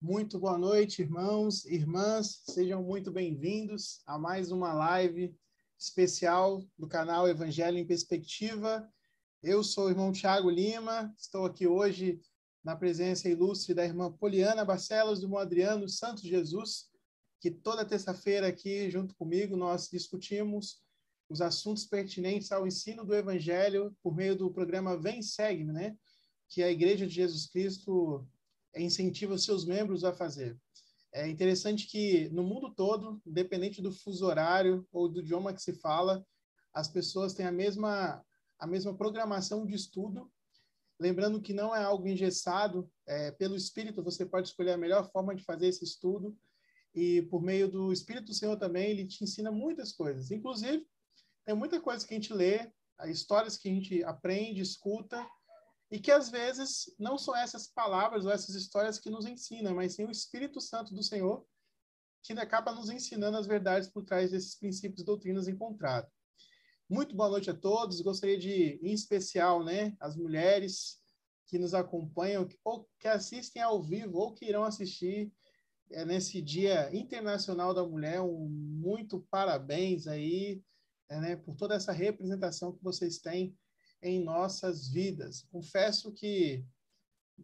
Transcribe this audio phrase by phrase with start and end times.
[0.00, 5.34] Muito boa noite, irmãos, irmãs, sejam muito bem-vindos a mais uma live
[5.78, 8.86] especial do canal Evangelho em Perspectiva.
[9.42, 12.20] Eu sou o irmão Tiago Lima, estou aqui hoje
[12.62, 16.90] na presença ilustre da irmã Poliana Barcelos, do Adriano Santos Jesus,
[17.40, 20.82] que toda terça-feira aqui, junto comigo, nós discutimos
[21.26, 25.96] os assuntos pertinentes ao ensino do Evangelho por meio do programa Vem Segue, né?
[26.50, 28.28] Que a Igreja de Jesus Cristo
[28.80, 30.58] incentiva os seus membros a fazer.
[31.12, 35.72] É interessante que no mundo todo, independente do fuso horário ou do idioma que se
[35.72, 36.24] fala,
[36.74, 38.22] as pessoas têm a mesma
[38.58, 40.30] a mesma programação de estudo.
[40.98, 45.34] Lembrando que não é algo engessado, é, pelo Espírito você pode escolher a melhor forma
[45.34, 46.36] de fazer esse estudo
[46.94, 50.30] e por meio do Espírito do Senhor também ele te ensina muitas coisas.
[50.30, 50.86] Inclusive
[51.44, 52.72] tem muita coisa que a gente lê,
[53.06, 55.26] histórias que a gente aprende, escuta
[55.90, 59.94] e que às vezes não são essas palavras ou essas histórias que nos ensinam, mas
[59.94, 61.46] sim o Espírito Santo do Senhor
[62.22, 66.10] que acaba nos ensinando as verdades por trás desses princípios e doutrinas encontrados.
[66.88, 68.00] Muito boa noite a todos.
[68.00, 71.00] Gostaria de, em especial, né, as mulheres
[71.46, 75.32] que nos acompanham, ou que assistem ao vivo, ou que irão assistir
[75.92, 78.20] é, nesse Dia Internacional da Mulher.
[78.20, 80.60] Um muito parabéns aí,
[81.08, 83.56] é, né, por toda essa representação que vocês têm
[84.02, 85.42] em nossas vidas.
[85.50, 86.64] Confesso que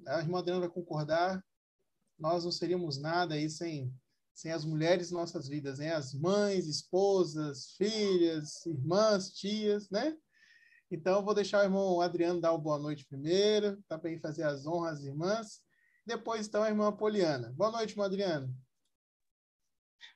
[0.07, 1.45] a irmã Adriana vai concordar,
[2.19, 3.93] nós não seríamos nada aí sem,
[4.33, 5.93] sem as mulheres em nossas vidas, né?
[5.93, 10.17] As mães, esposas, filhas, irmãs, tias, né?
[10.91, 14.67] Então, vou deixar o irmão Adriano dar uma boa noite primeiro, tá para fazer as
[14.67, 15.63] honras às irmãs.
[16.05, 17.53] Depois, então, a irmã Poliana.
[17.57, 18.55] Boa noite, irmão Adriano.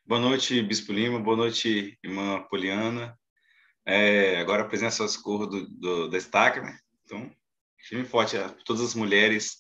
[0.04, 1.18] Boa noite, Bispo Lima.
[1.18, 3.18] Boa noite, irmã Poliana.
[3.88, 6.76] É, agora a presença socorro do, do, da estaca, né?
[7.04, 7.30] Então,
[7.78, 9.58] firme forte a todas as mulheres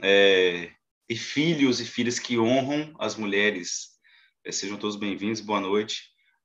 [0.00, 0.70] é,
[1.08, 3.98] e filhos e filhas que honram as mulheres.
[4.44, 6.04] É, sejam todos bem-vindos, boa noite.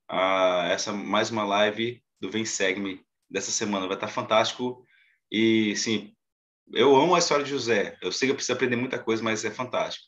[0.09, 2.99] a essa mais uma live do Vem Segue-me
[3.29, 3.85] dessa semana.
[3.85, 4.83] Vai estar fantástico.
[5.31, 6.15] E, sim,
[6.73, 7.95] eu amo a história de José.
[8.01, 10.07] Eu sei que eu preciso aprender muita coisa, mas é fantástico.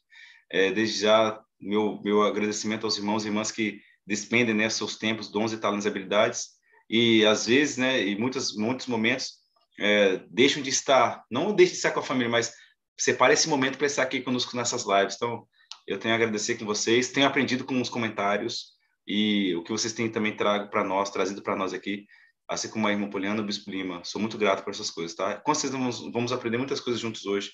[0.50, 5.30] É, desde já, meu, meu agradecimento aos irmãos e irmãs que despendem né, seus tempos,
[5.30, 6.55] dons e talentos e habilidades
[6.90, 9.34] e às vezes, né, em muitos muitos momentos
[9.80, 12.54] é, deixam de estar, não deixem de estar com a família, mas
[12.98, 15.16] separe esse momento para estar aqui conosco nessas lives.
[15.16, 15.46] Então,
[15.88, 18.74] eu tenho a agradecer com vocês, tenho aprendido com os comentários
[19.08, 22.06] e o que vocês têm também trago para nós, trazido para nós aqui,
[22.50, 24.04] assim como a irmã Poliana, o Bispo Lima.
[24.04, 25.36] Sou muito grato por essas coisas, tá?
[25.38, 27.52] Com certeza vamos, vamos aprender muitas coisas juntos hoje,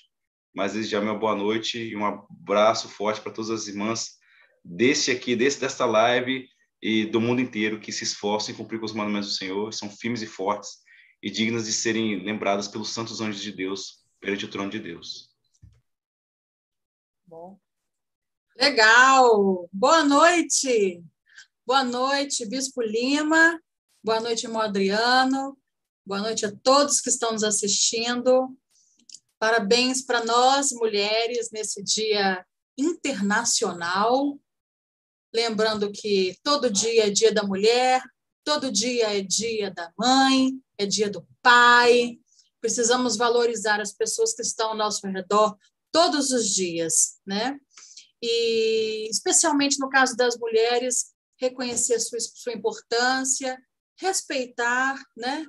[0.54, 4.12] mas desde já uma boa noite e um abraço forte para todas as irmãs
[4.64, 6.46] desse aqui, desse desta live
[6.82, 9.88] e do mundo inteiro que se esforçam em cumprir com os mandamentos do Senhor, são
[9.88, 10.80] firmes e fortes
[11.22, 15.30] e dignas de serem lembradas pelos santos anjos de Deus perante o trono de Deus.
[17.24, 17.56] Bom.
[18.56, 19.68] Legal.
[19.72, 21.00] Boa noite.
[21.64, 23.62] Boa noite, Bispo Lima.
[24.02, 25.56] Boa noite, irmão Adriano.
[26.04, 28.58] Boa noite a todos que estão nos assistindo.
[29.38, 32.44] Parabéns para nós, mulheres, nesse Dia
[32.76, 34.40] Internacional
[35.32, 38.02] lembrando que todo dia é dia da mulher,
[38.44, 42.18] todo dia é dia da mãe, é dia do pai.
[42.60, 45.56] Precisamos valorizar as pessoas que estão ao nosso redor
[45.90, 47.58] todos os dias, né?
[48.22, 53.58] E especialmente no caso das mulheres, reconhecer sua, sua importância,
[53.96, 55.44] respeitar, né?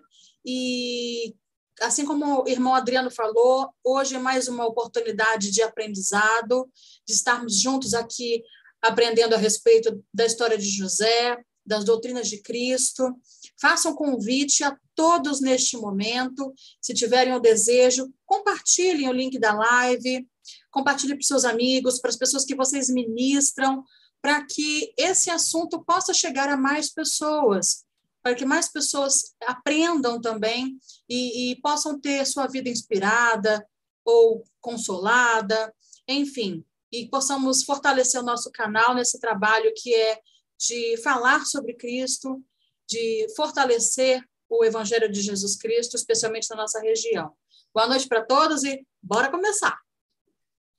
[0.45, 1.35] E
[1.81, 6.69] assim como o irmão Adriano falou, hoje é mais uma oportunidade de aprendizado,
[7.05, 8.43] de estarmos juntos aqui
[8.83, 13.15] aprendendo a respeito da história de José, das doutrinas de Cristo.
[13.59, 16.53] Façam convite a todos neste momento.
[16.81, 20.27] Se tiverem o desejo, compartilhem o link da live,
[20.69, 23.83] compartilhem para seus amigos, para as pessoas que vocês ministram,
[24.21, 27.85] para que esse assunto possa chegar a mais pessoas,
[28.21, 30.77] para que mais pessoas aprendam também
[31.09, 33.65] e, e possam ter sua vida inspirada
[34.05, 35.73] ou consolada,
[36.07, 40.21] enfim, e possamos fortalecer o nosso canal nesse trabalho que é
[40.59, 42.39] de falar sobre Cristo,
[42.87, 47.33] de fortalecer o Evangelho de Jesus Cristo, especialmente na nossa região.
[47.73, 49.75] Boa noite para todos e bora começar.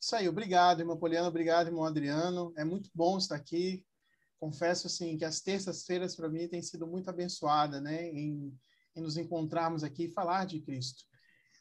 [0.00, 2.54] Isso aí, obrigado, irmão Poliano, obrigado, irmão Adriano.
[2.56, 3.84] É muito bom estar aqui.
[4.38, 8.56] Confesso assim que as terças-feiras para mim têm sido muito abençoada, né, em,
[8.94, 11.02] em nos encontrarmos aqui e falar de Cristo.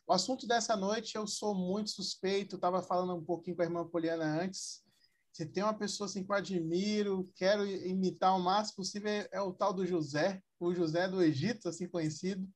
[0.06, 3.88] O assunto dessa noite eu sou muito suspeito, estava falando um pouquinho com a irmã
[3.88, 4.84] Poliana antes.
[5.32, 9.54] Se tem uma pessoa assim que eu admiro, quero imitar o máximo possível, é, o
[9.54, 12.48] tal do José, o José do Egito, assim conhecido.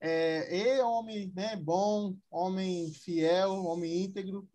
[0.00, 4.48] É, é homem né, bom, homem fiel, homem íntegro.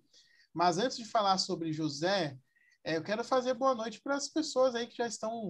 [0.52, 2.38] Mas antes de falar sobre José,
[2.84, 5.50] é, eu quero fazer boa noite para as pessoas aí que já estão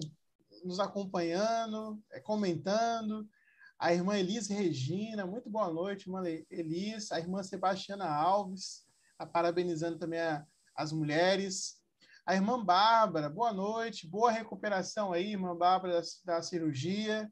[0.65, 3.27] nos acompanhando, é, comentando.
[3.79, 7.11] A irmã Elis Regina, muito boa noite, irmã Elis.
[7.11, 8.83] A irmã Sebastiana Alves,
[9.19, 10.43] a parabenizando também a,
[10.75, 11.79] as mulheres.
[12.25, 17.31] A irmã Bárbara, boa noite, boa recuperação aí, irmã Bárbara, da, da cirurgia.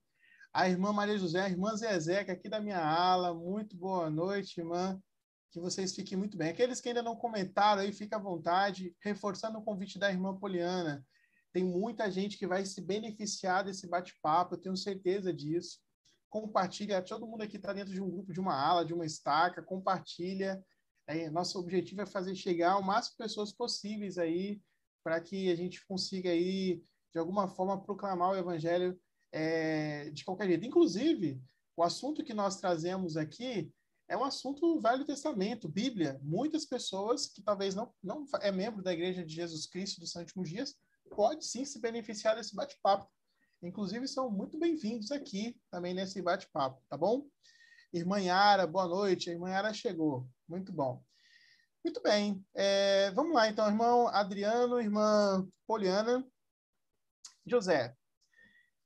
[0.53, 5.01] A irmã Maria José, a irmã Zezeca, aqui da minha ala, muito boa noite, irmã.
[5.49, 6.49] Que vocês fiquem muito bem.
[6.49, 11.03] Aqueles que ainda não comentaram aí, fica à vontade, reforçando o convite da irmã Poliana.
[11.51, 15.83] Tem muita gente que vai se beneficiar desse bate-papo, eu tenho certeza disso.
[16.29, 19.61] Compartilha, todo mundo aqui está dentro de um grupo, de uma ala, de uma estaca,
[19.61, 20.63] compartilha.
[21.07, 24.61] É, nosso objetivo é fazer chegar o máximo pessoas possíveis aí,
[25.03, 26.83] para que a gente consiga aí,
[27.13, 28.99] de alguma forma, proclamar o evangelho
[29.31, 30.65] é, de qualquer jeito.
[30.65, 31.41] Inclusive,
[31.77, 33.71] o assunto que nós trazemos aqui
[34.07, 36.19] é um assunto Velho Testamento, Bíblia.
[36.23, 40.49] Muitas pessoas que talvez não, não é membro da Igreja de Jesus Cristo dos Últimos
[40.49, 40.75] Dias
[41.09, 43.09] pode sim se beneficiar desse bate-papo.
[43.61, 47.27] Inclusive, são muito bem-vindos aqui também nesse bate-papo, tá bom?
[47.91, 49.29] Irmã Yara, boa noite.
[49.29, 50.27] A irmã Yara chegou.
[50.47, 51.03] Muito bom.
[51.83, 52.45] Muito bem.
[52.53, 56.25] É, vamos lá, então, irmão Adriano, irmã Poliana.
[57.45, 57.95] José.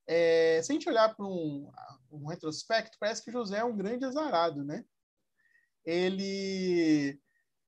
[0.06, 1.72] É, se a gente olhar para um,
[2.12, 4.84] um retrospecto, parece que José é um grande azarado, né?
[5.86, 7.20] Ele,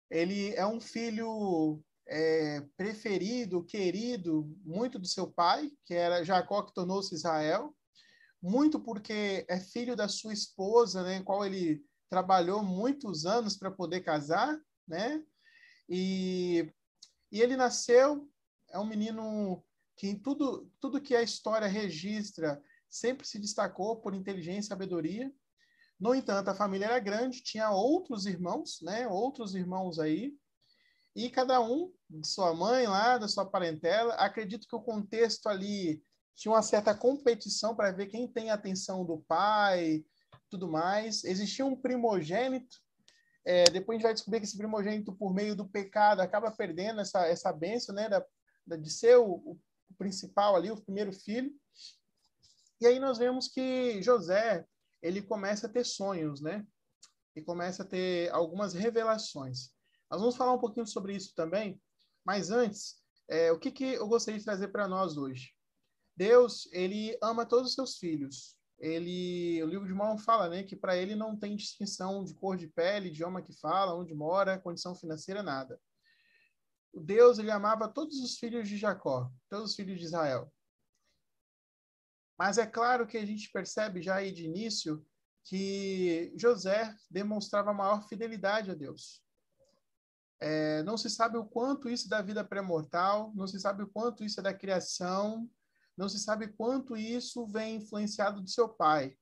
[0.09, 6.73] ele é um filho é, preferido, querido, muito do seu pai, que era Jacó, que
[6.73, 7.75] tornou-se Israel
[8.41, 14.01] muito porque é filho da sua esposa, né, qual ele trabalhou muitos anos para poder
[14.01, 15.23] casar, né?
[15.87, 16.67] E,
[17.31, 18.27] e ele nasceu,
[18.69, 19.63] é um menino
[19.95, 25.31] que tudo, tudo que a história registra sempre se destacou por inteligência e sabedoria.
[25.99, 29.07] No entanto, a família era grande, tinha outros irmãos, né?
[29.07, 30.35] Outros irmãos aí.
[31.15, 36.01] E cada um, de sua mãe lá, da sua parentela, acredito que o contexto ali
[36.35, 40.05] tinha uma certa competição para ver quem tem a atenção do pai,
[40.49, 41.23] tudo mais.
[41.23, 42.77] Existia um primogênito.
[43.43, 47.01] É, depois a gente vai descobrir que esse primogênito, por meio do pecado, acaba perdendo
[47.01, 48.25] essa, essa benção, né, da,
[48.65, 49.59] da, de ser o, o
[49.97, 51.51] principal ali, o primeiro filho.
[52.79, 54.65] E aí nós vemos que José,
[55.01, 56.65] ele começa a ter sonhos, né?
[57.35, 59.71] E começa a ter algumas revelações.
[60.11, 61.81] Nós vamos falar um pouquinho sobre isso também,
[62.25, 65.55] mas antes, é, o que, que eu gostaria de trazer para nós hoje?
[66.17, 68.57] Deus, ele ama todos os seus filhos.
[68.77, 72.57] Ele, o livro de Mormon fala, né, que para ele não tem distinção de cor
[72.57, 75.79] de pele, idioma que fala, onde mora, condição financeira, nada.
[76.91, 80.51] O Deus, ele amava todos os filhos de Jacó, todos os filhos de Israel.
[82.37, 85.05] Mas é claro que a gente percebe já aí de início
[85.45, 89.23] que José demonstrava maior fidelidade a Deus.
[90.41, 93.87] É, não se sabe o quanto isso é da vida pré-mortal, não se sabe o
[93.87, 95.47] quanto isso é da criação,
[95.95, 99.15] não se sabe quanto isso vem influenciado do seu pai.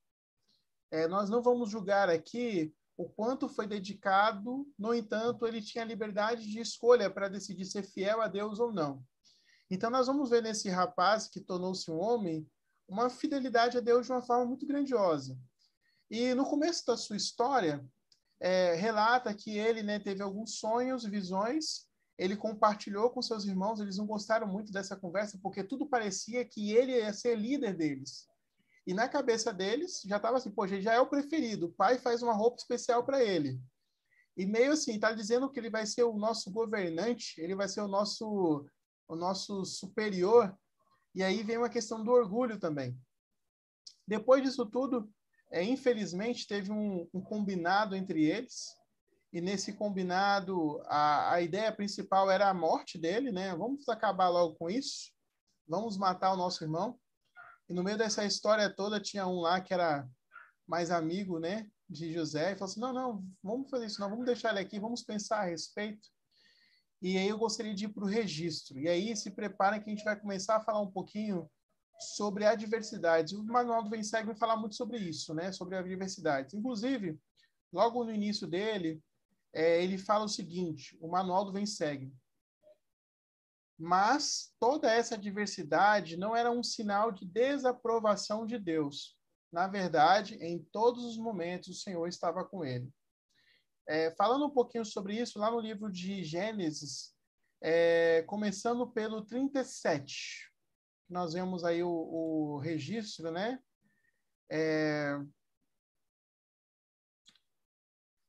[0.90, 6.46] É, nós não vamos julgar aqui o quanto foi dedicado, no entanto, ele tinha liberdade
[6.46, 9.02] de escolha para decidir ser fiel a Deus ou não.
[9.72, 12.46] Então, nós vamos ver nesse rapaz que tornou-se um homem
[12.90, 15.40] uma fidelidade a Deus de uma forma muito grandiosa.
[16.10, 17.86] E no começo da sua história,
[18.40, 23.98] é, relata que ele né, teve alguns sonhos, visões, ele compartilhou com seus irmãos, eles
[23.98, 28.28] não gostaram muito dessa conversa, porque tudo parecia que ele ia ser líder deles.
[28.86, 31.98] E na cabeça deles, já estava assim, poxa, ele já é o preferido, o pai
[31.98, 33.60] faz uma roupa especial para ele.
[34.36, 37.82] E meio assim, está dizendo que ele vai ser o nosso governante, ele vai ser
[37.82, 38.66] o nosso,
[39.08, 40.58] o nosso superior.
[41.14, 42.98] E aí vem uma questão do orgulho também.
[44.08, 45.12] Depois disso tudo,
[45.52, 48.76] é, infelizmente, teve um, um combinado entre eles,
[49.32, 53.56] e nesse combinado a, a ideia principal era a morte dele, né?
[53.56, 55.12] Vamos acabar logo com isso,
[55.68, 57.00] vamos matar o nosso irmão.
[57.68, 60.08] E no meio dessa história toda tinha um lá que era
[60.68, 64.26] mais amigo, né, de José, e falou assim: não, não, vamos fazer isso, não, vamos
[64.26, 66.10] deixar ele aqui, vamos pensar a respeito.
[67.02, 68.78] E aí eu gostaria de ir para o registro.
[68.78, 71.50] E aí se prepara que a gente vai começar a falar um pouquinho
[72.00, 73.34] sobre adversidades.
[73.34, 75.52] O manual do Venceg vai falar muito sobre isso, né?
[75.52, 76.54] Sobre adversidades.
[76.54, 77.20] Inclusive,
[77.72, 79.02] logo no início dele,
[79.54, 82.14] é, ele fala o seguinte: o manual do Segue.
[83.78, 89.18] Mas toda essa diversidade não era um sinal de desaprovação de Deus.
[89.52, 92.92] Na verdade, em todos os momentos, o Senhor estava com ele.
[93.88, 97.16] É, falando um pouquinho sobre isso, lá no livro de Gênesis,
[97.62, 100.49] é, começando pelo 37,
[101.10, 103.60] nós vemos aí o, o registro, né?
[104.52, 105.18] É,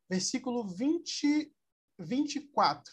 [0.08, 1.54] versículo 20,
[1.98, 2.92] 24.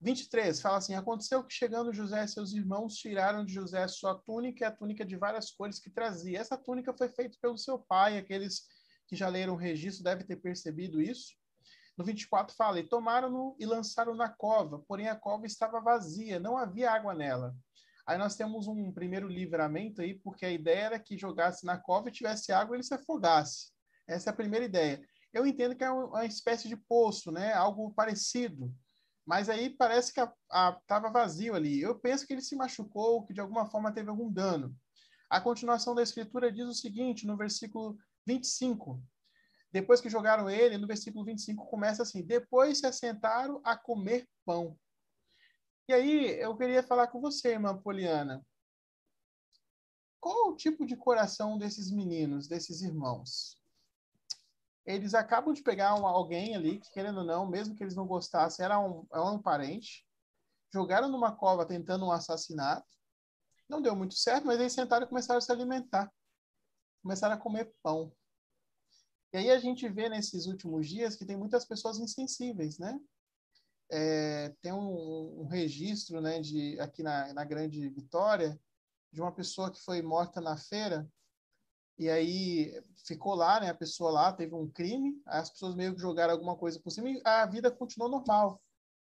[0.00, 4.64] 23 fala assim: Aconteceu que chegando José e seus irmãos tiraram de José sua túnica
[4.64, 6.38] e a túnica de várias cores que trazia.
[6.38, 8.66] Essa túnica foi feita pelo seu pai, aqueles
[9.08, 11.34] que já leram o registro devem ter percebido isso.
[11.96, 16.58] No 24 fala: E tomaram-no e lançaram na cova, porém a cova estava vazia, não
[16.58, 17.56] havia água nela.
[18.06, 22.08] Aí nós temos um primeiro livramento aí, porque a ideia era que jogasse na cova
[22.08, 23.72] e tivesse água e ele se afogasse.
[24.06, 25.02] Essa é a primeira ideia.
[25.32, 27.52] Eu entendo que é uma espécie de poço, né?
[27.52, 28.72] Algo parecido.
[29.26, 31.80] Mas aí parece que estava vazio ali.
[31.80, 34.74] Eu penso que ele se machucou, que de alguma forma teve algum dano.
[35.28, 39.02] A continuação da escritura diz o seguinte, no versículo 25.
[39.72, 44.78] Depois que jogaram ele, no versículo 25 começa assim: Depois se assentaram a comer pão.
[45.88, 48.44] E aí eu queria falar com você, irmã Poliana.
[50.18, 53.62] Qual o tipo de coração desses meninos, desses irmãos?
[54.84, 58.06] Eles acabam de pegar um, alguém ali, que querendo ou não, mesmo que eles não
[58.06, 60.04] gostassem, era um, era um parente.
[60.72, 62.86] Jogaram numa cova tentando um assassinato.
[63.68, 66.12] Não deu muito certo, mas eles sentaram e começaram a se alimentar.
[67.02, 68.12] Começaram a comer pão.
[69.32, 72.98] E aí a gente vê nesses últimos dias que tem muitas pessoas insensíveis, né?
[73.90, 78.58] É, tem um, um, registro, né, de aqui na, na Grande Vitória,
[79.12, 81.08] de uma pessoa que foi morta na feira
[81.98, 83.70] e aí ficou lá, né?
[83.70, 87.08] A pessoa lá teve um crime, as pessoas meio que jogaram alguma coisa por cima
[87.08, 88.60] e a vida continuou normal.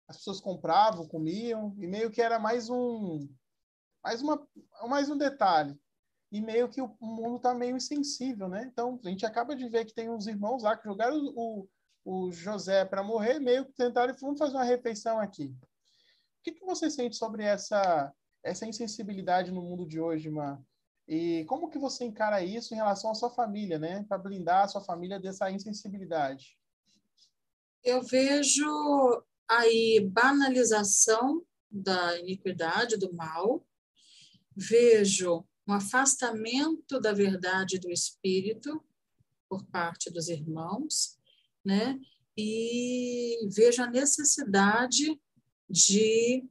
[0.06, 3.28] As pessoas compravam, comiam e meio que era mais um
[4.04, 4.46] mais uma
[4.88, 5.76] mais um detalhe
[6.30, 8.64] e meio que o mundo está meio insensível, né?
[8.70, 11.68] Então, a gente acaba de ver que tem uns irmãos lá que jogaram o,
[12.06, 15.46] o José para morrer, meio que tentaram, vamos fazer uma refeição aqui.
[15.46, 20.56] O que, que você sente sobre essa, essa insensibilidade no mundo de hoje, Má?
[21.08, 24.04] E como que você encara isso em relação à sua família, né?
[24.08, 26.56] Para blindar a sua família dessa insensibilidade?
[27.82, 28.64] Eu vejo
[29.48, 33.66] aí banalização da iniquidade, do mal.
[34.54, 38.80] Vejo um afastamento da verdade do espírito
[39.48, 41.15] por parte dos irmãos,
[41.66, 41.98] né?
[42.36, 45.20] E vejo a necessidade
[45.68, 46.44] de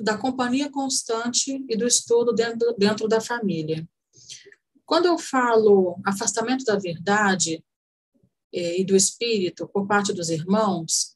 [0.00, 3.86] da companhia constante e do estudo dentro, dentro da família.
[4.84, 7.64] Quando eu falo afastamento da verdade
[8.52, 11.14] eh, e do espírito por parte dos irmãos,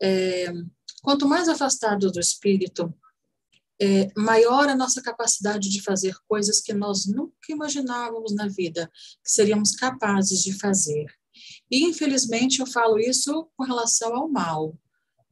[0.00, 0.52] eh,
[1.02, 2.94] quanto mais afastados do espírito
[3.80, 8.88] é, maior a nossa capacidade de fazer coisas que nós nunca imaginávamos na vida
[9.24, 11.06] que seríamos capazes de fazer.
[11.72, 14.78] E, infelizmente, eu falo isso com relação ao mal.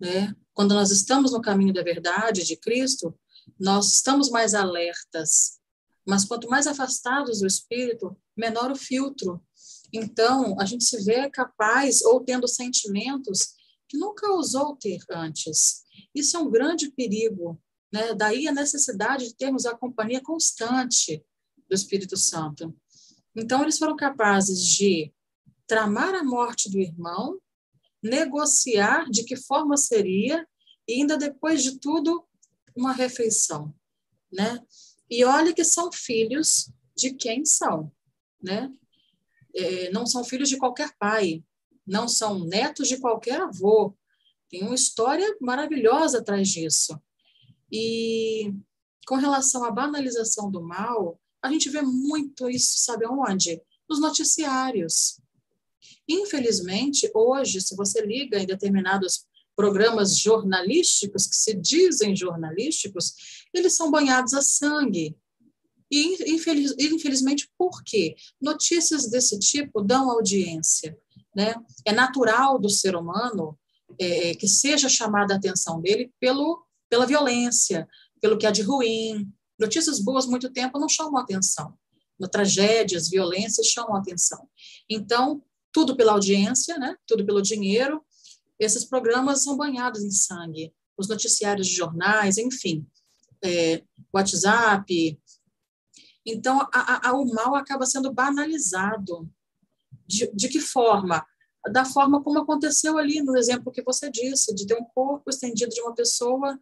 [0.00, 0.34] Né?
[0.54, 3.14] Quando nós estamos no caminho da verdade de Cristo,
[3.58, 5.60] nós estamos mais alertas.
[6.06, 9.42] Mas quanto mais afastados do Espírito, menor o filtro.
[9.92, 13.50] Então, a gente se vê capaz ou tendo sentimentos
[13.86, 15.84] que nunca ousou ter antes.
[16.14, 17.60] Isso é um grande perigo
[17.92, 18.14] né?
[18.14, 21.24] Daí a necessidade de termos a companhia constante
[21.68, 22.74] do Espírito Santo.
[23.34, 25.12] Então, eles foram capazes de
[25.70, 27.40] tramar a morte do irmão,
[28.02, 30.44] negociar de que forma seria,
[30.88, 32.26] e ainda depois de tudo,
[32.74, 33.72] uma refeição.
[34.32, 34.60] Né?
[35.08, 37.92] E olha que são filhos de quem são.
[38.42, 38.68] Né?
[39.54, 41.44] É, não são filhos de qualquer pai,
[41.86, 43.96] não são netos de qualquer avô.
[44.48, 47.00] Tem uma história maravilhosa atrás disso.
[47.70, 48.52] E
[49.06, 53.62] com relação à banalização do mal, a gente vê muito isso, sabe aonde?
[53.88, 55.19] Nos noticiários.
[56.10, 63.90] Infelizmente, hoje, se você liga em determinados programas jornalísticos, que se dizem jornalísticos, eles são
[63.90, 65.16] banhados a sangue.
[65.88, 68.16] E, infeliz, infelizmente, por quê?
[68.40, 70.98] Notícias desse tipo dão audiência.
[71.34, 71.54] Né?
[71.84, 73.56] É natural do ser humano
[73.98, 77.88] é, que seja chamada a atenção dele pelo pela violência,
[78.20, 79.32] pelo que há de ruim.
[79.56, 81.72] Notícias boas, muito tempo, não chamam atenção.
[82.32, 84.46] Tragédias, violências chamam atenção.
[84.90, 85.40] Então,
[85.72, 86.96] tudo pela audiência, né?
[87.06, 88.04] tudo pelo dinheiro.
[88.58, 90.72] Esses programas são banhados em sangue.
[90.96, 92.86] Os noticiários de jornais, enfim,
[93.42, 95.18] é, WhatsApp.
[96.26, 99.30] Então, a, a, o mal acaba sendo banalizado.
[100.06, 101.24] De, de que forma?
[101.68, 105.74] da forma como aconteceu ali no exemplo que você disse, de ter um corpo estendido
[105.74, 106.58] de uma pessoa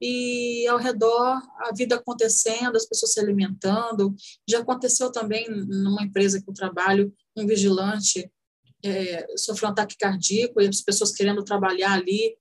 [0.00, 4.14] e ao redor a vida acontecendo, as pessoas se alimentando.
[4.48, 8.30] Já aconteceu também numa empresa que eu trabalho, um vigilante
[8.82, 12.36] é, sofreu um ataque cardíaco e as pessoas querendo trabalhar ali.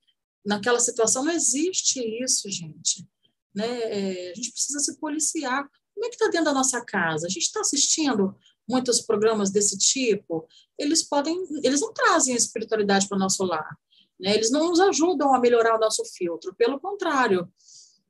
[0.46, 3.05] Naquela situação não existe isso, gente.
[3.53, 3.67] Né?
[3.67, 5.69] É, a gente precisa se policiar.
[5.93, 7.27] Como é que está dentro da nossa casa?
[7.27, 8.36] A gente está assistindo
[8.69, 13.75] muitos programas desse tipo, eles podem, eles não trazem espiritualidade para o nosso lar.
[14.19, 14.36] Né?
[14.36, 17.51] Eles não nos ajudam a melhorar o nosso filtro, pelo contrário.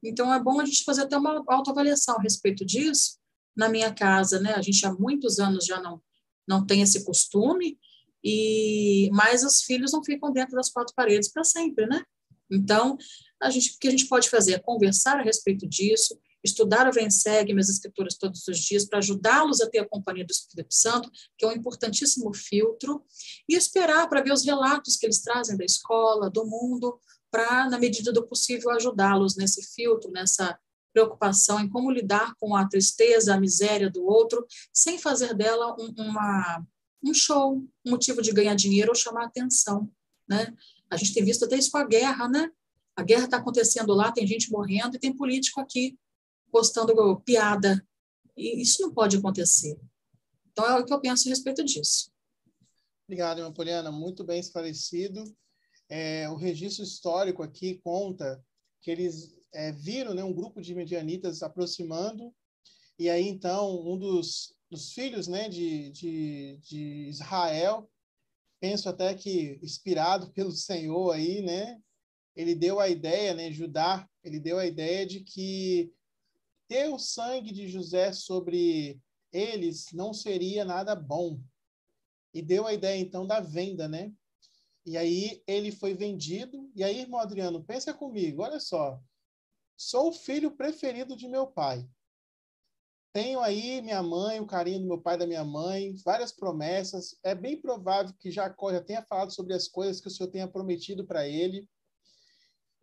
[0.04, 3.18] Então, é bom a gente fazer até uma autoavaliação a respeito disso.
[3.56, 6.02] Na minha casa, né, a gente há muitos anos já não,
[6.48, 7.78] não tem esse costume,
[8.24, 12.04] e mas os filhos não ficam dentro das quatro paredes para sempre, né?
[12.52, 12.98] Então,
[13.42, 16.92] a gente, o que a gente pode fazer é conversar a respeito disso, estudar o
[16.92, 20.74] Vem Segue, minhas escrituras todos os dias, para ajudá-los a ter a companhia do Espírito
[20.74, 23.04] Santo, que é um importantíssimo filtro,
[23.48, 27.00] e esperar para ver os relatos que eles trazem da escola, do mundo,
[27.32, 30.58] para, na medida do possível, ajudá-los nesse filtro, nessa
[30.92, 35.94] preocupação em como lidar com a tristeza, a miséria do outro, sem fazer dela um,
[35.98, 36.66] uma,
[37.04, 39.90] um show, um motivo de ganhar dinheiro ou chamar atenção,
[40.28, 40.54] né?
[40.90, 42.52] A gente tem visto até isso com a guerra, né?
[42.96, 45.98] A guerra está acontecendo lá, tem gente morrendo e tem político aqui
[46.52, 47.86] postando piada.
[48.36, 49.80] E isso não pode acontecer.
[50.52, 52.12] Então, é o que eu penso a respeito disso.
[53.08, 53.92] Obrigado, irmã Poliana.
[53.92, 55.24] Muito bem esclarecido.
[55.88, 58.44] É, o registro histórico aqui conta
[58.82, 62.34] que eles é, viram né, um grupo de medianitas aproximando,
[62.98, 67.90] e aí, então, um dos, dos filhos né, de, de, de Israel,
[68.60, 71.82] penso até que inspirado pelo Senhor aí, né,
[72.36, 75.92] ele deu a ideia, né, Judá, ele deu a ideia de que
[76.68, 81.42] ter o sangue de José sobre eles não seria nada bom.
[82.34, 84.14] E deu a ideia, então, da venda, né?
[84.86, 86.72] E aí ele foi vendido.
[86.76, 89.02] E aí, irmão Adriano, pensa comigo, olha só.
[89.76, 91.88] Sou o filho preferido de meu pai.
[93.12, 97.18] Tenho aí minha mãe, o carinho do meu pai da minha mãe, várias promessas.
[97.24, 100.48] É bem provável que Jacó já tenha falado sobre as coisas que o Senhor tenha
[100.48, 101.68] prometido para ele.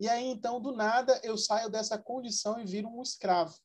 [0.00, 3.56] E aí, então, do nada, eu saio dessa condição e viro um escravo.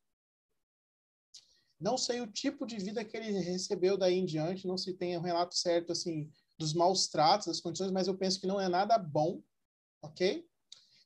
[1.80, 5.18] Não sei o tipo de vida que ele recebeu daí em diante, não se tem
[5.18, 8.70] um relato certo, assim, dos maus tratos, das condições, mas eu penso que não é
[8.70, 9.42] nada bom,
[10.00, 10.48] ok?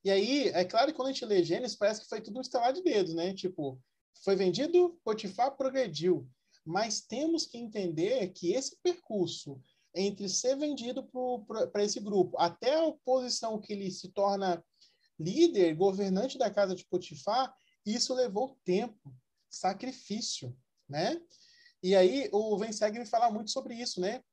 [0.03, 2.41] E aí, é claro que quando a gente lê Gênesis, parece que foi tudo um
[2.41, 3.33] estalar de dedos, né?
[3.33, 3.81] Tipo,
[4.23, 6.27] foi vendido, Potifar progrediu.
[6.65, 9.61] Mas temos que entender que esse percurso
[9.93, 11.09] entre ser vendido
[11.71, 14.63] para esse grupo até a posição que ele se torna
[15.17, 19.15] líder, governante da casa de Potifar, isso levou tempo,
[19.49, 20.53] sacrifício
[20.87, 21.21] né?
[21.81, 24.23] E aí o Venseg me fala muito sobre isso, né?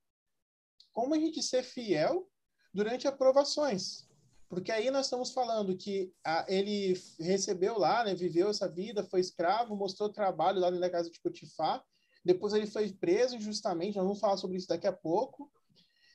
[0.93, 2.31] Como a gente ser fiel
[2.73, 4.09] durante aprovações.
[4.53, 9.19] Porque aí nós estamos falando que a, ele recebeu lá, né, viveu essa vida, foi
[9.19, 11.83] escravo, mostrou trabalho lá dentro da casa de Potifar.
[12.23, 15.51] Depois ele foi preso injustamente, nós vamos falar sobre isso daqui a pouco.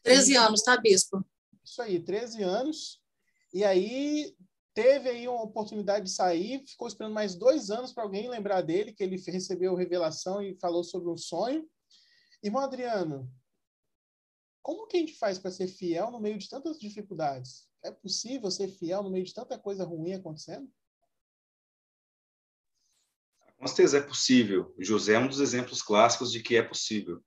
[0.03, 1.25] 13 anos, tá, bispo?
[1.65, 3.01] Isso aí, 13 anos.
[3.51, 4.35] E aí
[4.71, 8.93] teve aí uma oportunidade de sair, ficou esperando mais dois anos para alguém lembrar dele,
[8.93, 11.67] que ele recebeu revelação e falou sobre um sonho.
[12.43, 13.27] Irmão Adriano,
[14.61, 17.67] como que a gente faz para ser fiel no meio de tantas dificuldades?
[17.83, 20.69] É possível ser fiel no meio de tanta coisa ruim acontecendo?
[23.57, 24.73] Com certeza é possível.
[24.77, 27.23] José é um dos exemplos clássicos de que é possível.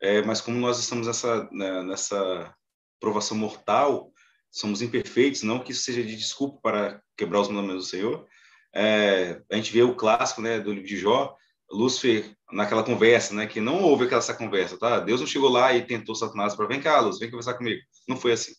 [0.00, 2.54] É, mas como nós estamos nessa, né, nessa
[2.98, 4.12] provação mortal,
[4.50, 8.26] somos imperfeitos, não que isso seja de desculpa para quebrar os mandamentos do Senhor.
[8.74, 11.36] É, a gente vê o clássico né, do livro de Jó,
[11.70, 14.98] Lúcifer, naquela conversa, né, que não houve aquela essa conversa, tá?
[14.98, 17.80] Deus não chegou lá e tentou Satanás para vem cá, Luz, vem conversar comigo.
[18.08, 18.52] Não foi assim.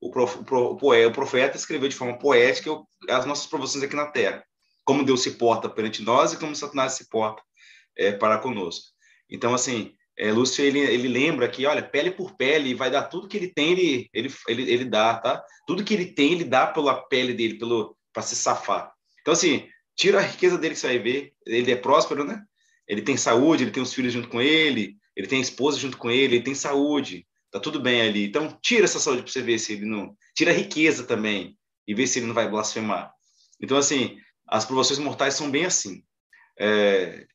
[0.00, 2.70] O, prof, o, profeta escreveu de forma poética
[3.08, 4.42] as nossas provações aqui na Terra,
[4.84, 7.42] como Deus se porta perante nós e como Satanás se porta
[7.96, 8.86] é, para conosco.
[9.28, 13.28] Então, assim, é, Lúcio ele, ele lembra que, olha, pele por pele, vai dar tudo
[13.28, 15.42] que ele tem, ele, ele, ele, ele dá, tá?
[15.66, 18.92] Tudo que ele tem, ele dá pela pele dele, pelo para se safar.
[19.20, 22.42] Então, assim, tira a riqueza dele que você vai ver, ele é próspero, né?
[22.88, 26.10] Ele tem saúde, ele tem os filhos junto com ele, ele tem esposa junto com
[26.10, 28.26] ele, ele tem saúde, tá tudo bem ali.
[28.26, 30.16] Então, tira essa saúde para você ver se ele não.
[30.34, 33.12] Tira a riqueza também e ver se ele não vai blasfemar.
[33.60, 36.02] Então, assim, as provações mortais são bem assim.
[36.58, 37.26] É,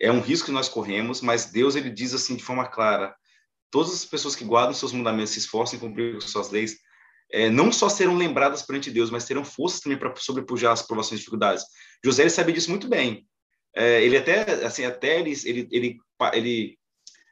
[0.00, 3.14] é um risco que nós corremos, mas Deus ele diz assim de forma clara:
[3.70, 6.76] todas as pessoas que guardam seus mandamentos, se esforçam em cumprir suas leis,
[7.32, 11.14] é, não só serão lembradas perante Deus, mas terão forças também para sobrepujar as provações
[11.14, 11.64] e dificuldades.
[12.04, 13.26] José ele sabia disso muito bem.
[13.74, 15.98] É, ele até assim até ele ele, ele
[16.32, 16.78] ele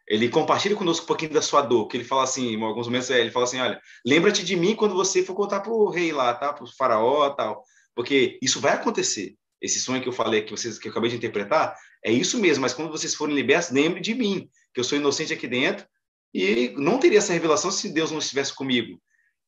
[0.08, 3.10] ele compartilha conosco um pouquinho da sua dor, que ele fala assim, em alguns momentos
[3.10, 6.12] é, ele fala assim, olha, lembra-te de mim quando você for contar para o rei
[6.12, 7.62] lá, tá, para o faraó, tal,
[7.94, 9.34] porque isso vai acontecer.
[9.60, 12.62] Esse sonho que eu falei que vocês que eu acabei de interpretar é isso mesmo,
[12.62, 15.86] mas quando vocês forem libertos, lembre de mim, que eu sou inocente aqui dentro
[16.34, 19.00] e não teria essa revelação se Deus não estivesse comigo.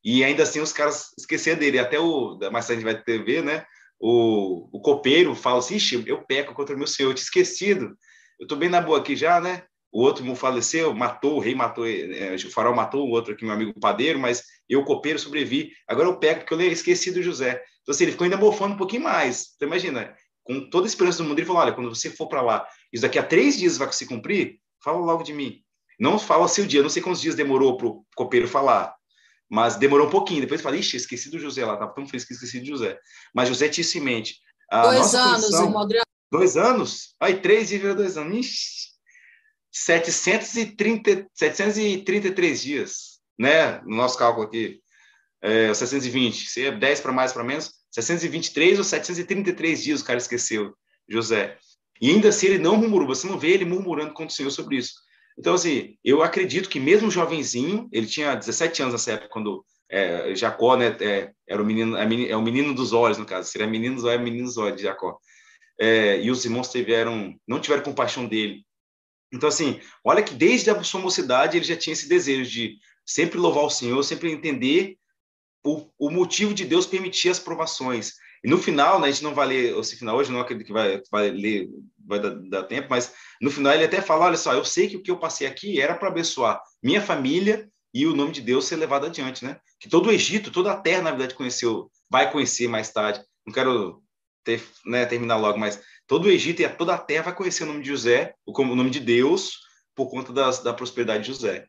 [0.03, 1.77] E ainda assim os caras esqueceram dele.
[1.77, 3.65] Até o, mais tarde a gente vai ter ver, né?
[3.99, 7.95] O, o copeiro fala assim, eu peco contra o meu Senhor, eu te esquecido.
[8.39, 9.66] Eu estou bem na boa aqui já, né?
[9.91, 13.53] O outro faleceu, matou, o rei matou, é, o faraó matou o outro aqui, meu
[13.53, 15.71] amigo padeiro, mas eu, copeiro, sobrevivi.
[15.87, 17.63] Agora eu pego, porque eu esqueci do José.
[17.81, 19.53] Então, assim, ele ficou ainda mofando um pouquinho mais.
[19.55, 22.41] Então, imagina, com toda a esperança do mundo, ele falou: olha, quando você for para
[22.41, 25.61] lá, isso daqui a três dias vai se cumprir, fala logo de mim.
[25.99, 28.93] Não fala seu dia, não sei quantos dias demorou para o copeiro falar,
[29.49, 30.41] mas demorou um pouquinho.
[30.41, 32.99] Depois fala, ixi, esqueci do José lá, estava tão feliz que esqueci do José.
[33.33, 34.37] Mas José tinha isso em mente.
[34.69, 36.05] A dois anos, condição, irmão Adriano.
[36.31, 37.15] Dois anos?
[37.19, 38.37] Aí, três e dois anos.
[38.37, 38.87] Ixi,
[39.85, 43.81] 730, 733 dias, né?
[43.81, 44.79] No nosso cálculo aqui,
[45.41, 46.49] é, 720.
[46.49, 50.73] Se é 10 para mais para menos, 723 ou 733 dias o cara esqueceu,
[51.07, 51.57] José.
[52.01, 54.77] E ainda assim ele não murmurou, você não vê ele murmurando contra o Senhor sobre
[54.77, 54.93] isso.
[55.37, 60.33] Então, assim, eu acredito que mesmo jovenzinho, ele tinha 17 anos nessa época, quando é,
[60.35, 63.95] Jacó, né, é, era o menino, é, o menino dos olhos, no caso, seria menino
[63.95, 65.17] dos olhos, menino dos olhos de Jacó.
[65.79, 68.65] É, e os irmãos tiveram, não tiveram compaixão dele.
[69.31, 73.37] Então, assim, olha que desde a sua mocidade ele já tinha esse desejo de sempre
[73.37, 74.97] louvar o Senhor, sempre entender
[75.63, 78.13] o, o motivo de Deus permitir as provações.
[78.43, 80.73] E no final, né, a gente não vai ler esse final hoje, não acredito que
[80.73, 81.67] vai, vai ler,
[82.05, 84.95] vai dar, dar, tempo, mas no final ele até fala: olha só, eu sei que
[84.95, 88.65] o que eu passei aqui era para abençoar minha família e o nome de Deus
[88.65, 89.59] ser levado adiante, né?
[89.79, 93.21] Que todo o Egito, toda a terra, na verdade, conheceu, vai conhecer mais tarde.
[93.45, 94.03] Não quero
[94.47, 97.67] ter, né, terminar logo, mas todo o Egito e toda a terra vai conhecer o
[97.67, 99.59] nome de José, o nome de Deus,
[99.93, 101.65] por conta das, da prosperidade de José.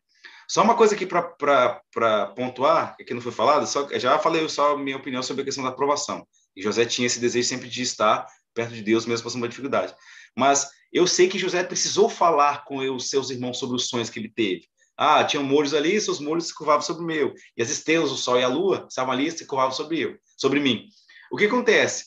[0.47, 4.77] Só uma coisa aqui para pontuar, que não foi falado, só, já falei só a
[4.77, 6.25] minha opinião sobre a questão da aprovação.
[6.55, 9.93] E José tinha esse desejo sempre de estar perto de Deus, mesmo passando uma dificuldade.
[10.35, 14.19] Mas eu sei que José precisou falar com os seus irmãos sobre os sonhos que
[14.19, 14.67] ele teve.
[14.97, 17.33] Ah, tinham molhos ali, seus molhos se curvavam sobre o meu.
[17.55, 20.59] E as estrelas, o sol e a lua, estavam ali se curvavam sobre eu, sobre
[20.59, 20.85] mim.
[21.31, 22.05] O que acontece?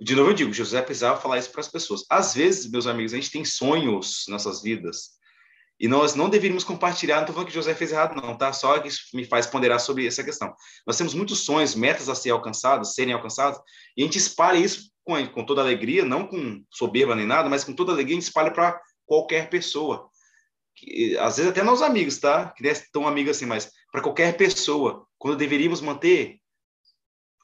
[0.00, 2.04] De novo eu digo, José precisava falar isso para as pessoas.
[2.10, 5.14] Às vezes, meus amigos, a gente tem sonhos nossas vidas
[5.78, 7.16] e nós não deveríamos compartilhar.
[7.16, 8.52] Não estou falando que José fez errado, não, tá?
[8.52, 10.54] Só que isso me faz ponderar sobre essa questão.
[10.86, 13.58] Nós temos muitos sonhos, metas a ser alcançadas, serem alcançadas,
[13.96, 17.64] e a gente espalha isso com, com toda alegria, não com soberba nem nada, mas
[17.64, 20.08] com toda alegria a gente espalha para qualquer pessoa.
[20.76, 22.50] Que, às vezes até nós amigos, tá?
[22.50, 25.06] Que não é tão amigo assim, mas para qualquer pessoa.
[25.18, 26.38] Quando deveríamos manter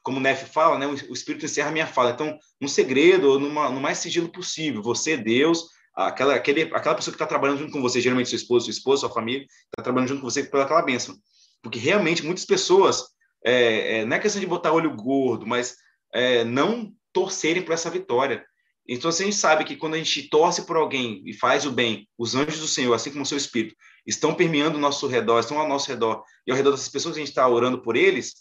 [0.03, 2.11] como o Neff fala, né, o Espírito encerra a minha fala.
[2.11, 7.15] Então, um segredo, numa, no mais sigilo possível, você, Deus, aquela, aquele, aquela pessoa que
[7.15, 10.21] está trabalhando junto com você, geralmente seu esposo, sua esposa, sua família, está trabalhando junto
[10.21, 11.15] com você pela aquela bênção.
[11.61, 13.03] Porque realmente muitas pessoas,
[13.45, 15.75] é, é, não é questão de botar olho gordo, mas
[16.13, 18.43] é, não torcerem por essa vitória.
[18.87, 21.71] Então, assim, a gente sabe que quando a gente torce por alguém e faz o
[21.71, 25.39] bem, os anjos do Senhor, assim como o seu Espírito, estão permeando o nosso redor,
[25.39, 27.95] estão ao nosso redor, e ao redor dessas pessoas que a gente está orando por
[27.95, 28.33] eles,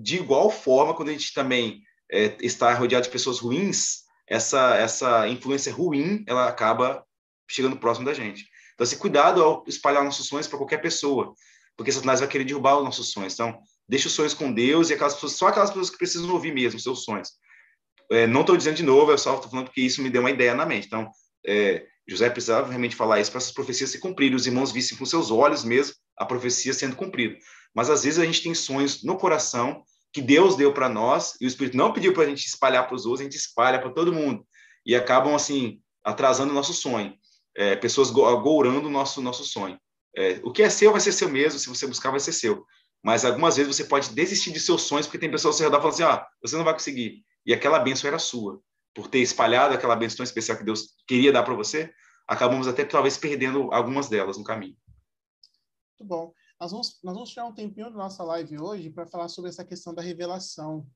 [0.00, 5.26] de igual forma, quando a gente também é, está rodeado de pessoas ruins, essa, essa
[5.28, 7.04] influência ruim, ela acaba
[7.50, 8.46] chegando próximo da gente.
[8.74, 11.34] Então, assim, cuidado ao espalhar nossos sonhos para qualquer pessoa,
[11.76, 13.34] porque Satanás vai querer derrubar os nossos sonhos.
[13.34, 13.58] Então,
[13.88, 16.78] deixe os sonhos com Deus e aquelas pessoas, só aquelas pessoas que precisam ouvir mesmo
[16.78, 17.30] seus sonhos.
[18.12, 20.30] É, não estou dizendo de novo, eu só estou falando porque isso me deu uma
[20.30, 20.86] ideia na mente.
[20.86, 21.10] Então,
[21.44, 25.04] é, José precisava realmente falar isso para essas profecias se cumprirem, os irmãos vissem com
[25.04, 27.36] seus olhos mesmo a profecia sendo cumprida.
[27.74, 31.46] Mas às vezes a gente tem sonhos no coração que Deus deu para nós e
[31.46, 33.90] o Espírito não pediu para a gente espalhar para os outros, a gente espalha para
[33.90, 34.46] todo mundo
[34.84, 37.14] e acabam assim atrasando o nosso sonho.
[37.54, 39.78] É, pessoas gourando o nosso nosso sonho.
[40.16, 42.64] É, o que é seu vai ser seu mesmo, se você buscar vai ser seu.
[43.02, 45.78] Mas algumas vezes você pode desistir de seus sonhos porque tem pessoas ao seu redor
[45.78, 47.24] falando assim, ah, você não vai conseguir.
[47.44, 48.60] E aquela bênção era sua.
[48.94, 51.92] Por ter espalhado aquela bênção tão especial que Deus queria dar para você,
[52.26, 54.76] acabamos até talvez perdendo algumas delas no caminho.
[55.98, 56.32] Muito bom.
[56.60, 59.64] Nós vamos, nós vamos tirar um tempinho da nossa live hoje para falar sobre essa
[59.64, 60.88] questão da revelação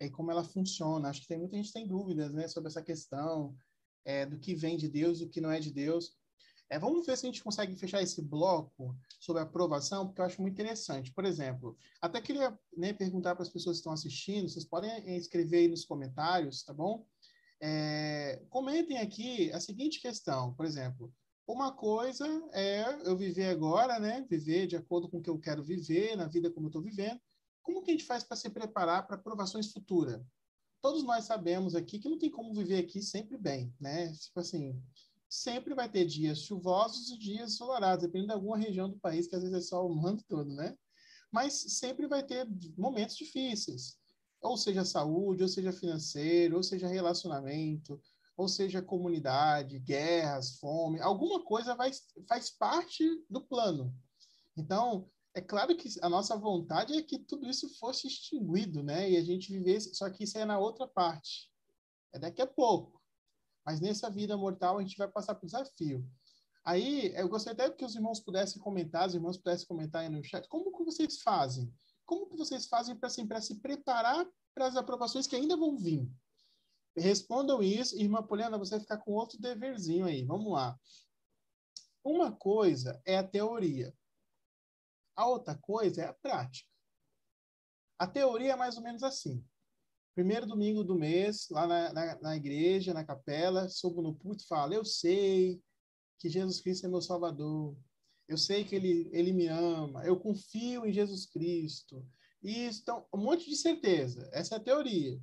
[0.00, 1.08] e como ela funciona.
[1.08, 3.56] Acho que tem muita gente tem dúvidas né, sobre essa questão
[4.04, 6.16] é, do que vem de Deus, do que não é de Deus.
[6.70, 10.40] É, vamos ver se a gente consegue fechar esse bloco sobre aprovação, porque eu acho
[10.40, 11.12] muito interessante.
[11.12, 15.16] Por exemplo, até queria né, perguntar para as pessoas que estão assistindo, vocês podem é,
[15.16, 17.04] escrever aí nos comentários, tá bom?
[17.60, 21.12] É, comentem aqui a seguinte questão, por exemplo,
[21.48, 24.26] uma coisa é eu viver agora, né?
[24.28, 27.18] Viver de acordo com o que eu quero viver, na vida como eu estou vivendo.
[27.62, 30.22] Como que a gente faz para se preparar para provações futuras?
[30.80, 34.12] Todos nós sabemos aqui que não tem como viver aqui sempre bem, né?
[34.12, 34.80] Tipo assim,
[35.28, 39.34] sempre vai ter dias chuvosos e dias ensolarados, dependendo de alguma região do país, que
[39.34, 40.76] às vezes é só o mundo todo, né?
[41.32, 43.98] Mas sempre vai ter momentos difíceis,
[44.40, 48.00] ou seja saúde, ou seja financeiro, ou seja relacionamento,
[48.38, 51.90] ou seja, comunidade, guerras, fome, alguma coisa vai,
[52.28, 53.92] faz parte do plano.
[54.56, 59.10] Então, é claro que a nossa vontade é que tudo isso fosse extinguido, né?
[59.10, 61.52] E a gente vivesse, só que isso é na outra parte.
[62.12, 63.02] É daqui a pouco.
[63.66, 66.08] Mas nessa vida mortal a gente vai passar por desafio.
[66.64, 70.22] Aí, eu gostaria até que os irmãos pudessem comentar, os irmãos pudessem comentar aí no
[70.22, 71.74] chat, como que vocês fazem?
[72.06, 74.24] Como que vocês fazem para assim, se preparar
[74.54, 76.08] para as aprovações que ainda vão vir?
[77.00, 77.98] Respondam isso.
[77.98, 80.24] Irmã Poliana, você vai ficar com outro deverzinho aí.
[80.24, 80.78] Vamos lá.
[82.04, 83.94] Uma coisa é a teoria.
[85.16, 86.68] A outra coisa é a prática.
[87.98, 89.44] A teoria é mais ou menos assim.
[90.14, 94.46] Primeiro domingo do mês, lá na, na, na igreja, na capela, subo no púlpito e
[94.46, 95.62] falo, eu sei
[96.18, 97.76] que Jesus Cristo é meu Salvador.
[98.26, 100.04] Eu sei que ele, ele me ama.
[100.04, 102.06] Eu confio em Jesus Cristo.
[102.42, 104.28] E então, um monte de certeza.
[104.32, 105.20] Essa é a teoria.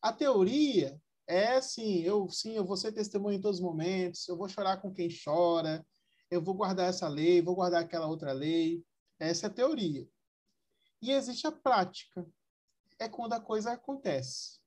[0.00, 4.36] A teoria é assim, eu sim, eu vou ser testemunho em todos os momentos, eu
[4.36, 5.84] vou chorar com quem chora,
[6.30, 8.82] eu vou guardar essa lei, vou guardar aquela outra lei.
[9.18, 10.08] Essa é a teoria.
[11.02, 12.26] E existe a prática.
[12.98, 14.58] É quando a coisa acontece.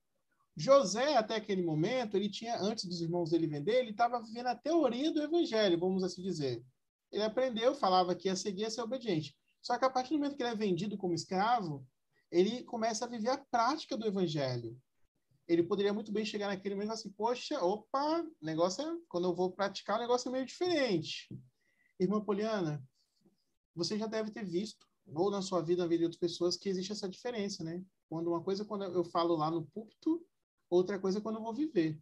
[0.56, 4.56] José, até aquele momento, ele tinha, antes dos irmãos dele vender, ele estava vivendo a
[4.56, 6.63] teoria do evangelho, vamos assim dizer.
[7.12, 9.36] Ele aprendeu, falava que ia seguir, ia ser obediente.
[9.62, 11.86] Só que a partir do momento que ele é vendido como escravo,
[12.30, 14.78] ele começa a viver a prática do evangelho
[15.52, 19.28] ele poderia muito bem chegar naquele momento e falar assim, poxa, opa, negócio é, quando
[19.28, 21.28] eu vou praticar, o negócio é meio diferente.
[22.00, 22.82] Irmã Poliana,
[23.76, 26.70] você já deve ter visto, ou na sua vida, na vida de outras pessoas, que
[26.70, 27.84] existe essa diferença, né?
[28.08, 30.26] Quando uma coisa, quando eu falo lá no púlpito,
[30.70, 32.00] outra coisa é quando eu vou viver.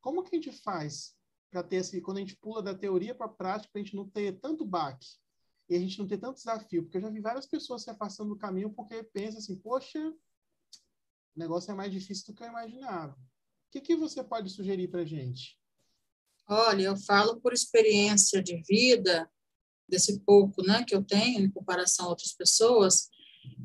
[0.00, 1.16] Como que a gente faz
[1.50, 3.96] para ter esse, quando a gente pula da teoria para a prática, para a gente
[3.96, 5.08] não ter tanto baque
[5.70, 6.82] e a gente não ter tanto desafio?
[6.82, 10.14] Porque eu já vi várias pessoas se afastando do caminho porque pensam assim, poxa,
[11.38, 13.12] o negócio é mais difícil do que eu imaginava.
[13.12, 15.56] O que, que você pode sugerir para a gente?
[16.48, 19.30] Olha, eu falo por experiência de vida,
[19.88, 23.08] desse pouco né, que eu tenho em comparação a outras pessoas,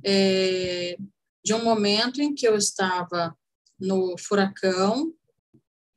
[0.05, 0.97] é,
[1.43, 3.35] de um momento em que eu estava
[3.79, 5.11] no furacão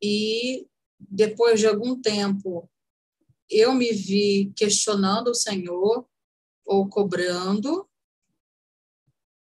[0.03, 0.67] e
[0.99, 2.71] depois de algum tempo
[3.51, 6.09] eu me vi questionando o Senhor
[6.65, 7.86] ou cobrando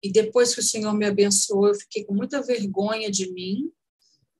[0.01, 3.71] e depois que o Senhor me abençoou, eu fiquei com muita vergonha de mim,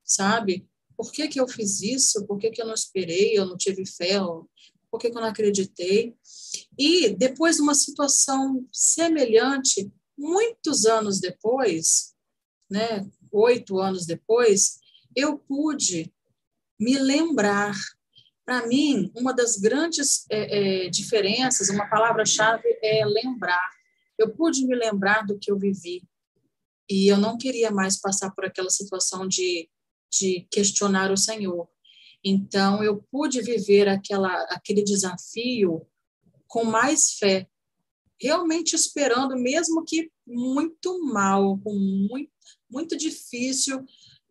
[0.04, 0.68] sabe?
[0.96, 2.26] Por que, que eu fiz isso?
[2.26, 3.38] Por que, que eu não esperei?
[3.38, 4.20] Eu não tive fé?
[4.92, 6.16] Por que, que eu não acreditei?
[6.78, 12.14] E depois de uma situação semelhante, muitos anos depois,
[12.70, 14.80] né, oito anos depois,
[15.16, 16.14] eu pude
[16.80, 17.76] me lembrar.
[18.46, 23.75] Para mim, uma das grandes é, é, diferenças, uma palavra-chave é lembrar
[24.18, 26.04] eu pude me lembrar do que eu vivi
[26.90, 29.70] e eu não queria mais passar por aquela situação de,
[30.12, 31.68] de questionar o Senhor.
[32.24, 35.86] Então, eu pude viver aquela, aquele desafio
[36.48, 37.48] com mais fé,
[38.20, 42.32] realmente esperando, mesmo que muito mal, com muito,
[42.70, 43.84] muito difícil,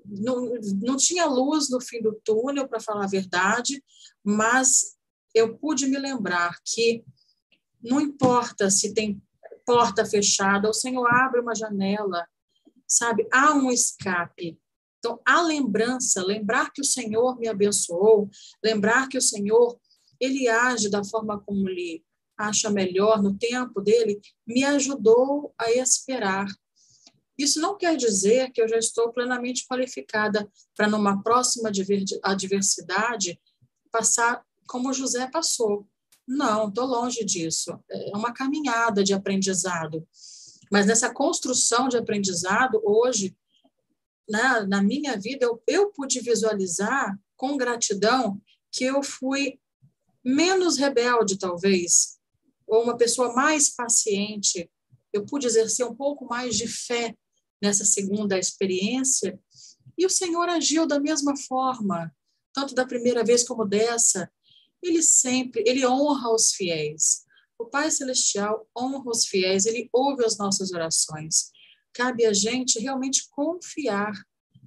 [0.05, 3.83] não, não tinha luz no fim do túnel, para falar a verdade,
[4.23, 4.97] mas
[5.35, 7.05] eu pude me lembrar que
[7.83, 9.21] não importa se tem
[9.65, 12.27] porta fechada, o Senhor abre uma janela,
[12.87, 13.27] sabe?
[13.33, 14.59] Há um escape.
[14.99, 18.29] Então, a lembrança, lembrar que o Senhor me abençoou,
[18.63, 19.79] lembrar que o Senhor,
[20.19, 22.03] ele age da forma como ele
[22.37, 26.47] acha melhor no tempo dele, me ajudou a esperar.
[27.37, 31.71] Isso não quer dizer que eu já estou plenamente qualificada para, numa próxima
[32.23, 33.41] adversidade,
[33.91, 35.87] passar como José passou.
[36.27, 37.79] Não, estou longe disso.
[37.91, 40.07] É uma caminhada de aprendizado.
[40.71, 43.37] Mas nessa construção de aprendizado, hoje,
[44.29, 48.41] na, na minha vida, eu, eu pude visualizar com gratidão
[48.73, 49.59] que eu fui
[50.25, 52.19] menos rebelde, talvez,
[52.67, 54.71] ou uma pessoa mais paciente.
[55.13, 57.15] Eu pude exercer um pouco mais de fé
[57.63, 59.39] nessa segunda experiência.
[59.97, 62.11] E o Senhor agiu da mesma forma,
[62.53, 64.31] tanto da primeira vez como dessa
[64.87, 67.25] ele sempre, ele honra os fiéis.
[67.59, 71.51] O Pai Celestial honra os fiéis, ele ouve as nossas orações.
[71.93, 74.13] Cabe a gente realmente confiar,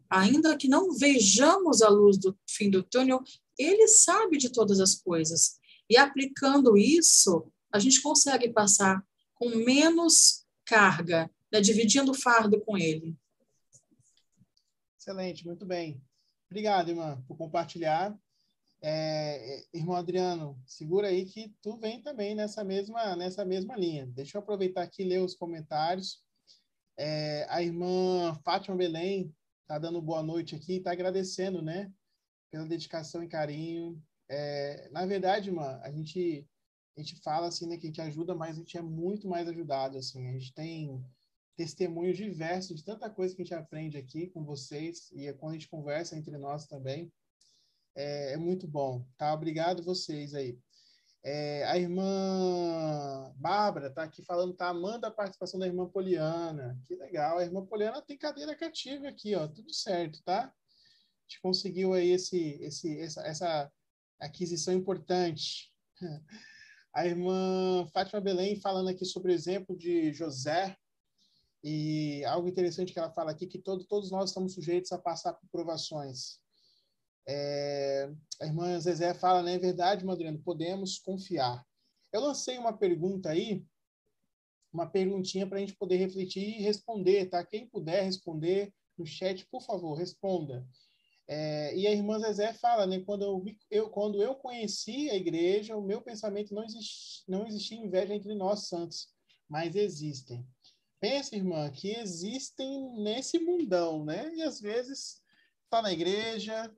[0.10, 3.22] ainda que não vejamos a luz do fim do túnel,
[3.58, 5.60] ele sabe de todas as coisas.
[5.90, 12.78] E aplicando isso, a gente consegue passar com menos carga, né, dividindo o fardo com
[12.78, 13.18] ele.
[15.00, 16.02] Excelente, muito bem.
[16.50, 18.18] Obrigado, irmã, por compartilhar.
[18.82, 24.06] É, irmão Adriano, segura aí que tu vem também nessa mesma, nessa mesma linha.
[24.08, 26.24] Deixa eu aproveitar aqui e ler os comentários.
[26.96, 31.92] É, a irmã Fátima Belém está dando boa noite aqui e está agradecendo, né?
[32.52, 34.02] Pela dedicação e carinho.
[34.30, 36.48] É, na verdade, irmã, a gente,
[36.96, 39.48] a gente fala assim, né, que a gente ajuda, mas a gente é muito mais
[39.48, 40.28] ajudado, assim.
[40.28, 41.04] A gente tem
[41.56, 45.52] testemunhos diversos de tanta coisa que a gente aprende aqui com vocês e é quando
[45.52, 47.12] a gente conversa entre nós também
[47.98, 49.34] é, é muito bom, tá?
[49.34, 50.58] Obrigado vocês aí.
[51.24, 56.80] É, a irmã Bárbara está aqui falando, tá amando a participação da irmã Poliana.
[56.88, 57.40] Que legal.
[57.40, 59.48] A irmã Poliana tem cadeira cativa aqui, ó.
[59.48, 60.44] Tudo certo, tá?
[60.44, 63.72] A gente conseguiu aí esse, esse, essa, essa
[64.20, 65.74] aquisição importante.
[66.94, 70.78] A irmã Fátima Belém falando aqui sobre o exemplo de José,
[71.64, 75.34] e algo interessante que ela fala aqui, que todo, todos nós estamos sujeitos a passar
[75.34, 76.40] por provações.
[77.28, 78.10] É,
[78.42, 79.56] a irmã Zezé fala, né?
[79.56, 81.66] É verdade, Madriano, podemos confiar.
[82.14, 83.66] Eu lancei uma pergunta aí,
[84.72, 87.46] uma perguntinha para a gente poder refletir e responder, tá?
[87.46, 90.66] Quem puder responder no chat, por favor, responda.
[91.28, 93.02] É, e a irmã Zezé fala, né?
[93.02, 96.66] Quando eu, eu, quando eu conheci a igreja, o meu pensamento não,
[97.28, 99.10] não existia inveja entre nós santos,
[99.50, 100.48] mas existem.
[101.00, 104.34] Pensa, irmã, que existem nesse mundão, né?
[104.34, 105.22] E às vezes
[105.66, 106.74] está na igreja,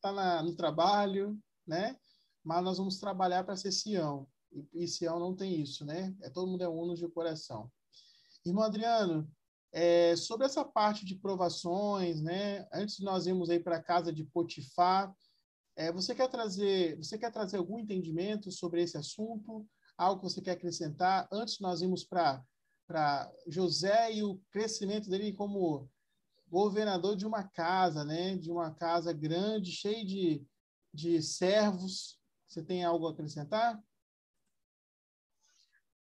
[0.00, 1.96] está no trabalho, né?
[2.42, 4.26] Mas nós vamos trabalhar para ser Sião.
[4.50, 6.14] E, e Sião não tem isso, né?
[6.22, 7.70] É, todo mundo é uno de coração.
[8.44, 9.30] Irmão Adriano,
[9.72, 12.66] é, sobre essa parte de provações, né?
[12.72, 15.14] Antes de nós irmos aí para a casa de Potifar,
[15.76, 19.66] é, você quer trazer, você quer trazer algum entendimento sobre esse assunto?
[19.96, 22.42] Algo que você quer acrescentar antes de nós irmos para
[22.86, 25.88] para José e o crescimento dele como
[26.50, 28.36] governador de uma casa, né?
[28.36, 30.42] De uma casa grande, cheia de,
[30.92, 32.18] de servos.
[32.48, 33.78] Você tem algo a acrescentar?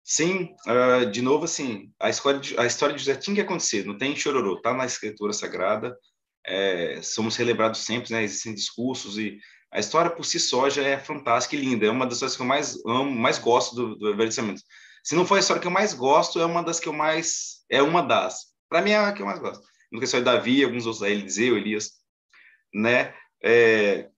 [0.02, 3.84] Sim, uh, de novo, assim, a história, de, a história de José tinha que acontecer,
[3.84, 5.94] não tem chororô, tá na Escritura Sagrada,
[6.46, 8.22] é, somos relembrados sempre, né?
[8.22, 9.38] Existem discursos e
[9.70, 12.42] a história por si só já é fantástica e linda, é uma das histórias que
[12.42, 14.16] eu mais amo, mais gosto do, do.
[15.04, 17.64] Se não for a história que eu mais gosto, é uma das que eu mais.
[17.70, 18.46] É uma das.
[18.68, 19.62] Para mim é a que eu mais gosto.
[19.90, 21.92] No que é de Davi, alguns outros, Eliseu, Elias,
[22.72, 23.14] né?
[23.42, 24.08] É,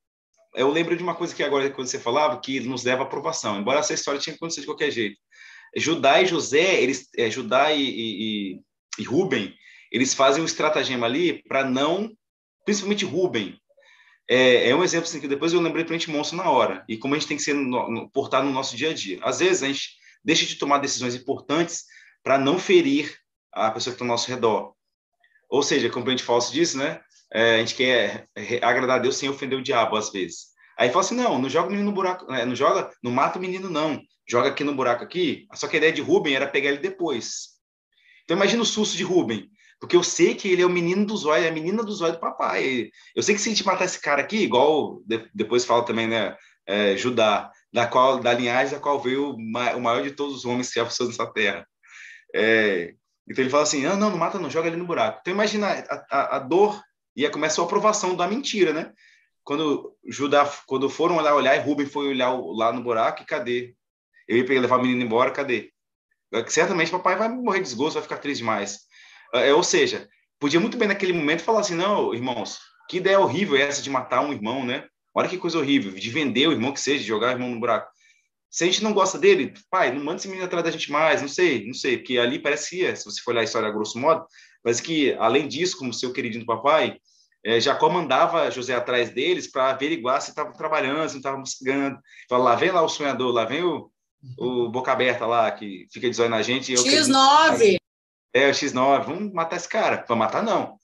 [0.55, 3.59] eu lembro de uma coisa que agora, quando você falava, que nos leva à aprovação.
[3.59, 5.19] Embora essa história tinha acontecido de qualquer jeito.
[5.77, 8.61] Judá e José, eles, é, Judá e, e,
[8.99, 9.55] e Rubem,
[9.93, 12.11] eles fazem um estratagema ali para não,
[12.65, 13.61] principalmente Rubem,
[14.29, 16.85] é, é, um exemplo assim, que depois eu lembrei para a gente monstro na hora,
[16.89, 19.19] e como a gente tem que ser no, no, portar no nosso dia a dia.
[19.23, 21.85] Às vezes a gente deixa de tomar decisões importantes
[22.23, 23.19] para não ferir
[23.53, 24.73] a pessoa que está ao nosso redor.
[25.51, 27.01] Ou seja, como a gente falso disso, né?
[27.33, 28.29] É, a gente quer
[28.63, 30.51] agradar a Deus sem ofender o diabo, às vezes.
[30.79, 32.45] Aí fala assim, não, não joga o menino no buraco, né?
[32.45, 34.01] não joga, não mata o menino, não.
[34.27, 35.47] Joga aqui no buraco aqui.
[35.55, 37.61] Só que a ideia de Rubem era pegar ele depois.
[38.25, 41.25] Então imagina o susto de Rubem, porque eu sei que ele é o menino dos
[41.27, 42.89] olhos, é a menina dos olhos do papai.
[43.15, 45.03] Eu sei que se a gente matar esse cara aqui, igual
[45.35, 46.37] depois fala também, né,
[46.67, 50.69] é, Judá, da qual da linhagem da qual veio o maior de todos os homens
[50.69, 51.67] que já passou nessa terra.
[52.35, 52.95] É,
[53.31, 55.21] então ele fala assim, não, não, não mata não, joga ali no buraco.
[55.21, 56.83] Então imagina a, a, a dor
[57.14, 58.93] e aí começa a aprovação da mentira, né?
[59.45, 63.77] Quando Judá, quando foram lá olhar e Rubem foi olhar lá no buraco, e cadê?
[64.27, 65.73] Eu ia levar o menino embora, cadê?
[66.49, 68.81] Certamente papai vai morrer de desgosto, vai ficar triste demais.
[69.33, 70.09] É, ou seja,
[70.40, 73.90] podia muito bem naquele momento falar assim, não, irmãos, que ideia horrível é essa de
[73.90, 74.88] matar um irmão, né?
[75.14, 77.61] Olha que coisa horrível, de vender o irmão que seja, de jogar o irmão no
[77.61, 77.90] buraco.
[78.51, 81.23] Se a gente não gosta dele, pai, não manda esse menino atrás da gente mais,
[81.23, 83.99] não sei, não sei, porque ali parecia, se você for olhar a história a grosso
[83.99, 84.27] modo,
[84.63, 86.99] parece que, além disso, como seu queridinho papai,
[87.45, 91.99] é, Jacó mandava José atrás deles para averiguar se estavam trabalhando, se não estavam buscando.
[92.29, 93.91] Fala, lá vem lá o sonhador, lá vem o,
[94.37, 96.75] o boca aberta lá, que fica de na gente.
[96.75, 97.77] X9!
[98.35, 99.99] É, o X9, vamos matar esse cara.
[99.99, 100.79] Para matar, não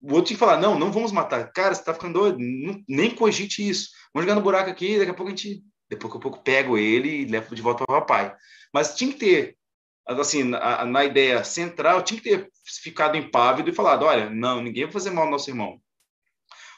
[0.00, 1.50] o outro tinha que falar, não, não vamos matar.
[1.52, 3.90] Cara, você tá ficando doido, não, nem cogite isso.
[4.14, 7.22] Vamos jogar no buraco aqui, daqui a pouco a gente, depois a pouco pego ele
[7.22, 8.34] e levo de volta para o papai.
[8.72, 9.56] Mas tinha que ter,
[10.06, 12.50] assim, na, na, ideia central, tinha que ter
[12.82, 15.80] ficado impávido e falado, olha, não, ninguém vai fazer mal ao nosso irmão.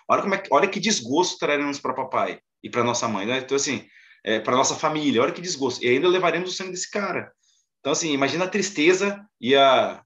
[0.08, 3.38] Olha, como é, olha que desgosto traremos para papai e para nossa mãe, né?
[3.38, 3.86] Então, assim,
[4.24, 5.84] é, para nossa família, olha que desgosto.
[5.84, 7.32] E ainda levaremos o sangue desse cara.
[7.80, 10.02] Então, assim, imagina a tristeza e a,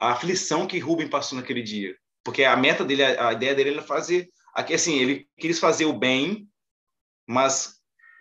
[0.00, 3.82] a aflição que Rubem passou naquele dia porque a meta dele, a, ideia dele era
[3.82, 6.48] fazer, aqui assim, ele quis fazer o bem,
[7.28, 7.73] mas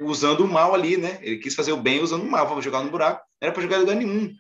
[0.06, 1.20] usando o mal ali, né?
[1.22, 3.78] Ele quis fazer o bem usando o mal, vamos jogar no buraco, era para jogar
[3.78, 4.34] em lugar nenhum.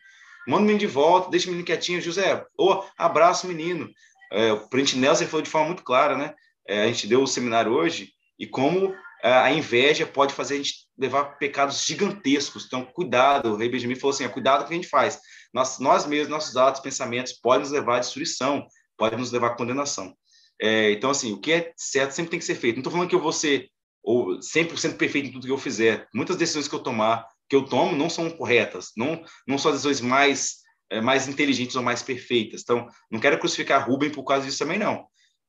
[0.47, 3.89] Manda o menino de volta, deixa o menino quietinho, José, ou abraça o menino.
[4.31, 6.33] É, o Print Nelson falou de forma muito clara, né?
[6.67, 8.09] É, a gente deu o seminário hoje
[8.39, 8.93] e como
[9.23, 12.65] é, a inveja pode fazer a gente levar pecados gigantescos.
[12.65, 13.53] Então, cuidado.
[13.53, 15.19] O rei Benjamin falou assim: cuidado com o que a gente faz.
[15.53, 19.55] Nós, nós mesmos, nossos atos, pensamentos podem nos levar à destruição pode nos levar à
[19.55, 20.15] condenação.
[20.61, 22.75] É, então, assim, o que é certo sempre tem que ser feito.
[22.75, 23.69] Não estou falando que eu vou ser
[24.03, 26.07] ou 100% perfeito em tudo que eu fizer.
[26.13, 29.77] Muitas decisões que eu tomar, que eu tomo, não são corretas, não, não são as
[29.77, 30.57] decisões mais,
[30.89, 32.61] é, mais inteligentes ou mais perfeitas.
[32.61, 35.05] Então, não quero crucificar Rubem por causa disso também, não.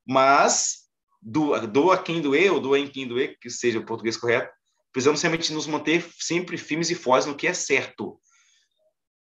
[0.07, 0.85] Mas,
[1.21, 4.49] doa, doa quem doer, ou doa em quem doer, que seja o português correto,
[4.93, 8.17] precisamos realmente nos manter sempre firmes e fortes no que é certo.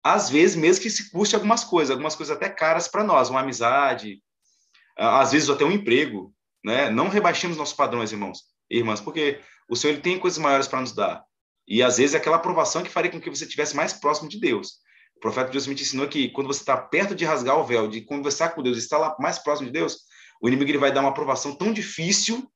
[0.04, 3.40] Às vezes, mesmo que se custe algumas coisas, algumas coisas até caras para nós, uma
[3.40, 4.20] amizade,
[4.98, 6.90] às vezes até um emprego, né?
[6.90, 10.92] Não rebaixemos nossos padrões, irmãos irmãs, porque o Senhor ele tem coisas maiores para nos
[10.92, 11.24] dar.
[11.66, 14.40] E às vezes é aquela aprovação que faria com que você estivesse mais próximo de
[14.40, 14.80] Deus.
[15.16, 18.00] O profeta Deus me ensinou que quando você está perto de rasgar o véu, de
[18.00, 19.98] conversar com Deus, estar lá mais próximo de Deus,
[20.40, 22.50] o inimigo ele vai dar uma aprovação tão difícil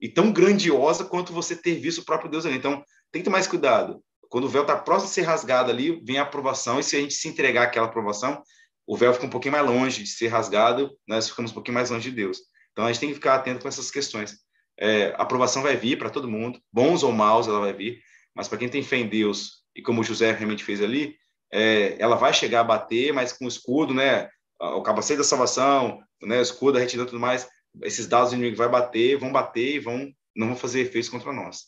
[0.00, 2.56] e tão grandiosa quanto você ter visto o próprio Deus ali.
[2.56, 4.02] Então, tem que ter mais cuidado.
[4.28, 7.00] Quando o véu está próximo de ser rasgado ali, vem a aprovação, e se a
[7.00, 8.42] gente se entregar àquela aprovação,
[8.86, 11.90] o véu fica um pouquinho mais longe de ser rasgado, nós ficamos um pouquinho mais
[11.90, 12.38] longe de Deus.
[12.72, 14.36] Então, a gente tem que ficar atento com essas questões.
[14.80, 18.00] É, a aprovação vai vir para todo mundo, bons ou maus, ela vai vir,
[18.34, 21.16] mas para quem tem fé em Deus, e como o José realmente fez ali,
[21.52, 24.28] é, ela vai chegar a bater, mas com o escudo, né,
[24.58, 27.46] o capacete da salvação, né, o escudo, a retidão e tudo mais,
[27.82, 31.32] esses dados do inimigo vai bater, vão bater e vão não vão fazer efeitos contra
[31.32, 31.64] nós.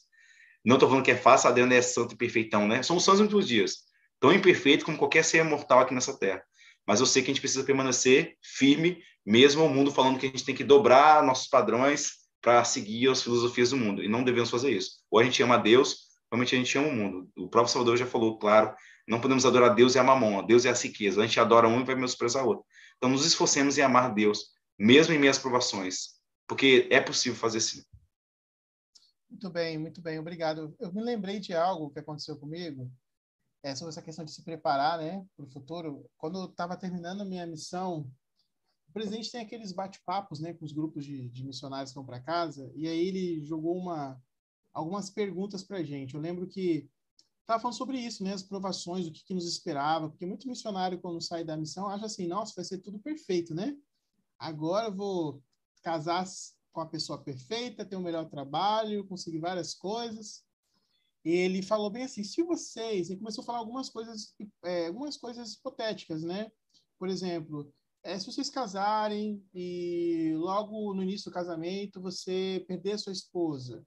[0.64, 2.82] Não estou falando que é fácil, Adriano é santo e perfeitão, né?
[2.82, 3.78] Somos santos muitos dias,
[4.20, 6.42] tão imperfeito como qualquer ser mortal aqui nessa terra.
[6.86, 10.28] Mas eu sei que a gente precisa permanecer firme, mesmo o mundo falando que a
[10.28, 14.02] gente tem que dobrar nossos padrões para seguir as filosofias do mundo.
[14.02, 14.98] E não devemos fazer isso.
[15.10, 17.30] Ou a gente ama Deus, realmente a gente ama o mundo.
[17.36, 18.74] O próprio Salvador já falou, claro,
[19.08, 20.44] não podemos adorar Deus e a mamon.
[20.44, 21.22] Deus é a riqueza.
[21.22, 22.66] A gente adora um e vai menosprezar o outro.
[22.96, 27.82] Então, nos esforcemos em amar Deus, mesmo em minhas provações, porque é possível fazer sim.
[29.30, 30.74] Muito bem, muito bem, obrigado.
[30.78, 32.90] Eu me lembrei de algo que aconteceu comigo,
[33.62, 36.04] é, sobre essa questão de se preparar né, para o futuro.
[36.18, 38.10] Quando eu estava terminando a minha missão,
[38.92, 42.20] o presidente tem aqueles bate-papos né, com os grupos de, de missionários que vão para
[42.20, 44.22] casa, e aí ele jogou uma,
[44.72, 46.14] algumas perguntas para a gente.
[46.14, 46.88] Eu lembro que
[47.40, 51.00] estava falando sobre isso, né, as provações, o que, que nos esperava, porque muito missionário,
[51.00, 53.76] quando sai da missão, acha assim, nossa, vai ser tudo perfeito, né?
[54.42, 55.42] agora eu vou
[55.82, 56.26] casar
[56.72, 60.44] com a pessoa perfeita, ter o um melhor trabalho, conseguir várias coisas.
[61.24, 64.34] Ele falou bem assim, se vocês, ele começou a falar algumas coisas,
[64.64, 66.50] é, algumas coisas hipotéticas, né?
[66.98, 67.72] Por exemplo,
[68.02, 73.84] é, se vocês casarem e logo no início do casamento você perder sua esposa,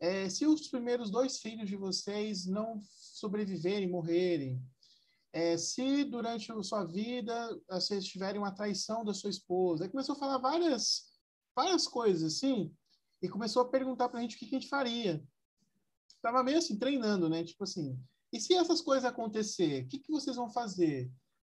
[0.00, 4.62] é, se os primeiros dois filhos de vocês não sobreviverem, morrerem,
[5.32, 9.84] é, se durante a sua vida vocês tiverem uma traição da sua esposa.
[9.84, 11.04] Aí começou a falar várias,
[11.54, 12.72] várias coisas assim,
[13.20, 15.22] e começou a perguntar para a gente o que, que a gente faria.
[16.22, 17.44] Tava meio assim, treinando, né?
[17.44, 17.98] Tipo assim,
[18.32, 21.10] e se essas coisas acontecer, o que, que vocês vão fazer?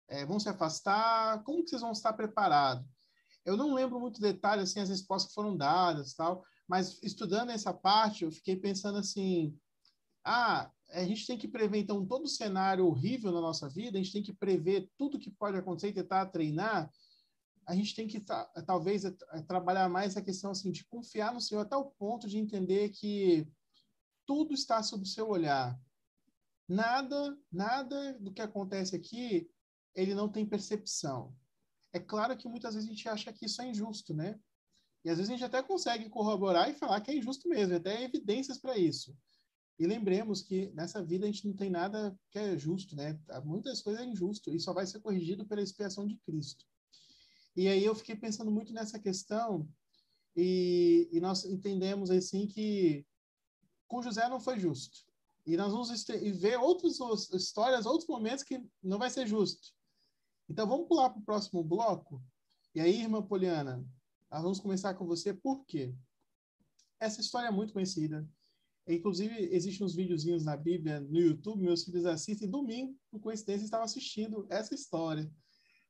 [0.08, 1.42] É, vão se afastar?
[1.44, 2.86] Como que vocês vão estar preparados?
[3.44, 7.72] Eu não lembro muito detalhes, assim, as respostas que foram dadas tal, mas estudando essa
[7.72, 9.58] parte, eu fiquei pensando assim,
[10.24, 14.12] ah, a gente tem que prever, então, todo cenário horrível na nossa vida, a gente
[14.12, 16.90] tem que prever tudo que pode acontecer e tentar treinar.
[17.66, 18.20] A gente tem que,
[18.66, 19.02] talvez,
[19.46, 23.48] trabalhar mais a questão assim, de confiar no Senhor até o ponto de entender que
[24.26, 25.78] tudo está sob o seu olhar.
[26.68, 29.50] Nada, nada do que acontece aqui,
[29.94, 31.34] ele não tem percepção.
[31.92, 34.38] É claro que muitas vezes a gente acha que isso é injusto, né?
[35.04, 38.02] E às vezes a gente até consegue corroborar e falar que é injusto mesmo, até
[38.02, 39.16] evidências para isso.
[39.78, 43.18] E lembremos que nessa vida a gente não tem nada que é justo, né?
[43.44, 46.64] Muitas coisas é injusto e só vai ser corrigido pela expiação de Cristo.
[47.56, 49.68] E aí eu fiquei pensando muito nessa questão
[50.36, 53.04] e, e nós entendemos assim que
[53.88, 55.00] com José não foi justo.
[55.44, 55.90] E nós vamos
[56.38, 56.98] ver outras
[57.32, 59.74] histórias, outros momentos que não vai ser justo.
[60.52, 62.22] Então vamos pular para o próximo bloco.
[62.74, 63.82] E aí, irmã Poliana,
[64.30, 65.32] nós vamos começar com você.
[65.32, 65.94] Por quê?
[67.00, 68.28] Essa história é muito conhecida.
[68.86, 72.50] Inclusive, existem uns videozinhos na Bíblia no YouTube, meus filhos assistem.
[72.50, 75.32] Domingo, por coincidência, estavam assistindo essa história.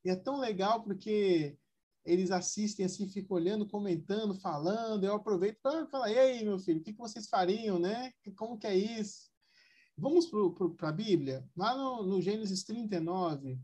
[0.04, 1.58] E é tão legal porque
[2.04, 5.02] eles assistem assim, ficam olhando, comentando, falando.
[5.02, 8.12] Eu aproveito para falar: e aí, meu filho, o que, que vocês fariam, né?
[8.36, 9.28] Como que é isso?
[9.98, 10.30] Vamos
[10.76, 11.44] para a Bíblia.
[11.56, 13.58] Lá no, no Gênesis 39,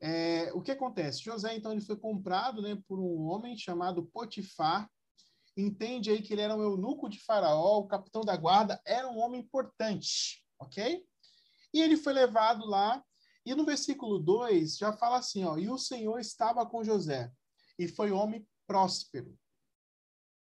[0.00, 1.22] é, o que acontece?
[1.22, 4.88] José, então, ele foi comprado né, por um homem chamado Potifar
[5.60, 9.18] entende aí que ele era um eunuco de Faraó, o capitão da guarda, era um
[9.18, 11.04] homem importante, ok?
[11.74, 13.04] E ele foi levado lá,
[13.44, 17.32] e no versículo 2 já fala assim: ó, e o Senhor estava com José,
[17.78, 19.36] e foi homem próspero.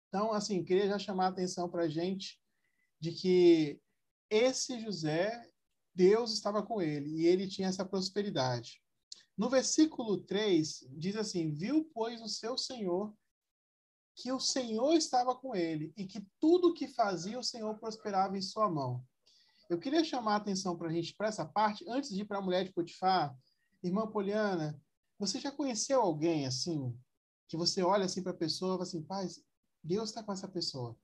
[0.08, 2.40] Então, assim, queria já chamar a atenção para a gente
[2.98, 3.80] de que
[4.28, 5.50] esse José,
[5.94, 8.80] Deus estava com ele, e ele tinha essa prosperidade.
[9.40, 13.10] No versículo 3, diz assim: Viu, pois, o seu Senhor
[14.14, 18.42] que o Senhor estava com ele e que tudo que fazia o Senhor prosperava em
[18.42, 19.02] sua mão.
[19.70, 22.36] Eu queria chamar a atenção para a gente para essa parte, antes de ir para
[22.36, 23.34] a mulher de Potifar.
[23.82, 24.78] Irmã Poliana,
[25.18, 26.94] você já conheceu alguém assim,
[27.48, 29.26] que você olha assim para a pessoa e fala assim, pai,
[29.82, 30.94] Deus está com essa pessoa.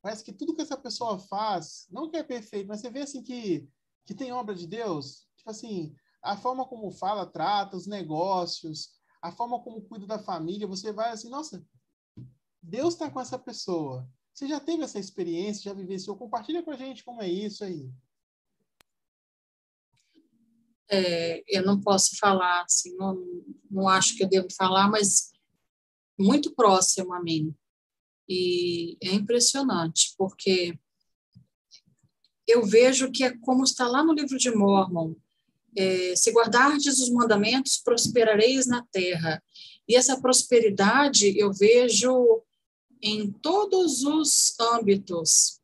[0.00, 3.22] Parece que tudo que essa pessoa faz, não que é perfeito, mas você vê assim
[3.22, 3.68] que,
[4.06, 5.28] que tem obra de Deus.
[5.36, 10.66] Tipo assim, a forma como fala, trata, os negócios, a forma como cuida da família,
[10.66, 11.64] você vai assim, nossa,
[12.62, 14.08] Deus está com essa pessoa.
[14.32, 16.16] Você já teve essa experiência, já vivenciou?
[16.16, 17.90] Compartilha com a gente como é isso aí.
[20.88, 23.16] É, eu não posso falar, assim, não,
[23.70, 25.32] não acho que eu devo falar, mas
[26.18, 27.54] muito próximo a mim.
[28.28, 30.78] E é impressionante, porque
[32.46, 35.14] eu vejo que é como está lá no livro de Mormon,
[35.76, 39.42] é, se guardardes os mandamentos, prosperareis na terra.
[39.88, 42.42] E essa prosperidade eu vejo
[43.00, 45.60] em todos os âmbitos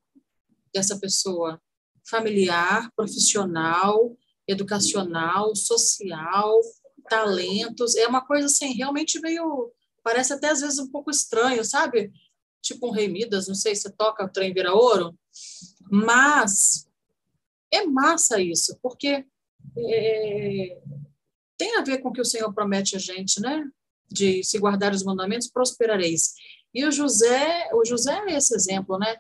[0.75, 1.61] dessa pessoa,
[2.05, 6.59] familiar, profissional, educacional, social,
[7.09, 7.95] talentos.
[7.97, 12.11] É uma coisa assim, realmente meio, parece até às vezes um pouco estranho, sabe?
[12.61, 15.17] Tipo um rei Midas, não sei se toca o trem vira ouro,
[15.91, 16.89] mas
[17.73, 19.25] é massa isso, porque
[19.77, 20.81] é,
[21.57, 23.69] tem a ver com o que o Senhor promete a gente, né?
[24.11, 26.35] De se guardar os mandamentos, prosperareis.
[26.73, 29.17] E o José, o José é esse exemplo, né?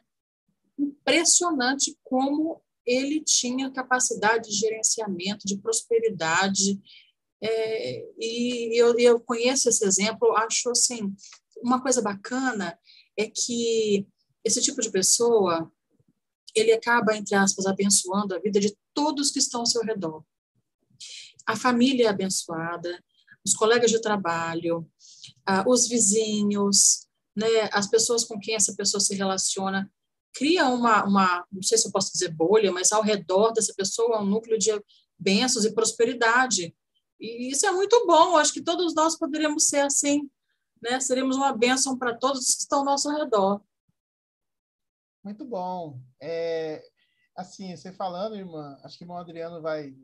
[0.78, 6.80] Impressionante como ele tinha capacidade de gerenciamento, de prosperidade.
[7.42, 11.14] É, e eu, eu conheço esse exemplo, acho assim,
[11.62, 12.78] uma coisa bacana
[13.16, 14.07] é que
[14.44, 15.70] esse tipo de pessoa,
[16.55, 20.24] ele acaba, entre aspas, abençoando a vida de todos que estão ao seu redor.
[21.49, 23.03] A família é abençoada,
[23.42, 24.86] os colegas de trabalho,
[25.46, 29.90] ah, os vizinhos, né, as pessoas com quem essa pessoa se relaciona,
[30.34, 34.20] cria uma, uma, não sei se eu posso dizer bolha, mas ao redor dessa pessoa
[34.20, 34.70] um núcleo de
[35.18, 36.76] bênçãos e prosperidade.
[37.18, 40.30] E isso é muito bom, acho que todos nós poderíamos ser assim,
[40.82, 41.01] né?
[41.01, 43.61] Seríamos uma bênção para todos que estão ao nosso redor.
[45.24, 45.99] Muito bom.
[46.20, 46.84] É,
[47.34, 49.94] assim, você falando, irmã, acho que o irmão Adriano vai,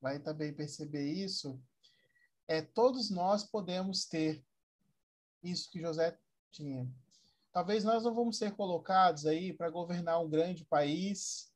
[0.00, 1.60] vai também perceber isso.
[2.48, 4.44] É, todos nós podemos ter
[5.42, 6.18] isso que José
[6.50, 6.90] tinha.
[7.52, 11.52] Talvez nós não vamos ser colocados aí para governar um grande país,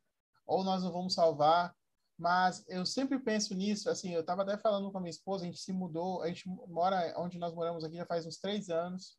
[0.46, 1.74] ou nós não vamos salvar,
[2.18, 5.46] mas eu sempre penso nisso, assim, eu estava até falando com a minha esposa, a
[5.46, 9.18] gente se mudou, a gente mora onde nós moramos aqui já faz uns três anos,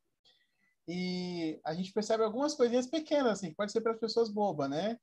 [0.87, 4.97] e a gente percebe algumas coisinhas pequenas, assim, pode ser para as pessoas bobas, né?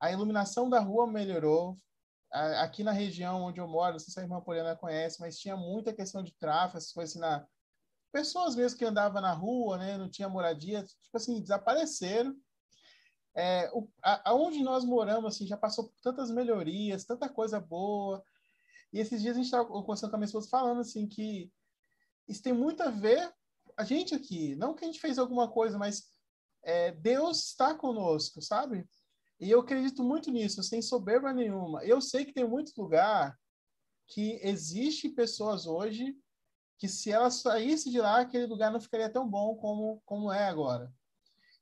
[0.00, 1.76] A iluminação da rua melhorou,
[2.32, 5.56] aqui na região onde eu moro, não sei se a irmã Poliana conhece, mas tinha
[5.56, 7.46] muita questão de tráfego, essas coisas assim, na,
[8.10, 12.34] pessoas mesmo que andavam na rua, né, não tinha moradia, tipo assim, desapareceram.
[13.34, 18.22] É, o, a, aonde nós moramos, assim, já passou por tantas melhorias, tanta coisa boa.
[18.92, 21.50] E esses dias a gente estava conversando com a minha esposa falando, assim, que
[22.28, 23.32] isso tem muito a ver,
[23.76, 26.08] a gente aqui, não que a gente fez alguma coisa, mas
[26.62, 28.86] é, Deus está conosco, sabe?
[29.42, 31.84] E eu acredito muito nisso, sem soberba nenhuma.
[31.84, 33.36] Eu sei que tem muito lugar
[34.06, 36.16] que existe pessoas hoje
[36.78, 40.46] que se ela saísse de lá, aquele lugar não ficaria tão bom como, como é
[40.46, 40.94] agora.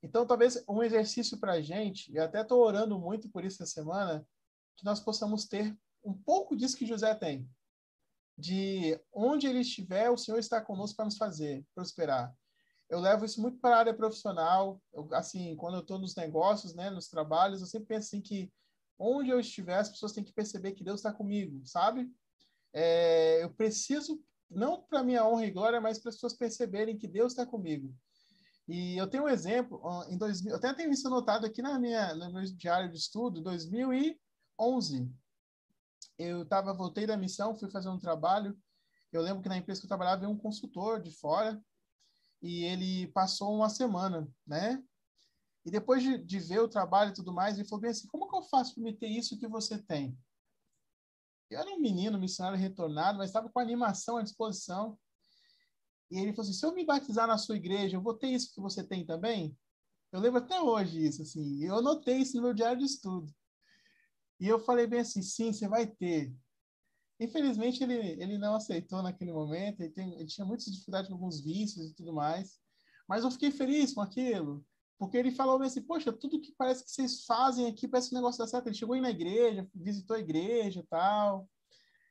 [0.03, 3.73] Então, talvez um exercício para a gente, e até estou orando muito por isso essa
[3.73, 4.27] semana,
[4.77, 5.75] que nós possamos ter
[6.05, 7.49] um pouco disso que José tem.
[8.37, 12.35] De onde ele estiver, o Senhor está conosco para nos fazer prosperar.
[12.91, 14.83] Eu levo isso muito para a área profissional.
[14.93, 18.53] Eu, assim, quando eu estou nos negócios, né, nos trabalhos, eu sempre penso assim que
[18.99, 22.11] onde eu estiver, as pessoas têm que perceber que Deus está comigo, sabe?
[22.73, 24.21] É, eu preciso
[24.51, 27.95] não para minha honra e glória, mas para as pessoas perceberem que Deus está comigo.
[28.67, 32.15] E eu tenho um exemplo, em 2000, eu até tenho isso anotado aqui na minha,
[32.15, 35.09] no meu diário de estudo, 2011.
[36.19, 38.59] Eu tava, voltei da missão, fui fazer um trabalho.
[39.13, 41.61] Eu lembro que na empresa que eu trabalhava veio um consultor de fora
[42.43, 44.83] e ele passou uma semana, né?
[45.65, 48.29] E depois de, de ver o trabalho e tudo mais, ele falou bem assim: como
[48.29, 50.19] que eu faço para me ter isso que você tem?
[51.51, 54.99] Eu era um menino, missionário retornado, mas estava com animação à disposição.
[56.11, 58.55] E ele falou assim: se eu me batizar na sua igreja, eu vou ter isso
[58.55, 59.57] que você tem também?
[60.13, 61.63] Eu lembro até hoje isso, assim.
[61.63, 63.33] Eu anotei isso no meu diário de estudo.
[64.41, 66.35] E eu falei bem assim: sim, você vai ter.
[67.21, 69.83] Infelizmente, ele, ele não aceitou naquele momento.
[69.83, 72.59] Ele, tem, ele tinha muitas dificuldades com alguns vícios e tudo mais.
[73.07, 74.65] Mas eu fiquei feliz com aquilo.
[74.99, 78.19] Porque ele falou assim, poxa, tudo que parece que vocês fazem aqui parece que o
[78.19, 78.69] negócio dá certo.
[78.69, 81.47] Ele chegou aí na igreja, visitou a igreja tal.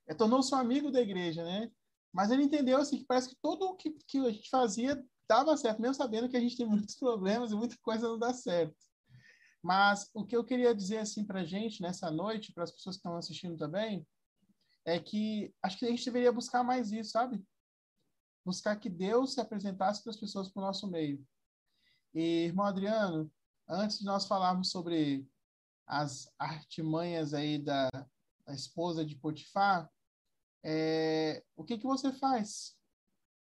[0.08, 1.72] É, Tornou-se um amigo da igreja, né?
[2.14, 5.56] Mas ele entendeu assim, que parece que tudo o que, que a gente fazia dava
[5.56, 8.76] certo, mesmo sabendo que a gente tem muitos problemas e muita coisa não dá certo.
[9.62, 12.96] Mas o que eu queria dizer assim para a gente nessa noite, para as pessoas
[12.96, 14.06] que estão assistindo também,
[14.86, 17.44] é que acho que a gente deveria buscar mais isso, sabe?
[18.46, 21.26] Buscar que Deus se apresentasse para as pessoas para o nosso meio.
[22.14, 23.32] E, irmão Adriano,
[23.68, 25.28] antes de nós falarmos sobre
[25.86, 27.90] as artimanhas aí da,
[28.46, 29.90] da esposa de Potifar,
[30.64, 32.76] é, o que, que você faz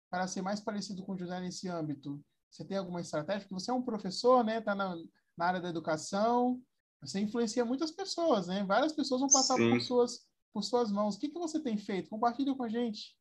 [0.10, 2.24] para ser mais parecido com José nesse âmbito?
[2.50, 3.42] Você tem alguma estratégia?
[3.42, 4.60] Porque você é um professor, né?
[4.60, 4.96] Está na,
[5.38, 6.62] na área da educação,
[7.02, 8.64] você influencia muitas pessoas, né?
[8.64, 11.16] Várias pessoas vão passar por suas, por suas mãos.
[11.16, 12.10] O que, que você tem feito?
[12.10, 13.16] Compartilhe com a gente.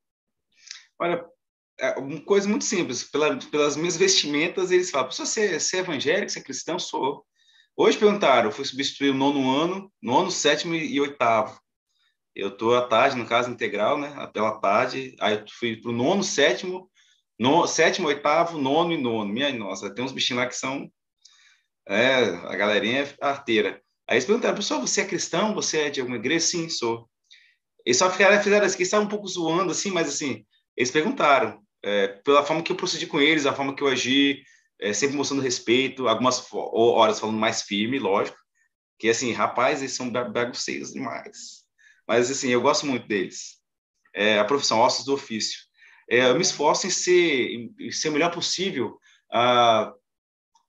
[0.99, 1.25] Olha,
[1.81, 3.05] é uma coisa muito simples.
[3.05, 6.79] Pela, pelas minhas vestimentas, eles falam: você, você é evangélico, você é cristão?
[6.79, 7.25] Sou.
[7.75, 11.59] Hoje perguntaram, eu fui substituir o nono ano, nono, sétimo e oitavo.
[12.35, 14.15] Eu estou à tarde, no caso integral, né?
[14.33, 15.17] Pela tarde.
[15.21, 16.91] Aí eu fui para o nono, sétimo,
[17.39, 19.33] no, sétimo, oitavo, nono e nono.
[19.33, 20.91] Minha nossa, tem uns bichinhos lá que são.
[21.89, 22.15] É,
[22.47, 23.83] a galerinha é arteira.
[24.07, 25.55] Aí eles perguntaram, professor, você é cristão?
[25.55, 26.47] Você é de alguma igreja?
[26.47, 27.09] Sim, sou.
[27.85, 30.45] Eles só fizeram, fizeram assim, estavam um pouco zoando, assim, mas assim,
[30.77, 34.43] eles perguntaram, é, pela forma que eu procedi com eles, a forma que eu agi,
[34.81, 38.39] é, sempre mostrando respeito, algumas horas falando mais firme, lógico,
[38.99, 41.65] que assim, rapaz, eles são bagunceiros demais.
[42.07, 43.61] Mas assim, eu gosto muito deles.
[44.15, 45.61] É, a profissão, ossos do ofício.
[46.09, 48.99] É, eu me esforço em ser, em ser o melhor possível.
[49.33, 49.93] Ah,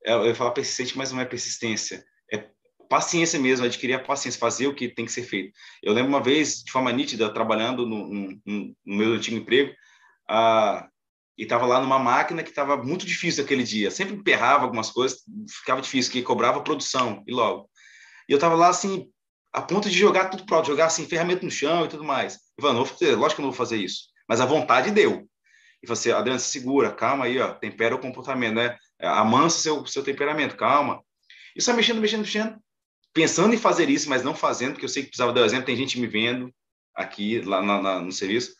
[0.03, 2.05] eu ia falar persistente, mas não é persistência.
[2.83, 5.53] É paciência mesmo, adquirir a paciência, fazer o que tem que ser feito.
[5.81, 9.73] Eu lembro uma vez, de forma nítida, trabalhando no, no, no meu antigo emprego,
[11.37, 13.89] e estava lá numa máquina que estava muito difícil aquele dia.
[13.89, 17.69] Sempre emperrava algumas coisas, ficava difícil, que cobrava produção, e logo.
[18.29, 19.09] E eu estava lá, assim,
[19.51, 22.35] a ponto de jogar tudo pronto, jogar, assim, ferramenta no chão e tudo mais.
[22.57, 24.09] E falando, lógico que eu não vou fazer isso.
[24.27, 25.27] Mas a vontade deu.
[25.81, 28.77] E você, Adriano, se segura, calma aí, ó, tempera o comportamento, né?
[29.01, 31.03] Amansa seu, seu temperamento, calma.
[31.55, 32.55] E só mexendo, mexendo, mexendo,
[33.13, 35.65] pensando em fazer isso, mas não fazendo, porque eu sei que precisava dar o exemplo,
[35.65, 36.53] tem gente me vendo
[36.95, 38.53] aqui, lá na, na, no serviço,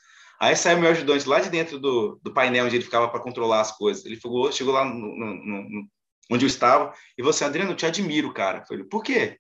[0.44, 3.62] Aí saiu meu ajudante lá de dentro do, do painel onde ele ficava para controlar
[3.62, 4.06] as coisas.
[4.06, 5.88] Ele chegou, chegou lá no, no, no,
[6.30, 8.60] onde eu estava e você, Adriano, eu te admiro, cara.
[8.60, 9.40] Eu falei, por quê?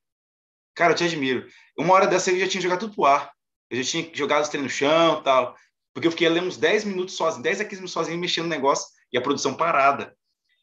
[0.74, 1.46] Cara, eu te admiro.
[1.78, 3.34] Uma hora dessa eu já tinha jogado tudo pro ar.
[3.70, 5.58] Eu já tinha jogado os treinos no chão tal.
[5.94, 8.52] Porque eu fiquei ali uns 10 minutos sozinho, 10 a 15 minutos sozinho, mexendo no
[8.52, 10.16] negócio e a produção parada.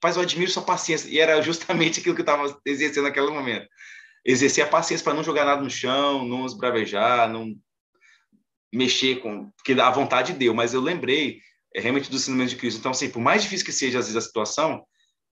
[0.03, 1.07] Mas eu admiro sua paciência.
[1.09, 3.69] E era justamente aquilo que eu estava exercendo naquele momento.
[4.25, 7.55] Exercer a paciência para não jogar nada no chão, não esbravejar, não
[8.73, 11.41] mexer com, porque a vontade deu, mas eu lembrei
[11.75, 12.79] é, realmente do ensinamento de Cristo.
[12.79, 14.85] Então, assim, por mais difícil que seja às vezes a situação,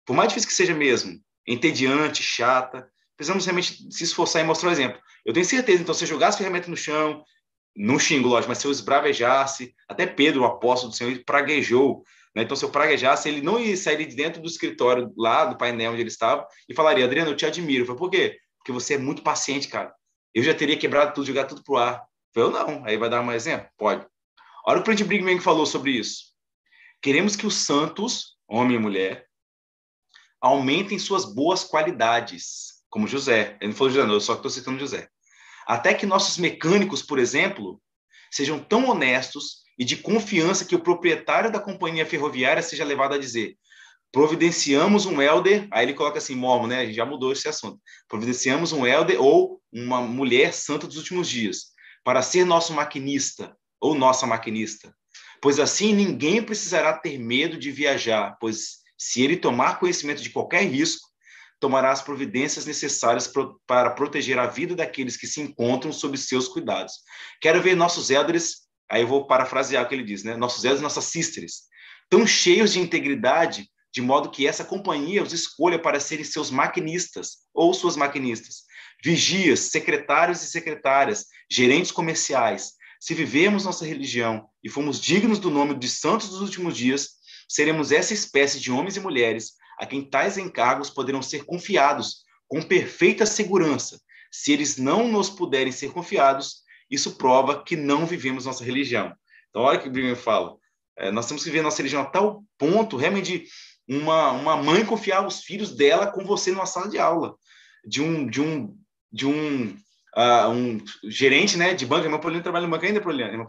[0.06, 4.72] por mais difícil que seja mesmo, entediante, chata, precisamos realmente se esforçar e mostrar o
[4.72, 5.00] exemplo.
[5.26, 7.24] Eu tenho certeza, então, se eu jogasse ferramenta no chão,
[7.76, 12.04] não xingo, lógico, mas se eu esbravejasse, até Pedro, o apóstolo do Senhor, ele praguejou,
[12.36, 12.44] né?
[12.44, 15.92] Então, se eu praguejasse, ele não ia sair de dentro do escritório, lá do painel
[15.92, 17.84] onde ele estava, e falaria, Adriano, eu te admiro.
[17.84, 18.38] Eu falei, por quê?
[18.66, 19.94] Porque você é muito paciente, cara.
[20.34, 22.04] Eu já teria quebrado tudo, jogado tudo pro ar.
[22.34, 22.84] Eu não.
[22.84, 23.70] Aí vai dar um exemplo?
[23.78, 24.04] Pode.
[24.66, 26.34] Olha o que o Presidente Brigham falou sobre isso.
[27.00, 29.28] Queremos que os santos, homem e mulher,
[30.42, 33.56] aumentem suas boas qualidades, como José.
[33.62, 35.10] Ele não falou José, não, eu só estou citando José.
[35.68, 37.80] Até que nossos mecânicos, por exemplo,
[38.32, 43.20] sejam tão honestos e de confiança que o proprietário da companhia ferroviária seja levado a
[43.20, 43.60] dizer:
[44.16, 46.80] providenciamos um elder, aí ele coloca assim, mormo, né?
[46.80, 47.78] A gente já mudou esse assunto.
[48.08, 53.94] Providenciamos um elder ou uma mulher santa dos últimos dias para ser nosso maquinista ou
[53.94, 54.96] nossa maquinista,
[55.42, 60.64] pois assim ninguém precisará ter medo de viajar, pois se ele tomar conhecimento de qualquer
[60.64, 61.10] risco,
[61.60, 66.48] tomará as providências necessárias pro, para proteger a vida daqueles que se encontram sob seus
[66.48, 66.94] cuidados.
[67.42, 70.38] Quero ver nossos elders, aí eu vou parafrasear o que ele diz, né?
[70.38, 71.64] Nossos elders, nossas sisters,
[72.10, 77.38] tão cheios de integridade, de modo que essa companhia os escolha para serem seus maquinistas
[77.54, 78.64] ou suas maquinistas,
[79.02, 82.74] vigias, secretários e secretárias, gerentes comerciais.
[83.00, 87.12] Se vivemos nossa religião e fomos dignos do nome de santos dos últimos dias,
[87.48, 92.62] seremos essa espécie de homens e mulheres a quem tais encargos poderão ser confiados com
[92.62, 93.98] perfeita segurança.
[94.30, 99.16] Se eles não nos puderem ser confiados, isso prova que não vivemos nossa religião.
[99.50, 100.58] Então, olha o que o Bíblia fala.
[100.98, 103.48] É, nós temos que viver nossa religião a tal ponto, realmente, de
[103.88, 107.36] uma, uma mãe confiar os filhos dela com você numa sala de aula.
[107.86, 108.76] De um, de um
[109.16, 109.74] de um,
[110.18, 113.48] uh, um gerente né, de banco, Poliano trabalha no banco ainda, Poliano.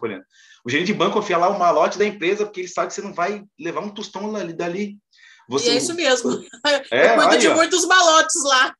[0.65, 3.03] O gerente de banco confia lá o malote da empresa, porque ele sabe que você
[3.03, 4.53] não vai levar um tostão dali.
[4.53, 4.99] dali.
[5.49, 5.71] Você...
[5.71, 6.31] E é isso mesmo.
[6.91, 8.75] É, Eu cuido de muitos malotes lá.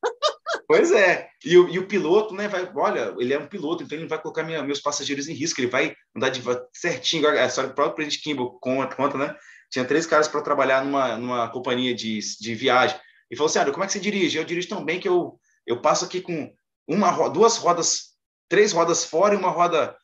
[0.67, 1.29] Pois é.
[1.45, 4.09] E o, e o piloto, né, vai, olha, ele é um piloto, então ele não
[4.09, 6.41] vai colocar minha, meus passageiros em risco, ele vai andar de,
[6.73, 7.27] certinho.
[7.27, 9.35] A história do próprio presidente Kimball conta, conta, né?
[9.69, 12.99] Tinha três caras para trabalhar numa, numa companhia de, de viagem.
[13.29, 14.37] E falou assim: como é que você dirige?
[14.37, 16.53] Eu dirijo tão bem que eu, eu passo aqui com
[16.87, 18.15] uma duas rodas,
[18.47, 19.95] três rodas fora e uma roda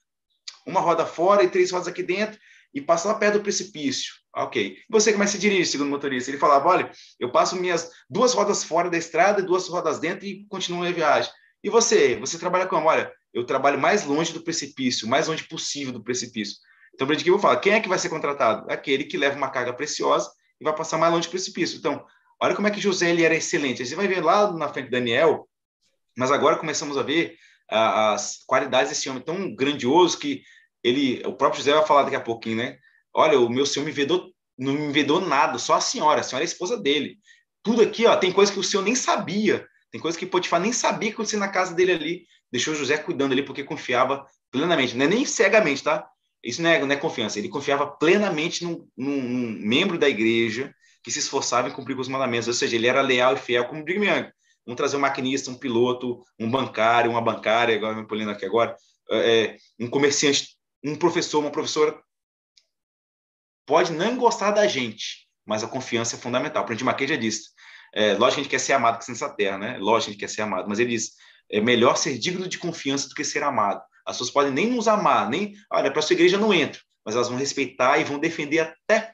[0.66, 2.39] uma roda fora e três rodas aqui dentro
[2.74, 4.14] e passar perto do precipício.
[4.36, 4.78] Ok.
[4.89, 6.32] Você como é que se dirige, segundo o motorista?
[6.32, 10.26] Ele falava, olha, eu passo minhas duas rodas fora da estrada e duas rodas dentro
[10.26, 11.32] e continuo a viagem.
[11.64, 12.16] E você?
[12.16, 12.88] Você trabalha como?
[12.88, 16.57] Olha, eu trabalho mais longe do precipício, mais longe possível do precipício.
[16.94, 18.70] Então, eu vou falar, quem é que vai ser contratado?
[18.72, 21.78] Aquele que leva uma carga preciosa e vai passar mais longe do precipício.
[21.78, 22.06] Então,
[22.41, 23.86] olha como é que José ele era excelente.
[23.86, 25.48] Você vai ver lá na frente Daniel,
[26.16, 27.36] mas agora começamos a ver
[27.72, 30.44] uh, as qualidades desse homem tão grandioso que
[30.84, 32.78] ele, o próprio José vai falar daqui a pouquinho, né?
[33.14, 36.44] Olha, o meu senhor me vedou, não me vedou nada, só a senhora, a senhora
[36.44, 37.18] é a esposa dele.
[37.64, 40.74] Tudo aqui, ó, tem coisa que o senhor nem sabia, tem coisa que Potifar nem
[40.74, 42.28] sabia que acontecia na casa dele ali.
[42.52, 46.08] Deixou José cuidando ali porque confiava plenamente, não é nem cegamente, tá?
[46.44, 50.74] Isso não é, não é confiança, ele confiava plenamente num, num, num, membro da igreja
[51.02, 53.66] que se esforçava em cumprir com os mandamentos, ou seja, ele era leal e fiel,
[53.66, 54.30] como Young.
[54.66, 58.76] Vamos trazer um maquinista, um piloto, um bancário, uma bancária, agora me polindo aqui agora,
[59.12, 61.98] é, um comerciante, um professor, uma professora.
[63.66, 66.66] Pode não gostar da gente, mas a confiança é fundamental.
[66.66, 67.50] Para a gente, já disse,
[67.94, 69.78] é, lógico que a gente quer ser amado que nessa terra, né?
[69.78, 71.12] Lógico que a gente quer ser amado, mas ele diz,
[71.50, 73.82] é melhor ser digno de confiança do que ser amado.
[74.06, 77.30] As pessoas podem nem nos amar, nem, olha, para sua igreja não entro, mas elas
[77.30, 79.14] vão respeitar e vão defender até.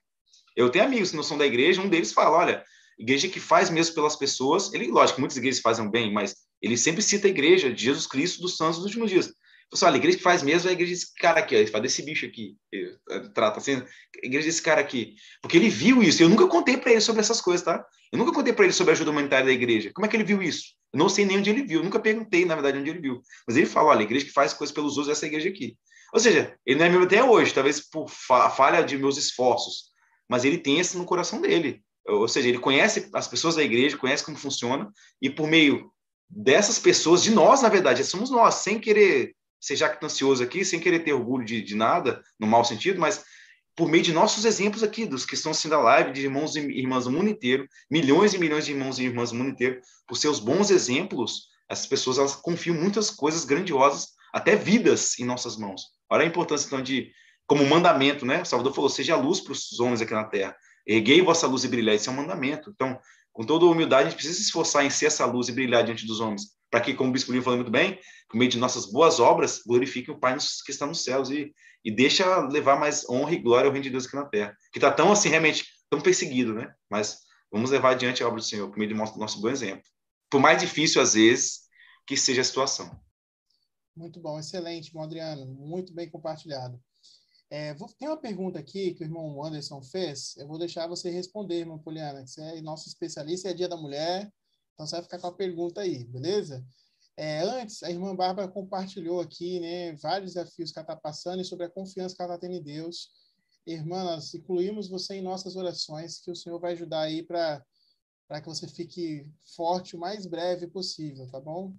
[0.56, 2.64] Eu tenho amigos que não são da igreja, um deles fala, olha,
[2.98, 7.02] igreja que faz mesmo pelas pessoas, ele, lógico, muitas igrejas fazem bem, mas ele sempre
[7.02, 9.34] cita a igreja de Jesus Cristo dos santos dos últimos dias.
[9.72, 11.84] Você olha, a igreja que faz mesmo é a igreja desse cara aqui, ele fala
[11.84, 12.58] desse bicho aqui,
[13.36, 13.86] trata assim, a
[14.26, 15.14] igreja desse cara aqui.
[15.42, 17.86] Porque ele viu isso, eu nunca contei para ele sobre essas coisas, tá?
[18.12, 19.92] Eu nunca contei para ele sobre a ajuda humanitária da igreja.
[19.94, 20.74] Como é que ele viu isso?
[20.94, 23.22] Não sei nem onde ele viu, nunca perguntei, na verdade, onde ele viu.
[23.48, 25.78] Mas ele fala, olha, a igreja que faz coisas pelos outros é essa igreja aqui.
[26.12, 29.90] Ou seja, ele não é meu até hoje, talvez por falha de meus esforços,
[30.28, 31.84] mas ele tem isso no coração dele.
[32.08, 35.92] Ou seja, ele conhece as pessoas da igreja, conhece como funciona, e por meio
[36.28, 41.04] dessas pessoas, de nós, na verdade, somos nós, sem querer ser jactancioso aqui, sem querer
[41.04, 43.24] ter orgulho de, de nada, no mau sentido, mas
[43.80, 46.60] por meio de nossos exemplos aqui, dos que estão assistindo a live, de irmãos e
[46.60, 50.18] irmãs do mundo inteiro, milhões e milhões de irmãos e irmãs do mundo inteiro, por
[50.18, 55.84] seus bons exemplos, essas pessoas elas confiam muitas coisas grandiosas, até vidas em nossas mãos.
[56.10, 57.10] Olha a importância, então, de,
[57.48, 58.42] como mandamento, né?
[58.42, 60.54] O Salvador falou, seja a luz para os homens aqui na terra.
[60.86, 62.72] Erguei vossa luz e brilhar, isso é um mandamento.
[62.76, 63.00] Então,
[63.32, 66.06] com toda humildade, a gente precisa se esforçar em ser essa luz e brilhar diante
[66.06, 68.92] dos homens, para que, como o Bispo Lino falou muito bem, por meio de nossas
[68.92, 71.54] boas obras, glorifiquem o Pai que está nos céus e
[71.84, 74.80] e deixa levar mais honra e glória ao reino de Deus aqui na terra, que
[74.80, 76.74] está tão assim, realmente, tão perseguido, né?
[76.90, 77.20] Mas
[77.52, 79.84] vamos levar adiante a obra do Senhor, por meio do nosso, nosso bom exemplo.
[80.30, 81.62] Por mais difícil, às vezes,
[82.06, 83.00] que seja a situação.
[83.96, 86.80] Muito bom, excelente, Adriano, muito bem compartilhado.
[87.50, 91.10] É, vou, tem uma pergunta aqui que o irmão Anderson fez, eu vou deixar você
[91.10, 94.32] responder, irmão Poliana, que você é nosso especialista, é dia da mulher,
[94.74, 96.64] então você vai ficar com a pergunta aí, beleza?
[97.22, 101.43] É, antes, a irmã Bárbara compartilhou aqui né, vários desafios que ela está passando e
[101.43, 103.11] sobre a confiança que ela está tendo em Deus.
[103.67, 107.61] Irmã, nós incluímos você em nossas orações, que o Senhor vai ajudar aí para
[108.41, 111.76] que você fique forte o mais breve possível, tá bom?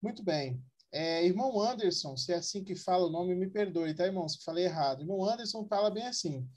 [0.00, 0.64] Muito bem.
[0.90, 4.26] É, irmão Anderson, se é assim que fala o nome, me perdoe, tá, irmão?
[4.26, 5.02] Se falei errado.
[5.02, 6.48] Irmão Anderson fala bem assim.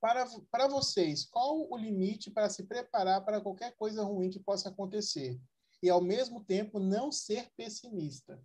[0.00, 4.70] Para, para vocês, qual o limite para se preparar para qualquer coisa ruim que possa
[4.70, 5.40] acontecer?
[5.84, 8.42] E, ao mesmo tempo, não ser pessimista.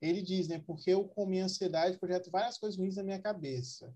[0.00, 0.60] Ele diz, né?
[0.66, 3.94] Porque eu, com minha ansiedade, projeto várias coisas ruins na minha cabeça.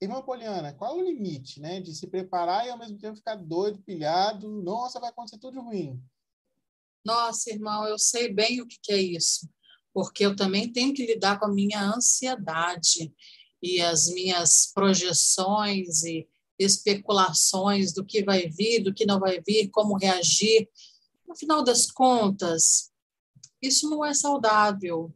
[0.00, 1.80] Irmã Poliana, qual o limite, né?
[1.80, 4.48] De se preparar e, ao mesmo tempo, ficar doido, pilhado?
[4.62, 6.00] Nossa, vai acontecer tudo ruim.
[7.04, 9.50] Nossa, irmão, eu sei bem o que, que é isso.
[9.92, 13.12] Porque eu também tenho que lidar com a minha ansiedade
[13.60, 19.68] e as minhas projeções e especulações do que vai vir, do que não vai vir,
[19.70, 20.68] como reagir.
[21.30, 22.90] No final das contas,
[23.62, 25.14] isso não é saudável.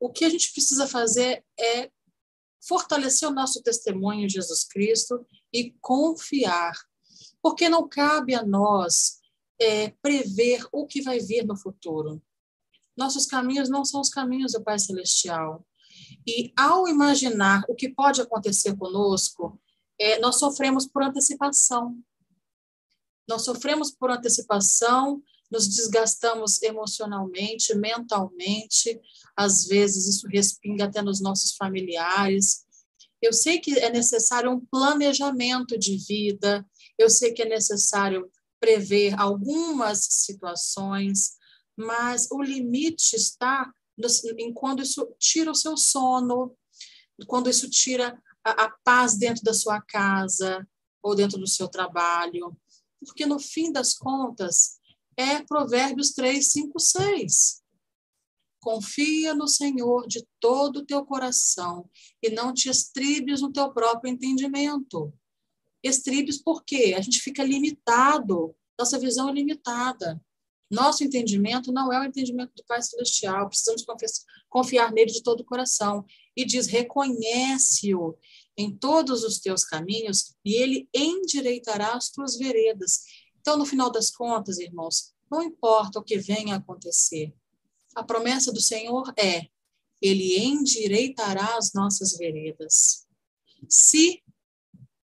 [0.00, 1.90] O que a gente precisa fazer é
[2.66, 6.72] fortalecer o nosso testemunho em Jesus Cristo e confiar,
[7.42, 9.18] porque não cabe a nós
[9.60, 12.22] é, prever o que vai vir no futuro.
[12.96, 15.66] Nossos caminhos não são os caminhos do Pai Celestial.
[16.26, 19.60] E ao imaginar o que pode acontecer conosco,
[20.00, 22.02] é, nós sofremos por antecipação.
[23.28, 29.00] Nós sofremos por antecipação, nos desgastamos emocionalmente, mentalmente,
[29.36, 32.66] às vezes isso respinga até nos nossos familiares.
[33.20, 36.66] Eu sei que é necessário um planejamento de vida,
[36.98, 41.36] eu sei que é necessário prever algumas situações,
[41.76, 43.70] mas o limite está
[44.38, 46.56] em quando isso tira o seu sono,
[47.26, 50.66] quando isso tira a, a paz dentro da sua casa
[51.02, 52.56] ou dentro do seu trabalho
[53.04, 54.78] porque no fim das contas
[55.16, 57.62] é Provérbios 3, 5, 6.
[58.60, 61.88] Confia no Senhor de todo o teu coração
[62.22, 65.12] e não te estribes no teu próprio entendimento.
[65.82, 66.94] Estribes por quê?
[66.96, 70.20] A gente fica limitado, nossa visão é limitada.
[70.70, 73.84] Nosso entendimento não é o entendimento do Pai Celestial, precisamos
[74.50, 76.04] confiar nele de todo o coração.
[76.36, 78.16] E diz: reconhece-o
[78.58, 83.04] em todos os teus caminhos e ele endireitará as tuas veredas.
[83.40, 87.32] Então, no final das contas, irmãos, não importa o que venha a acontecer,
[87.94, 89.48] a promessa do Senhor é:
[90.02, 93.06] ele endireitará as nossas veredas.
[93.68, 94.22] Se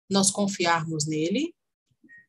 [0.09, 1.53] nós confiarmos nele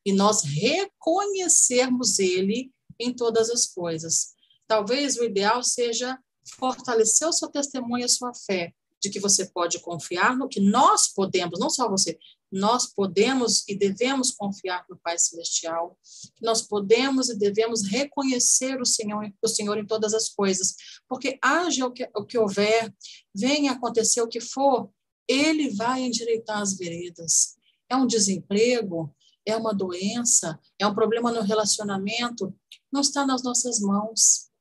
[0.05, 4.33] e nós reconhecermos ele em todas as coisas.
[4.67, 9.45] Talvez o ideal seja fortalecer o seu testemunho e a sua fé, de que você
[9.47, 12.19] pode confiar no que nós podemos, não só você,
[12.51, 15.97] nós podemos e devemos confiar no Pai Celestial,
[16.35, 20.75] que nós podemos e devemos reconhecer o Senhor, o Senhor em todas as coisas,
[21.07, 22.93] porque haja o que, o que houver,
[23.33, 24.91] venha acontecer o que for,
[25.27, 27.55] Ele vai endireitar as veredas.
[27.89, 32.53] É um desemprego, é uma doença, é um problema no relacionamento,
[32.91, 34.51] não está nas nossas mãos,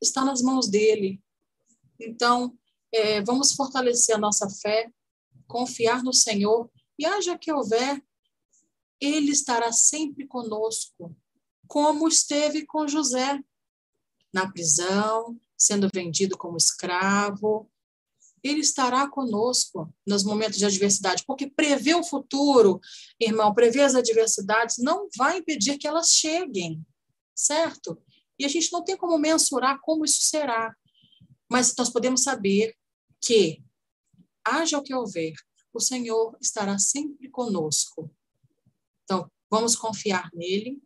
[0.00, 1.20] está nas mãos dele.
[1.98, 2.56] Então,
[2.92, 4.90] é, vamos fortalecer a nossa fé,
[5.46, 8.02] confiar no Senhor, e haja que houver,
[9.00, 11.16] ele estará sempre conosco,
[11.66, 13.40] como esteve com José,
[14.32, 17.70] na prisão, sendo vendido como escravo,
[18.42, 22.80] ele estará conosco nos momentos de adversidade, porque prever o futuro,
[23.20, 26.84] irmão, prever as adversidades não vai impedir que elas cheguem,
[27.34, 28.00] certo?
[28.38, 30.74] E a gente não tem como mensurar como isso será,
[31.50, 32.76] mas nós podemos saber
[33.20, 33.62] que,
[34.44, 35.34] haja o que houver,
[35.72, 38.10] o Senhor estará sempre conosco.
[39.04, 40.82] Então, vamos confiar nele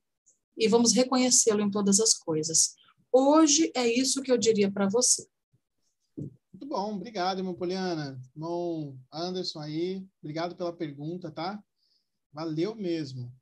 [0.57, 2.75] e vamos reconhecê-lo em todas as coisas.
[3.11, 5.27] Hoje é isso que eu diria para você.
[6.17, 8.21] Muito bom, obrigado, irmão Poliana.
[8.35, 11.63] Irmão Anderson aí, obrigado pela pergunta, tá?
[12.33, 13.33] Valeu mesmo.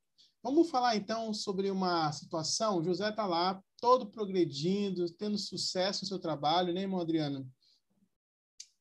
[0.42, 2.82] Vamos falar então sobre uma situação.
[2.82, 7.46] José está lá, todo progredindo, tendo sucesso no seu trabalho, né, irmão Adriano?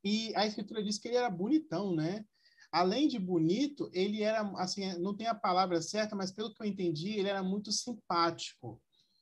[0.03, 2.25] E a escritura diz que ele era bonitão, né?
[2.71, 6.67] Além de bonito, ele era, assim, não tem a palavra certa, mas pelo que eu
[6.67, 8.81] entendi, ele era muito simpático.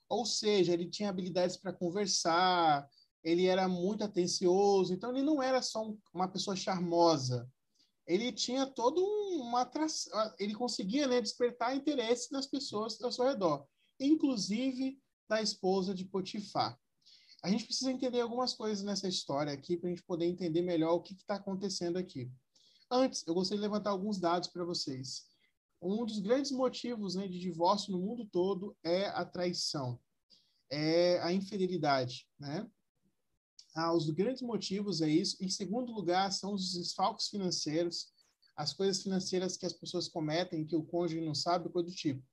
[0.10, 2.88] Ou seja, ele tinha habilidades para conversar,
[3.24, 7.50] ele era muito atencioso, então ele não era só um, uma pessoa charmosa.
[8.06, 9.04] Ele tinha todo
[9.42, 13.66] uma atração, ele conseguia né, despertar interesse nas pessoas ao seu redor,
[14.00, 14.98] inclusive
[15.28, 16.80] da esposa de Potifar.
[17.44, 20.94] A gente precisa entender algumas coisas nessa história aqui para a gente poder entender melhor
[20.94, 22.32] o que está acontecendo aqui.
[22.90, 25.26] Antes, eu gostaria de levantar alguns dados para vocês.
[25.82, 30.00] Um dos grandes motivos né, de divórcio no mundo todo é a traição,
[30.72, 32.68] é a infidelidade, né?
[33.76, 35.38] Ah, os grandes motivos é isso.
[35.40, 38.12] Em segundo lugar, são os desfalques financeiros,
[38.56, 42.24] as coisas financeiras que as pessoas cometem, que o cônjuge não sabe, coisa do tipo.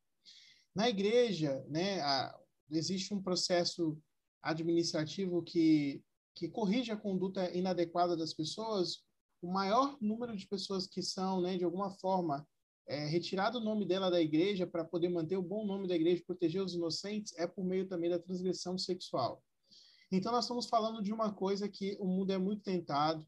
[0.74, 2.34] Na igreja, né, a,
[2.70, 4.00] existe um processo
[4.44, 6.02] administrativo que,
[6.34, 9.02] que corrige a conduta inadequada das pessoas.
[9.42, 12.46] O maior número de pessoas que são, né, de alguma forma,
[12.86, 16.22] é, retirado o nome dela da igreja para poder manter o bom nome da igreja
[16.26, 19.42] proteger os inocentes é por meio também da transgressão sexual.
[20.12, 23.26] Então, nós estamos falando de uma coisa que o mundo é muito tentado,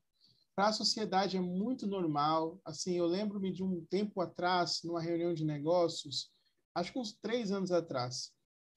[0.54, 2.60] para a sociedade é muito normal.
[2.64, 6.30] Assim, eu lembro-me de um tempo atrás, numa reunião de negócios,
[6.74, 8.32] acho que uns três anos atrás,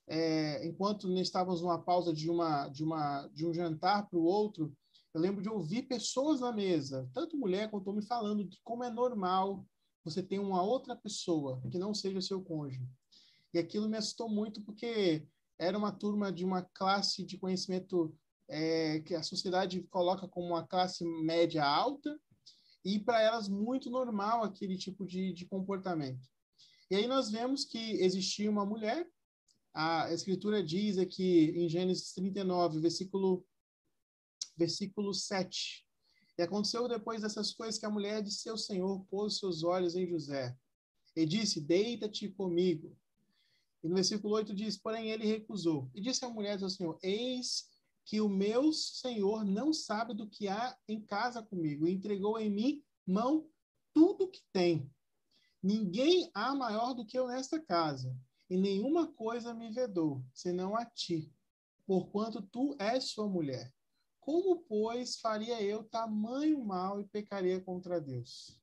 [0.10, 4.76] é, enquanto estávamos numa pausa de uma de uma de um jantar para o outro,
[5.14, 8.90] eu lembro de ouvir pessoas na mesa, tanto mulher quanto homem, falando de como é
[8.90, 9.66] normal
[10.04, 12.88] você ter uma outra pessoa que não seja seu cônjuge.
[13.54, 15.26] E aquilo me assustou muito porque
[15.58, 18.16] era uma turma de uma classe de conhecimento
[18.48, 22.20] é, que a sociedade coloca como uma classe média alta,
[22.84, 26.28] e para elas muito normal aquele tipo de, de comportamento.
[26.90, 29.06] E aí nós vemos que existia uma mulher,
[29.82, 33.46] a escritura diz aqui em Gênesis 39, versículo,
[34.58, 35.86] versículo 7.
[36.38, 40.06] E aconteceu depois dessas coisas que a mulher de seu senhor pôs seus olhos em
[40.06, 40.54] José
[41.16, 42.94] e disse: Deita-te comigo.
[43.82, 45.90] E no versículo 8 diz: Porém ele recusou.
[45.96, 47.70] E disse a mulher ao Senhor: Eis
[48.04, 52.50] que o meu senhor não sabe do que há em casa comigo, e entregou em
[52.50, 53.48] mim mão
[53.94, 54.92] tudo que tem.
[55.64, 58.14] Ninguém há maior do que eu nesta casa,
[58.50, 61.32] e nenhuma coisa me vedou, senão a ti,
[61.86, 63.74] porquanto tu és sua mulher.
[64.20, 68.60] Como, pois, faria eu tamanho mal e pecaria contra Deus?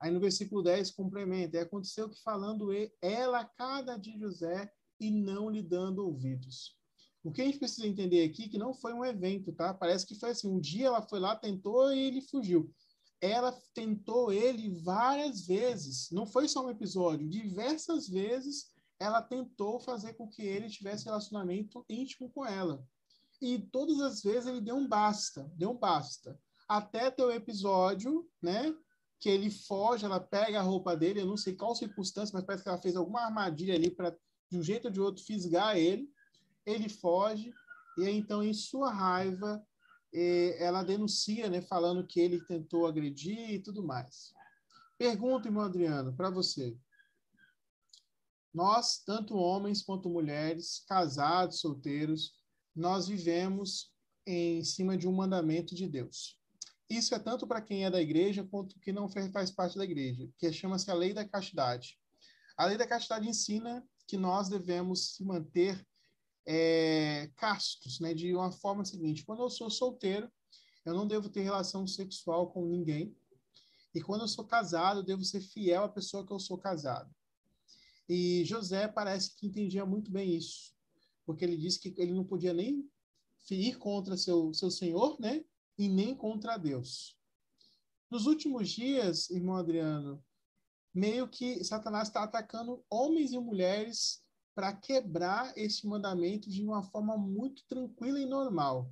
[0.00, 2.68] Aí no versículo 10 complementa: E aconteceu que falando
[3.02, 6.76] ela cada de José e não lhe dando ouvidos.
[7.22, 9.74] O que a gente precisa entender aqui é que não foi um evento, tá?
[9.74, 12.72] Parece que foi assim, um dia ela foi lá, tentou e ele fugiu.
[13.20, 20.14] Ela tentou ele várias vezes, não foi só um episódio, diversas vezes ela tentou fazer
[20.14, 22.84] com que ele tivesse relacionamento íntimo com ela.
[23.40, 26.38] E todas as vezes ele deu um basta, deu um basta.
[26.68, 28.74] Até ter o episódio, né,
[29.20, 32.62] que ele foge, ela pega a roupa dele, eu não sei qual circunstância, mas parece
[32.62, 34.16] que ela fez alguma armadilha ali para
[34.50, 36.10] de um jeito ou de outro fisgar ele
[36.68, 37.52] ele foge,
[37.96, 39.64] e então, em sua raiva,
[40.58, 44.32] ela denuncia, né, falando que ele tentou agredir e tudo mais.
[44.96, 46.76] Pergunta, irmão Adriano, para você.
[48.58, 52.32] Nós, tanto homens quanto mulheres, casados, solteiros,
[52.74, 53.92] nós vivemos
[54.26, 56.36] em cima de um mandamento de Deus.
[56.90, 60.28] Isso é tanto para quem é da igreja quanto que não faz parte da igreja,
[60.36, 62.00] que chama-se a lei da castidade.
[62.56, 65.86] A lei da castidade ensina que nós devemos se manter
[66.44, 68.12] é, castos, né?
[68.12, 70.28] De uma forma seguinte: quando eu sou solteiro,
[70.84, 73.16] eu não devo ter relação sexual com ninguém.
[73.94, 77.08] E quando eu sou casado, eu devo ser fiel à pessoa que eu sou casado.
[78.08, 80.72] E José parece que entendia muito bem isso,
[81.26, 82.88] porque ele disse que ele não podia nem
[83.50, 85.44] ir contra seu, seu senhor, né?
[85.76, 87.16] E nem contra Deus.
[88.10, 90.24] Nos últimos dias, irmão Adriano,
[90.94, 94.22] meio que Satanás está atacando homens e mulheres
[94.54, 98.90] para quebrar esse mandamento de uma forma muito tranquila e normal.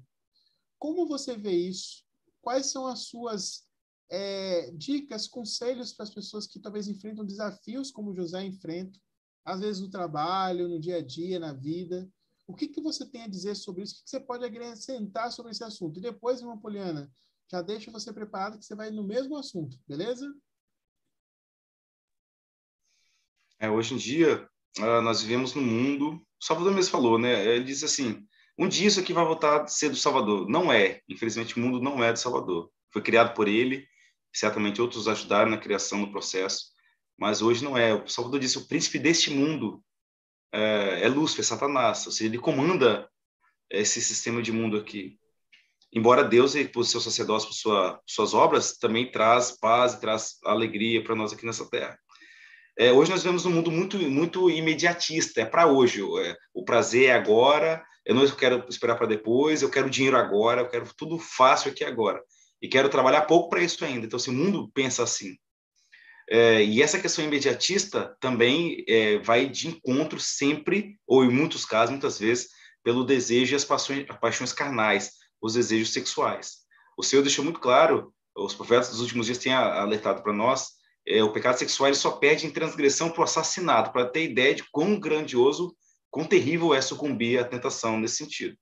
[0.78, 2.04] Como você vê isso?
[2.40, 3.66] Quais são as suas
[4.08, 9.00] é, dicas, conselhos para as pessoas que talvez enfrentam desafios como José enfrenta,
[9.46, 12.10] às vezes no trabalho, no dia a dia, na vida?
[12.48, 13.94] O que, que você tem a dizer sobre isso?
[13.94, 15.98] O que, que você pode acrescentar sobre esse assunto?
[15.98, 17.10] E depois, irmã Poliana,
[17.50, 20.32] já deixa você preparado que você vai no mesmo assunto, beleza?
[23.58, 26.16] É, hoje em dia, uh, nós vivemos no mundo.
[26.40, 27.46] O Salvador mesmo falou, né?
[27.46, 28.26] Ele diz assim:
[28.58, 30.48] um dia isso aqui vai voltar a ser do Salvador.
[30.48, 31.00] Não é.
[31.08, 32.70] Infelizmente, o mundo não é do Salvador.
[32.92, 33.86] Foi criado por ele.
[34.34, 36.75] Certamente outros ajudaram na criação, no processo.
[37.18, 37.94] Mas hoje não é.
[37.94, 39.82] O Salvador disse: o príncipe deste mundo
[40.52, 42.06] é, é Lúcifer, é Satanás.
[42.06, 43.08] Ou seja, ele comanda
[43.70, 45.18] esse sistema de mundo aqui.
[45.92, 51.02] Embora Deus, por seu sacerdócio, por sua, suas obras, também traz paz e traz alegria
[51.02, 51.98] para nós aqui nessa terra.
[52.78, 56.02] É, hoje nós vivemos um mundo muito, muito imediatista, é para hoje.
[56.02, 60.60] É, o prazer é agora, eu não quero esperar para depois, eu quero dinheiro agora,
[60.60, 62.22] eu quero tudo fácil aqui agora.
[62.60, 64.04] E quero trabalhar pouco para isso ainda.
[64.04, 65.36] Então, se o mundo pensa assim.
[66.28, 71.90] É, e essa questão imediatista também é, vai de encontro sempre, ou em muitos casos,
[71.90, 72.48] muitas vezes,
[72.82, 76.58] pelo desejo e as paixões, paixões carnais, os desejos sexuais.
[76.96, 81.22] O Senhor deixou muito claro, os profetas dos últimos dias têm alertado para nós, é,
[81.22, 84.64] o pecado sexual ele só perde em transgressão para o assassinato, para ter ideia de
[84.70, 85.76] quão grandioso,
[86.10, 88.56] quão terrível é sucumbir à tentação nesse sentido.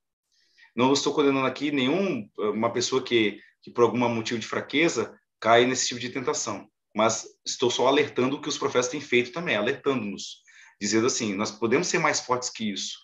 [0.76, 5.64] Não estou condenando aqui nenhum uma pessoa que, que por algum motivo de fraqueza cai
[5.64, 9.56] nesse tipo de tentação, mas estou só alertando o que os profetas têm feito também,
[9.56, 10.42] alertando-nos,
[10.80, 12.98] dizendo assim, nós podemos ser mais fortes que isso,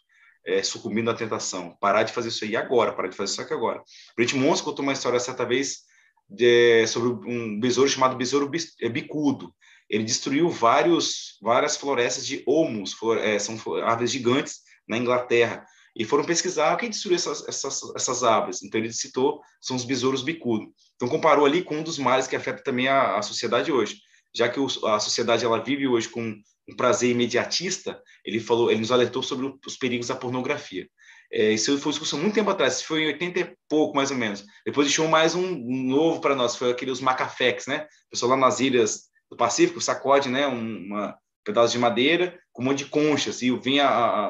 [0.47, 3.53] é, sucumbindo à tentação, parar de fazer isso aí agora, parar de fazer isso aqui
[3.53, 3.83] agora.
[4.17, 5.81] Brent Monson contou uma história certa vez
[6.29, 9.53] de, sobre um besouro chamado besouro é, bicudo.
[9.89, 15.67] Ele destruiu vários, várias florestas de olmos, flor, é, são árvores gigantes na Inglaterra,
[16.01, 18.63] e foram pesquisar quem destruiu essas, essas, essas árvores.
[18.63, 20.73] Então ele citou, são os besouros bicudo.
[20.97, 23.99] Então comparou ali com um dos males que afeta também a, a sociedade hoje,
[24.35, 26.35] já que o, a sociedade ela vive hoje com
[26.67, 28.01] um prazer imediatista.
[28.25, 30.89] Ele falou, ele nos alertou sobre os perigos da pornografia.
[31.31, 34.43] É, isso foi discussão muito tempo atrás, foi em 80 e pouco, mais ou menos.
[34.65, 35.55] Depois deixou mais um
[35.87, 37.87] novo para nós, foi aquele os macafex, né?
[38.07, 40.49] O pessoal lá nas ilhas do Pacífico sacode, né?
[40.49, 43.81] Um uma, pedaço de madeira com um monte de conchas e vem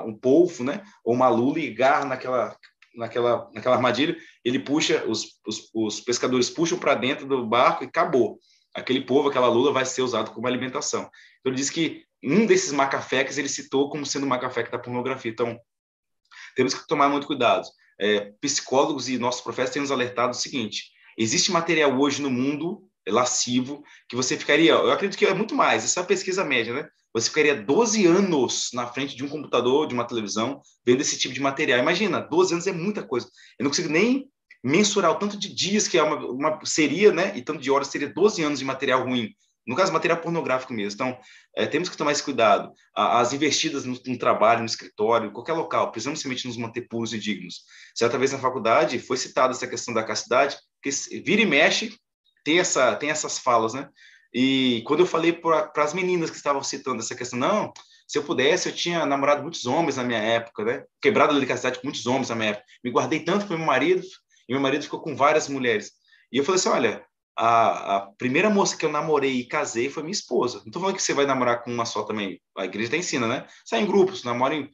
[0.04, 0.82] um polvo, né?
[1.04, 2.56] Ou uma lula e garra naquela,
[2.94, 7.86] naquela, naquela armadilha, ele puxa, os, os, os pescadores puxam para dentro do barco e
[7.86, 8.38] acabou.
[8.74, 11.02] Aquele polvo, aquela lula vai ser usado como alimentação.
[11.40, 15.30] Então ele diz que um desses macafeques ele citou como sendo o macafeque da pornografia.
[15.30, 15.58] Então,
[16.54, 17.66] temos que tomar muito cuidado.
[17.98, 22.86] É, psicólogos e nossos professores têm nos alertado o seguinte: existe material hoje no mundo
[23.08, 26.72] lascivo que você ficaria, eu acredito que é muito mais, essa é a pesquisa média,
[26.72, 26.88] né?
[27.12, 31.34] Você ficaria 12 anos na frente de um computador, de uma televisão, vendo esse tipo
[31.34, 31.78] de material.
[31.78, 33.26] Imagina, 12 anos é muita coisa.
[33.58, 34.28] Eu não consigo nem
[34.62, 37.36] mensurar o tanto de dias que é uma, uma seria, né?
[37.36, 39.34] E tanto de horas seria 12 anos de material ruim
[39.66, 40.94] no caso, material pornográfico mesmo.
[40.94, 41.18] Então,
[41.54, 42.72] é, temos que tomar esse cuidado.
[42.94, 47.18] As investidas no, no, trabalho, no escritório, qualquer local, precisamos simplesmente nos manter puros e
[47.18, 47.62] dignos.
[47.94, 50.90] Certa vez na faculdade foi citada essa questão da castidade, que
[51.20, 51.96] vira e mexe,
[52.44, 53.88] tem, essa, tem essas falas, né?
[54.33, 57.72] E quando eu falei para as meninas que estavam citando essa questão, não,
[58.07, 60.85] Se eu pudesse, eu tinha namorado muitos homens na minha época, né?
[61.01, 62.66] Quebrado a delicadeza com muitos homens na minha época.
[62.83, 64.03] Me guardei tanto para meu marido,
[64.49, 65.93] e meu marido ficou com várias mulheres.
[66.33, 67.05] E eu falei assim: olha,
[67.37, 70.59] a, a, primeira moça que eu namorei e casei foi minha esposa.
[70.59, 72.41] Não estou falando que você vai namorar com uma só também.
[72.59, 73.47] A igreja está ensina, né?
[73.64, 74.70] Sai em grupos, namorem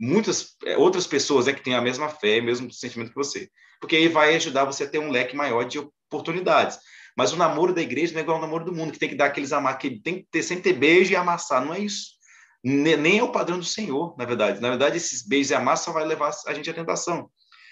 [0.00, 3.48] muitas é, outras pessoas é que têm a mesma fé, o mesmo sentimento que você.
[3.80, 6.78] Porque aí vai ajudar você a ter um leque maior de oportunidades.
[7.16, 9.14] Mas o namoro da igreja não é igual ao namoro do mundo, que tem que
[9.14, 11.64] dar aqueles amar, que tem que ter, sempre ter beijo e amassar.
[11.64, 12.18] Não é isso.
[12.62, 14.60] Nem é o padrão do Senhor, na verdade.
[14.60, 17.30] Na verdade, esses beijos e amassar só vai levar a gente à tentação.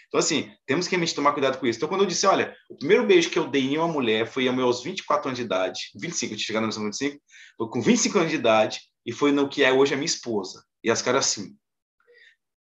[0.09, 1.79] Então, assim, temos que realmente tomar cuidado com isso.
[1.79, 4.49] Então, quando eu disse, olha, o primeiro beijo que eu dei em uma mulher foi
[4.49, 7.21] aos 24 anos de idade, 25, eu chegando no 25,
[7.59, 10.65] foi com 25 anos de idade, e foi no que é hoje a minha esposa.
[10.83, 11.55] E as caras assim,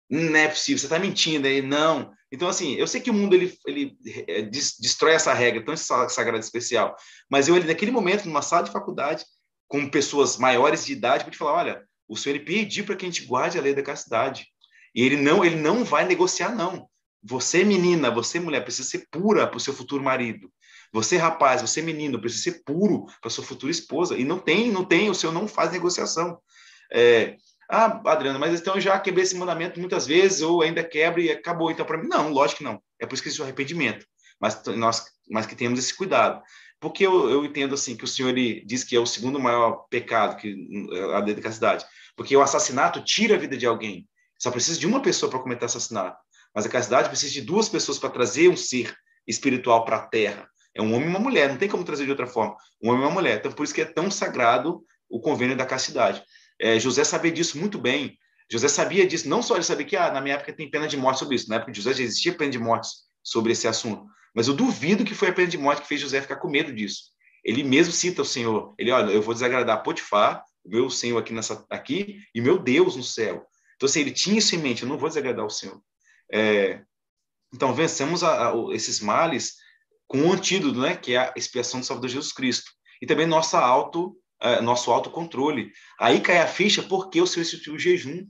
[0.08, 2.12] não é possível, você está mentindo aí, não.
[2.30, 3.96] Então, assim, eu sei que o mundo ele, ele
[4.26, 6.94] é, destrói essa regra tão sagrada e especial,
[7.30, 9.24] mas eu ali, naquele momento, numa sala de faculdade,
[9.66, 13.08] com pessoas maiores de idade, pude falar: olha, o senhor ele pediu para que a
[13.08, 14.46] gente guarde a lei da castidade.
[14.94, 16.88] E ele não, ele não vai negociar, não.
[17.22, 20.50] Você, menina, você, mulher, precisa ser pura para o seu futuro marido.
[20.92, 24.16] Você, rapaz, você, menino, precisa ser puro para sua futura esposa.
[24.16, 26.40] E não tem, não tem, o senhor não faz negociação.
[26.90, 27.36] É,
[27.70, 31.30] ah, Adriano, mas então eu já quebrei esse mandamento muitas vezes, ou ainda quebra e
[31.30, 31.70] acabou.
[31.70, 32.80] Então, para mim, não, lógico que não.
[32.98, 34.06] É por isso que existe o arrependimento.
[34.40, 36.42] Mas nós, mas que temos esse cuidado.
[36.80, 40.36] Porque eu, eu entendo assim que o senhor diz que é o segundo maior pecado
[40.36, 40.54] que
[41.14, 41.84] a lei da cidade.
[42.16, 44.08] Porque o assassinato tira a vida de alguém.
[44.38, 46.16] Só precisa de uma pessoa para cometer assassinato.
[46.54, 48.96] Mas a castidade precisa de duas pessoas para trazer um ser
[49.26, 50.48] espiritual para a terra.
[50.74, 52.56] É um homem e uma mulher, não tem como trazer de outra forma.
[52.82, 53.38] Um homem e uma mulher.
[53.38, 56.22] Então, por isso que é tão sagrado o convênio da castidade.
[56.60, 58.18] É, José sabia disso muito bem.
[58.50, 60.96] José sabia disso, não só ele sabia que ah, na minha época tem pena de
[60.96, 61.48] morte sobre isso.
[61.48, 62.88] Na época de José já existia pena de morte
[63.22, 64.06] sobre esse assunto.
[64.34, 66.72] Mas eu duvido que foi a pena de morte que fez José ficar com medo
[66.72, 67.10] disso.
[67.44, 68.74] Ele mesmo cita o Senhor.
[68.78, 73.02] Ele, olha, eu vou desagradar Potifar, meu Senhor aqui, nessa, aqui e meu Deus no
[73.02, 73.46] céu.
[73.76, 75.80] Então, assim, ele tinha isso em mente, eu não vou desagradar o Senhor.
[76.32, 76.82] É,
[77.54, 79.54] então, vencemos a, a, esses males
[80.06, 82.70] com um antídoto, né, que é a expiação do Salvador Jesus Cristo.
[83.00, 84.16] E também nossa auto,
[84.62, 85.72] nosso autocontrole.
[85.98, 88.26] Aí cai a ficha porque o Senhor instituiu jejum.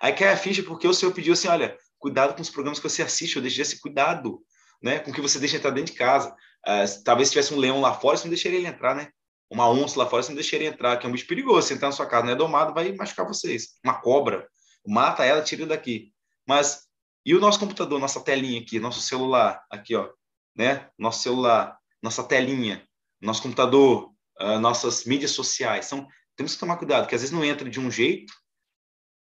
[0.00, 2.88] Aí cai a ficha porque o Senhor pediu assim, olha, cuidado com os programas que
[2.88, 4.40] você assiste, eu deixei esse cuidado,
[4.82, 6.34] né, com que você deixa entrar dentro de casa.
[6.66, 9.08] Uh, talvez se tivesse um leão lá fora, você não deixaria ele entrar, né?
[9.50, 11.68] Uma onça lá fora, você não deixaria entrar, que é um bicho perigoso.
[11.68, 13.78] Se entrar na sua casa não é domado, vai machucar vocês.
[13.84, 14.48] Uma cobra,
[14.86, 16.12] mata ela, tira daqui.
[16.46, 16.88] Mas
[17.24, 20.08] e o nosso computador, nossa telinha aqui, nosso celular, aqui, ó,
[20.56, 20.88] né?
[20.98, 22.84] Nosso celular, nossa telinha,
[23.20, 25.86] nosso computador, uh, nossas mídias sociais.
[25.86, 26.06] São,
[26.36, 28.32] temos que tomar cuidado, que às vezes não entra de um jeito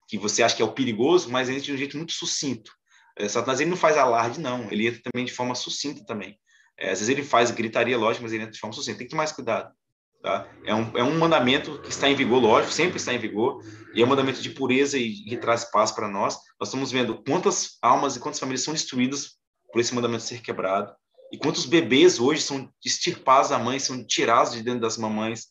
[0.07, 2.71] que você acha que é o perigoso, mas entra de um jeito muito sucinto.
[3.17, 4.71] É, Satanás ele não faz alarde, não.
[4.71, 6.37] Ele entra também de forma sucinta também.
[6.77, 8.97] É, às vezes ele faz gritaria, lógico, mas ele entra de forma sucinta.
[8.97, 9.73] Tem que ter mais cuidado.
[10.21, 10.47] Tá?
[10.65, 14.01] É, um, é um mandamento que está em vigor, lógico, sempre está em vigor, e
[14.01, 16.35] é um mandamento de pureza e que traz paz para nós.
[16.59, 19.37] Nós estamos vendo quantas almas e quantas famílias são destruídas
[19.71, 20.91] por esse mandamento ser quebrado,
[21.35, 25.47] e quantos bebês hoje são extirpados da mãe, são tirados de dentro das mamães,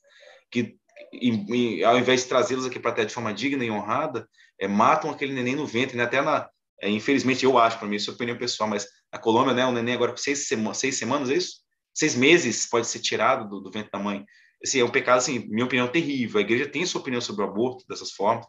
[0.50, 0.76] que
[1.12, 4.26] e, e, ao invés de trazê-los aqui para a terra de forma digna e honrada,
[4.58, 6.04] é, matam aquele neném no ventre, né?
[6.04, 6.48] até na,
[6.80, 9.72] é, infelizmente eu acho, para mim, isso é opinião pessoal, mas na Colômbia, né, o
[9.72, 11.58] neném agora com seis, sema, seis semanas, é isso?
[11.92, 14.24] Seis meses pode ser tirado do, do ventre da mãe
[14.64, 16.38] assim, é um pecado, assim, minha opinião, terrível.
[16.38, 18.46] A igreja tem sua opinião sobre o aborto dessas formas,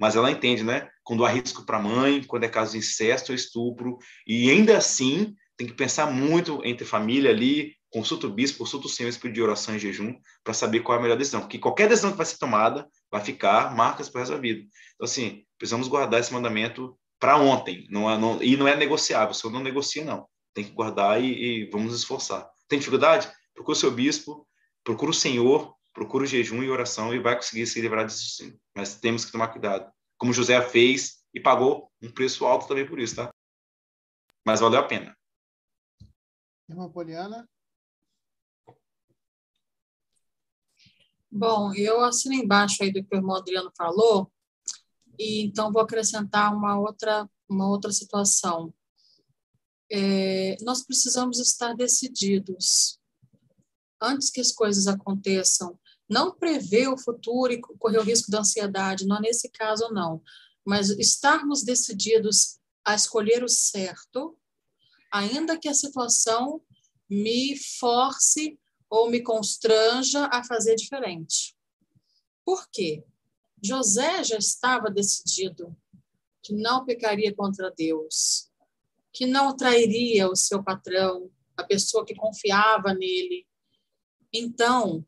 [0.00, 0.88] mas ela entende, né?
[1.04, 4.78] Quando há risco para a mãe, quando é caso de incesto ou estupro, e ainda
[4.78, 9.34] assim tem que pensar muito entre família ali, consulta o bispo, consulta o Senhor, espírito
[9.34, 11.40] de oração e jejum, para saber qual é a melhor decisão.
[11.40, 14.60] Porque qualquer decisão que vai ser tomada vai ficar marcas para a vida.
[14.94, 19.32] Então, assim, precisamos guardar esse mandamento para ontem, não é, não, e não é negociável,
[19.32, 20.28] o Senhor não negocia, não.
[20.54, 22.48] Tem que guardar e, e vamos nos esforçar.
[22.68, 23.28] Tem dificuldade?
[23.52, 24.46] Procura o seu bispo,
[24.84, 28.56] procura o Senhor, procura o jejum e oração e vai conseguir se livrar disso sim.
[28.76, 29.90] Mas temos que tomar cuidado.
[30.16, 33.28] Como José fez e pagou um preço alto também por isso, tá?
[34.46, 35.18] Mas valeu a pena.
[36.68, 37.48] Irmã Poliana?
[41.30, 44.30] Bom, eu assino embaixo aí do que o irmão Adriano falou,
[45.18, 48.72] e então vou acrescentar uma outra, uma outra situação.
[49.90, 52.98] É, nós precisamos estar decididos
[54.00, 55.78] antes que as coisas aconteçam,
[56.08, 60.22] não prever o futuro e correr o risco da ansiedade, não é nesse caso não,
[60.64, 64.38] mas estarmos decididos a escolher o certo,
[65.10, 66.60] ainda que a situação
[67.08, 68.58] me force
[68.90, 71.56] ou me constranja a fazer diferente.
[72.44, 73.04] Por quê?
[73.62, 75.76] José já estava decidido
[76.42, 78.50] que não pecaria contra Deus,
[79.12, 83.48] que não trairia o seu patrão, a pessoa que confiava nele,
[84.32, 85.04] então,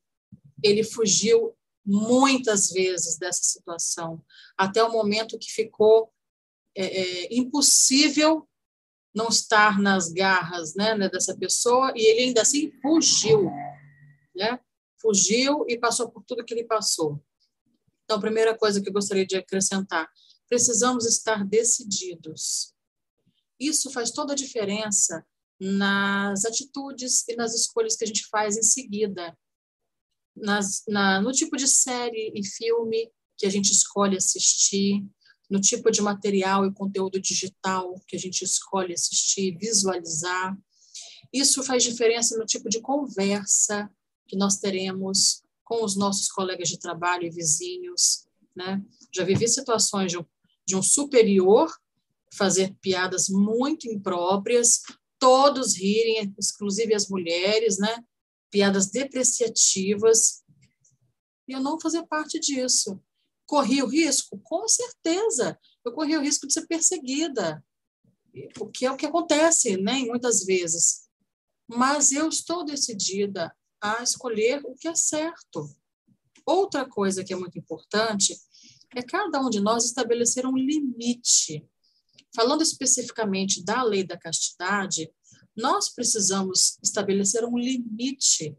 [0.63, 4.23] ele fugiu muitas vezes dessa situação,
[4.57, 6.13] até o momento que ficou
[6.75, 8.49] é, é, impossível
[9.15, 13.51] não estar nas garras né, né, dessa pessoa, e ele ainda assim fugiu,
[14.35, 14.59] né?
[15.01, 17.23] fugiu e passou por tudo que ele passou.
[18.05, 20.09] Então, a primeira coisa que eu gostaria de acrescentar,
[20.49, 22.75] precisamos estar decididos.
[23.59, 25.25] Isso faz toda a diferença
[25.59, 29.37] nas atitudes e nas escolhas que a gente faz em seguida,
[30.35, 35.07] nas, na, no tipo de série e filme que a gente escolhe assistir,
[35.51, 40.57] no tipo de material e conteúdo digital que a gente escolhe assistir, visualizar.
[41.33, 43.91] Isso faz diferença no tipo de conversa
[44.29, 48.27] que nós teremos com os nossos colegas de trabalho e vizinhos.
[48.55, 48.81] Né?
[49.15, 50.25] Já vivi situações de um,
[50.67, 51.69] de um superior
[52.33, 54.83] fazer piadas muito impróprias,
[55.19, 58.05] todos rirem, inclusive as mulheres, né?
[58.51, 60.43] piadas depreciativas,
[61.49, 63.01] e eu não fazer parte disso.
[63.51, 64.39] Corri o risco?
[64.45, 65.59] Com certeza.
[65.85, 67.61] Eu corri o risco de ser perseguida,
[68.61, 71.09] o que é o que acontece, né, muitas vezes.
[71.67, 73.53] Mas eu estou decidida
[73.83, 75.69] a escolher o que é certo.
[76.47, 78.39] Outra coisa que é muito importante
[78.95, 81.69] é cada um de nós estabelecer um limite.
[82.33, 85.13] Falando especificamente da lei da castidade,
[85.57, 88.57] nós precisamos estabelecer um limite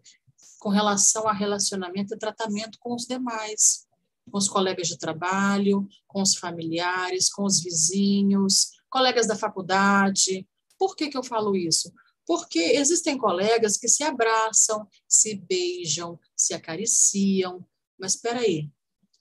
[0.59, 3.89] com relação a relacionamento e tratamento com os demais
[4.29, 10.47] com os colegas de trabalho, com os familiares, com os vizinhos, colegas da faculdade.
[10.77, 11.91] Por que, que eu falo isso?
[12.25, 17.65] Porque existem colegas que se abraçam, se beijam, se acariciam,
[17.99, 18.69] mas espera aí,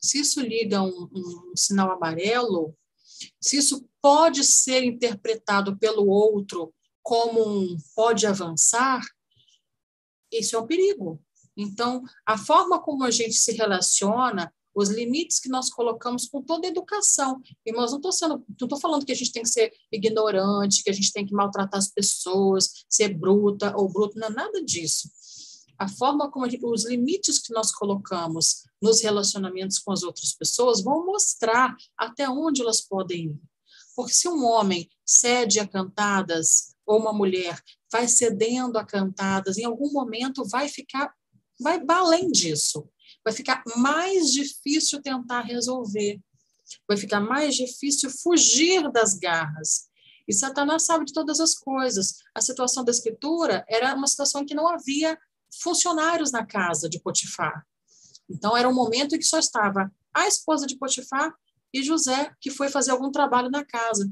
[0.01, 2.77] se isso liga um, um sinal amarelo,
[3.41, 6.73] se isso pode ser interpretado pelo outro
[7.03, 9.03] como um pode avançar,
[10.33, 11.23] isso é um perigo.
[11.57, 16.67] Então, a forma como a gente se relaciona os limites que nós colocamos com toda
[16.67, 17.41] a educação.
[17.67, 20.93] Irmãos, não estou sendo, estou falando que a gente tem que ser ignorante, que a
[20.93, 25.09] gente tem que maltratar as pessoas, ser bruta ou bruto, não é nada disso.
[25.79, 31.07] A forma como os limites que nós colocamos nos relacionamentos com as outras pessoas vão
[31.07, 33.41] mostrar até onde elas podem ir.
[33.97, 37.61] Porque se um homem cede a cantadas ou uma mulher
[37.91, 41.15] vai cedendo a cantadas, em algum momento vai ficar
[41.59, 42.89] vai além disso
[43.25, 46.21] vai ficar mais difícil tentar resolver,
[46.87, 49.89] vai ficar mais difícil fugir das garras.
[50.27, 52.21] E Satanás sabe de todas as coisas.
[52.35, 55.19] A situação da escritura era uma situação em que não havia
[55.61, 57.67] funcionários na casa de Potifar.
[58.29, 61.35] Então, era um momento em que só estava a esposa de Potifar
[61.73, 64.09] e José, que foi fazer algum trabalho na casa.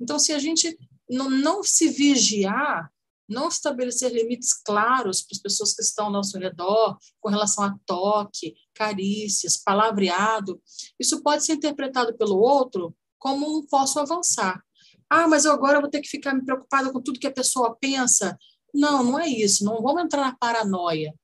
[0.00, 0.78] Então, se a gente
[1.08, 2.90] não, se vigiar,
[3.30, 7.78] não estabelecer limites claros para as pessoas que estão ao nosso redor, com relação a
[7.86, 10.60] toque, carícias, palavreado,
[10.98, 14.60] isso pode ser interpretado pelo outro como um posso avançar.
[15.08, 17.76] Ah, mas eu agora vou ter que ficar me preocupada com tudo que a pessoa
[17.80, 18.36] pensa.
[18.74, 21.14] Não, não é isso, não vamos entrar na paranoia.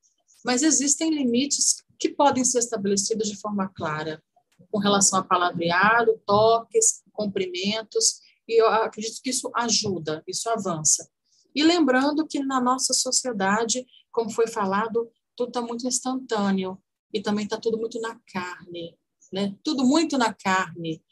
[0.45, 4.23] Mas existem limites que podem ser estabelecidos de forma clara,
[4.71, 11.09] com relação a palavreado, toques, cumprimentos, e eu acredito que isso ajuda, isso avança.
[11.57, 16.79] E lembrando que na nossa sociedade, como foi falado, tudo está muito instantâneo
[17.15, 18.95] e também está tudo muito na carne,
[19.33, 19.57] né?
[19.65, 21.03] Tudo muito na carne,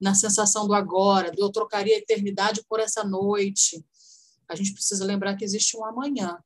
[0.00, 3.84] na sensação do agora, do eu trocaria a eternidade por essa noite.
[4.48, 6.42] A gente precisa lembrar que existe um amanhã.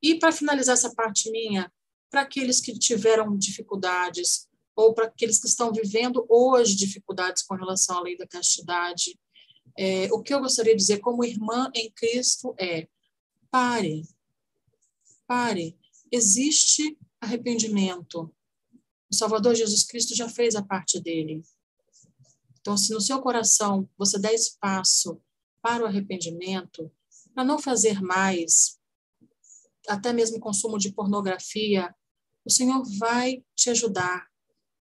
[0.00, 1.72] E para finalizar essa parte minha,
[2.08, 7.98] para aqueles que tiveram dificuldades ou para aqueles que estão vivendo hoje dificuldades com relação
[7.98, 9.18] à lei da castidade,
[9.76, 12.88] é, o que eu gostaria de dizer como irmã em Cristo é:
[13.50, 14.02] pare,
[15.26, 15.78] pare.
[16.10, 18.32] Existe arrependimento.
[19.10, 21.42] O Salvador Jesus Cristo já fez a parte dele.
[22.60, 25.20] Então, se no seu coração você der espaço
[25.60, 26.90] para o arrependimento,
[27.34, 28.78] para não fazer mais,
[29.88, 31.94] até mesmo consumo de pornografia,
[32.44, 34.28] o Senhor vai te ajudar,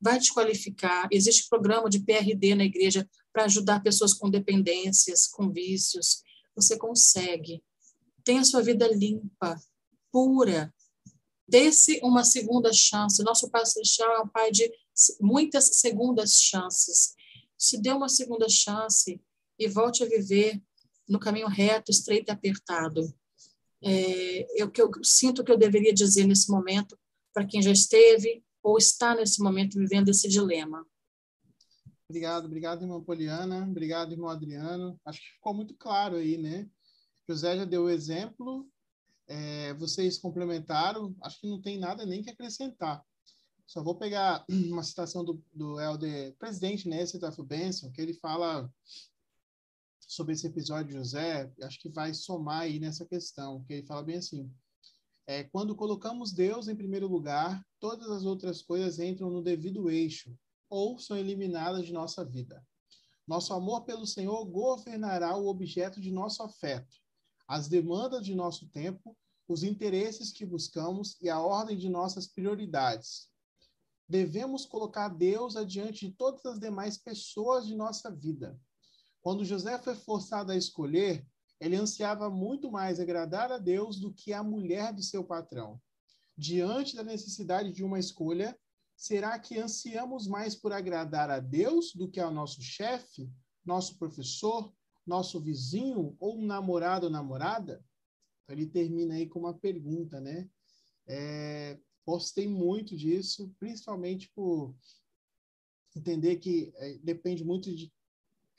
[0.00, 1.08] vai te qualificar.
[1.10, 6.22] Existe programa de PRD na igreja para ajudar pessoas com dependências, com vícios.
[6.54, 7.62] Você consegue.
[8.24, 9.60] Tenha sua vida limpa,
[10.10, 10.74] pura.
[11.46, 13.22] Dê-se uma segunda chance.
[13.22, 14.72] Nosso Pai Celestial é um Pai de
[15.20, 17.14] muitas segundas chances.
[17.58, 19.20] Se dê uma segunda chance
[19.58, 20.58] e volte a viver
[21.06, 23.14] no caminho reto, estreito e apertado.
[23.84, 26.98] É, que eu sinto que eu deveria dizer nesse momento
[27.34, 30.86] para quem já esteve ou está nesse momento vivendo esse dilema.
[32.08, 33.66] Obrigado, obrigado, irmã Poliana.
[33.66, 34.98] Obrigado, irmão Adriano.
[35.04, 36.70] Acho que ficou muito claro aí, né?
[37.28, 38.70] José já deu o exemplo,
[39.26, 43.04] é, vocês complementaram, acho que não tem nada nem que acrescentar.
[43.66, 47.42] Só vou pegar uma citação do, do elder presidente né, F.
[47.42, 48.72] Benson, que ele fala
[49.98, 54.04] sobre esse episódio de José, acho que vai somar aí nessa questão, que ele fala
[54.04, 54.48] bem assim,
[55.26, 60.32] é, quando colocamos Deus em primeiro lugar, todas as outras coisas entram no devido eixo
[60.68, 62.64] ou são eliminadas de nossa vida.
[63.26, 66.96] Nosso amor pelo Senhor governará o objeto de nosso afeto,
[67.48, 69.16] as demandas de nosso tempo,
[69.48, 73.28] os interesses que buscamos e a ordem de nossas prioridades.
[74.08, 78.58] Devemos colocar Deus adiante de todas as demais pessoas de nossa vida.
[79.20, 81.26] Quando José foi forçado a escolher,
[81.60, 85.80] ele ansiava muito mais agradar a Deus do que a mulher de seu patrão.
[86.36, 88.56] Diante da necessidade de uma escolha,
[88.96, 93.30] será que ansiamos mais por agradar a Deus do que ao nosso chefe,
[93.64, 94.72] nosso professor,
[95.06, 97.84] nosso vizinho ou um namorado ou namorada?
[98.42, 100.48] Então, ele termina aí com uma pergunta, né?
[101.06, 104.74] É, gostei muito disso, principalmente por
[105.94, 107.92] entender que é, depende muito de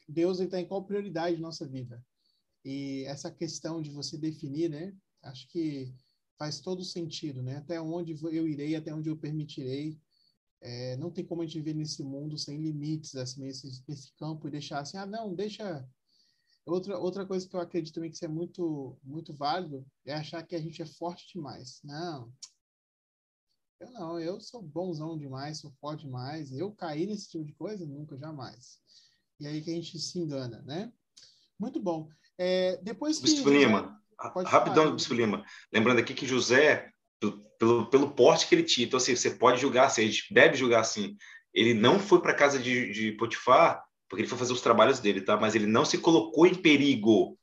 [0.08, 2.04] Deus está em qual prioridade na nossa vida.
[2.64, 4.96] E essa questão de você definir, né?
[5.24, 5.94] Acho que
[6.38, 7.58] faz todo sentido, né?
[7.58, 10.00] Até onde eu irei, até onde eu permitirei.
[10.62, 14.48] É, não tem como a gente viver nesse mundo sem limites, assim, nesse, nesse campo
[14.48, 15.88] e deixar assim, ah, não, deixa.
[16.66, 20.44] Outra, outra coisa que eu acredito também que isso é muito, muito válido é achar
[20.44, 21.80] que a gente é forte demais.
[21.84, 22.34] Não,
[23.80, 26.52] eu não, eu sou bonzão demais, sou forte demais.
[26.52, 27.86] Eu caí nesse tipo de coisa?
[27.86, 28.80] Nunca, jamais.
[29.40, 30.92] E aí que a gente se engana, né?
[31.60, 32.10] Muito bom.
[32.38, 33.26] É, depois que...
[33.26, 35.46] Bispo Lima, rapidão, Bispo Lima.
[35.72, 36.92] Lembrando aqui que José,
[37.60, 40.56] pelo, pelo porte que ele tinha, então assim, você pode julgar assim, a gente deve
[40.56, 41.16] julgar assim,
[41.54, 45.22] ele não foi para casa de, de Potifar porque ele foi fazer os trabalhos dele,
[45.22, 45.38] tá?
[45.38, 47.38] Mas ele não se colocou em perigo.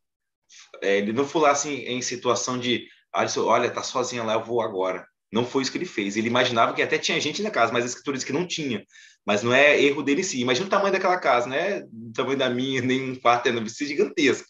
[0.82, 4.62] É, ele não foi lá assim em situação de, olha, tá sozinha lá, eu vou
[4.62, 5.06] agora.
[5.30, 6.16] Não foi isso que ele fez.
[6.16, 8.84] Ele imaginava que até tinha gente na casa, mas a escritura diz que não tinha.
[9.26, 10.38] Mas não é erro dele sim.
[10.38, 11.82] Imagina o tamanho daquela casa, né?
[11.82, 14.46] O tamanho da minha, nem um quarto, é gigantesco.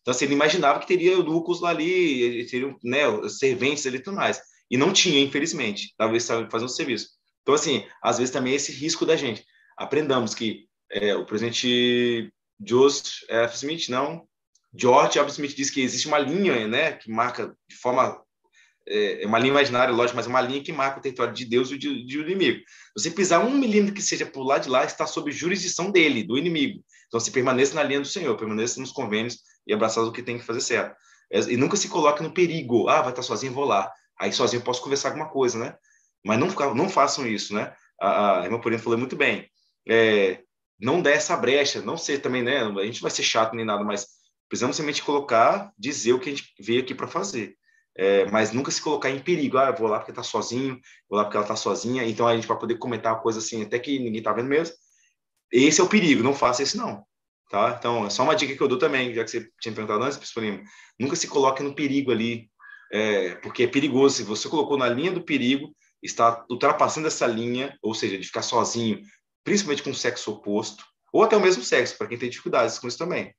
[0.00, 4.16] Então, assim, ele imaginava que teria lucros lá ali, teriam né, serventes ali e tudo
[4.16, 4.40] mais.
[4.72, 5.92] E não tinha, infelizmente.
[5.98, 7.10] Talvez estava fazendo serviço.
[7.42, 9.44] Então, assim, às vezes também é esse risco da gente.
[9.76, 12.32] Aprendamos que é, o presidente
[12.64, 13.54] Joseph F.
[13.56, 14.26] Smith, não,
[14.74, 15.30] George F.
[15.30, 18.18] Smith diz que existe uma linha, né, que marca de forma
[18.88, 21.44] é, é uma linha imaginária, lógico, mas é uma linha que marca o território de
[21.44, 22.62] Deus e de, de inimigo.
[22.96, 26.38] Você pisar um milímetro que seja por lá de lá, está sob jurisdição dele, do
[26.38, 26.82] inimigo.
[27.08, 30.38] Então, se permaneça na linha do Senhor, permaneça nos convênios e abraçar o que tem
[30.38, 30.96] que fazer certo.
[31.30, 32.88] É, e nunca se coloque no perigo.
[32.88, 33.90] Ah, vai estar sozinho, vou lá.
[34.22, 35.76] Aí sozinho eu posso conversar alguma coisa, né?
[36.24, 37.74] Mas não, não façam isso, né?
[38.00, 39.50] A, a irmã Porina falou muito bem.
[39.88, 40.40] É,
[40.80, 42.62] não dê essa brecha, não ser também, né?
[42.62, 44.06] A gente vai ser chato nem nada, mas
[44.48, 47.56] precisamos somente colocar, dizer o que a gente veio aqui para fazer
[47.96, 49.58] é, mas nunca se colocar em perigo.
[49.58, 52.46] Ah, vou lá porque tá sozinho, vou lá porque ela tá sozinha, então a gente
[52.46, 54.74] vai poder comentar uma coisa assim, até que ninguém tá vendo mesmo.
[55.52, 57.04] Esse é o perigo, não faça isso não.
[57.50, 57.76] Tá?
[57.78, 60.16] Então, é só uma dica que eu dou também, já que você tinha perguntado antes,
[60.16, 60.62] Pispolino,
[60.98, 62.50] nunca se coloque no perigo ali,
[62.92, 64.16] é, porque é perigoso.
[64.16, 68.42] Se você colocou na linha do perigo, está ultrapassando essa linha, ou seja, de ficar
[68.42, 69.00] sozinho,
[69.42, 72.86] principalmente com o sexo oposto, ou até o mesmo sexo, para quem tem dificuldades com
[72.86, 73.34] isso também.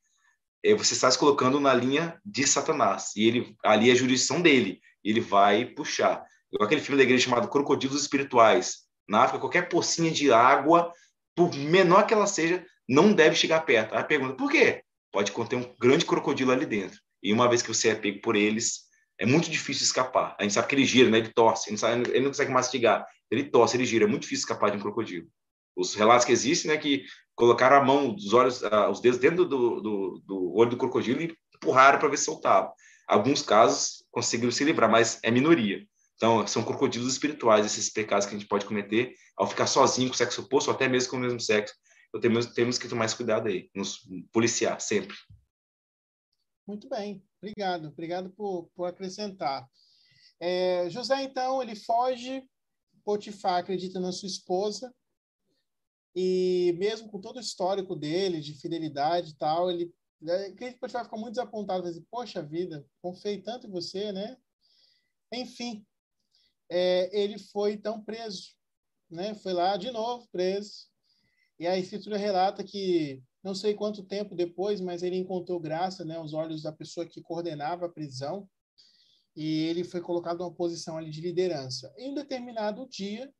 [0.64, 3.12] É, você está se colocando na linha de Satanás.
[3.16, 4.80] E ele ali é a jurisdição dele.
[5.04, 6.24] Ele vai puxar.
[6.50, 8.84] Igual aquele filme da igreja chamado Crocodilos Espirituais.
[9.06, 10.90] Na África, qualquer pocinha de água,
[11.34, 13.94] por menor que ela seja, não deve chegar perto.
[13.94, 14.82] Aí pergunta, por quê?
[15.12, 16.98] Pode conter um grande crocodilo ali dentro.
[17.22, 18.83] E uma vez que você é pego por eles,
[19.18, 20.36] é muito difícil escapar.
[20.38, 21.18] A gente sabe que ele gira, né?
[21.18, 23.06] ele torce, ele não, sabe, ele não consegue mastigar.
[23.30, 24.04] Ele torce, ele gira.
[24.04, 25.26] É muito difícil escapar de um crocodilo.
[25.76, 27.04] Os relatos que existem, né, que
[27.34, 31.20] colocaram a mão, os olhos, uh, os dedos dentro do, do, do, olho do crocodilo
[31.20, 32.72] e empurraram para ver se soltava.
[33.08, 35.84] Alguns casos conseguiram se livrar, mas é minoria.
[36.16, 40.14] Então, são crocodilos espirituais esses pecados que a gente pode cometer ao ficar sozinho com
[40.14, 41.74] o sexo oposto, ou até mesmo com o mesmo sexo.
[42.08, 44.00] Então, temos, temos que tomar mais cuidado aí, nos
[44.32, 45.16] policiar sempre.
[46.66, 47.88] Muito bem, obrigado.
[47.88, 49.68] Obrigado por, por acrescentar.
[50.40, 52.42] É, José, então, ele foge,
[53.04, 54.94] Potifar acredita na sua esposa,
[56.16, 60.80] e mesmo com todo o histórico dele, de fidelidade e tal, ele né, acredito que
[60.80, 64.36] pode ficar muito desapontado, dizer, poxa vida, confiei tanto em você, né?
[65.32, 65.84] Enfim,
[66.70, 68.54] é, ele foi então preso,
[69.10, 69.34] né?
[69.34, 70.88] Foi lá de novo preso.
[71.58, 76.16] E a escritura relata que não sei quanto tempo depois, mas ele encontrou graça, né,
[76.16, 78.48] aos olhos da pessoa que coordenava a prisão,
[79.36, 81.92] e ele foi colocado numa posição ali de liderança.
[81.98, 83.30] Em um determinado dia,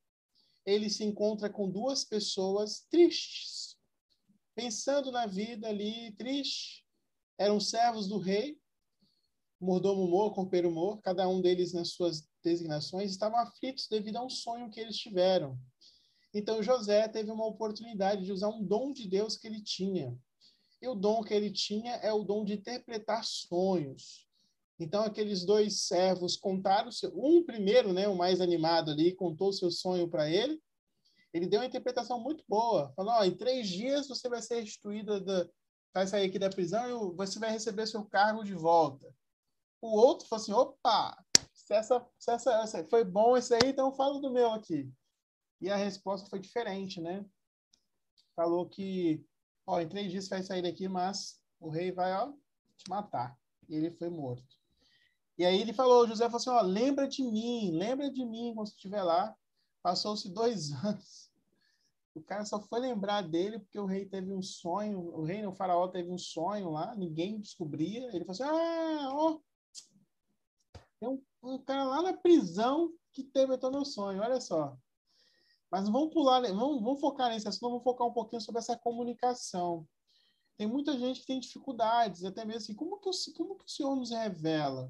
[0.66, 3.78] ele se encontra com duas pessoas tristes,
[4.54, 6.84] pensando na vida ali, triste.
[7.38, 8.58] Eram servos do rei,
[9.58, 14.30] mordomo Mor, compeiro Mor, cada um deles nas suas designações, estavam aflitos devido a um
[14.30, 15.58] sonho que eles tiveram.
[16.34, 20.18] Então José teve uma oportunidade de usar um dom de Deus que ele tinha.
[20.82, 24.28] E o dom que ele tinha é o dom de interpretar sonhos.
[24.78, 29.70] Então aqueles dois servos contaram, seu, um primeiro, né, o mais animado ali, contou seu
[29.70, 30.60] sonho para ele.
[31.32, 32.92] Ele deu uma interpretação muito boa.
[32.96, 35.48] Falou: oh, em três dias você vai ser restituída, da,
[35.92, 39.14] vai sair aqui da prisão e você vai receber seu cargo de volta.
[39.80, 41.16] O outro falou assim: opa,
[41.52, 44.92] se essa, se essa, se foi bom esse aí, então fala do meu aqui.
[45.60, 47.24] E a resposta foi diferente, né?
[48.34, 49.24] Falou que,
[49.66, 52.32] ó, em três dias vai sair daqui, mas o rei vai, ó,
[52.76, 53.38] te matar.
[53.68, 54.56] E ele foi morto.
[55.36, 58.68] E aí ele falou, José falou assim, ó, lembra de mim, lembra de mim quando
[58.68, 59.36] você estiver lá.
[59.82, 61.32] Passou-se dois anos.
[62.14, 65.52] O cara só foi lembrar dele porque o rei teve um sonho, o rei, o
[65.52, 68.08] faraó teve um sonho lá, ninguém descobria.
[68.14, 69.40] Ele falou assim, ah, ó,
[71.00, 74.78] tem um, um cara lá na prisão que teve todo meu sonho, olha só.
[75.74, 79.84] Mas vamos pular, vamos, vamos focar nesse assunto, vamos focar um pouquinho sobre essa comunicação.
[80.56, 83.68] Tem muita gente que tem dificuldades, até mesmo assim, como que, o, como que o
[83.68, 84.88] Senhor nos revela?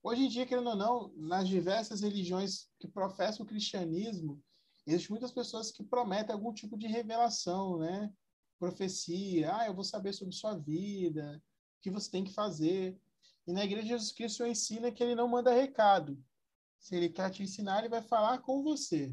[0.00, 4.40] Hoje em dia, querendo ou não, nas diversas religiões que professam o cristianismo,
[4.86, 8.08] existem muitas pessoas que prometem algum tipo de revelação, né?
[8.60, 11.42] Profecia, ah, eu vou saber sobre sua vida,
[11.78, 12.96] o que você tem que fazer.
[13.44, 16.16] E na igreja Jesus Cristo ensina que ele não manda recado.
[16.78, 19.12] Se ele quer te ensinar, ele vai falar com você.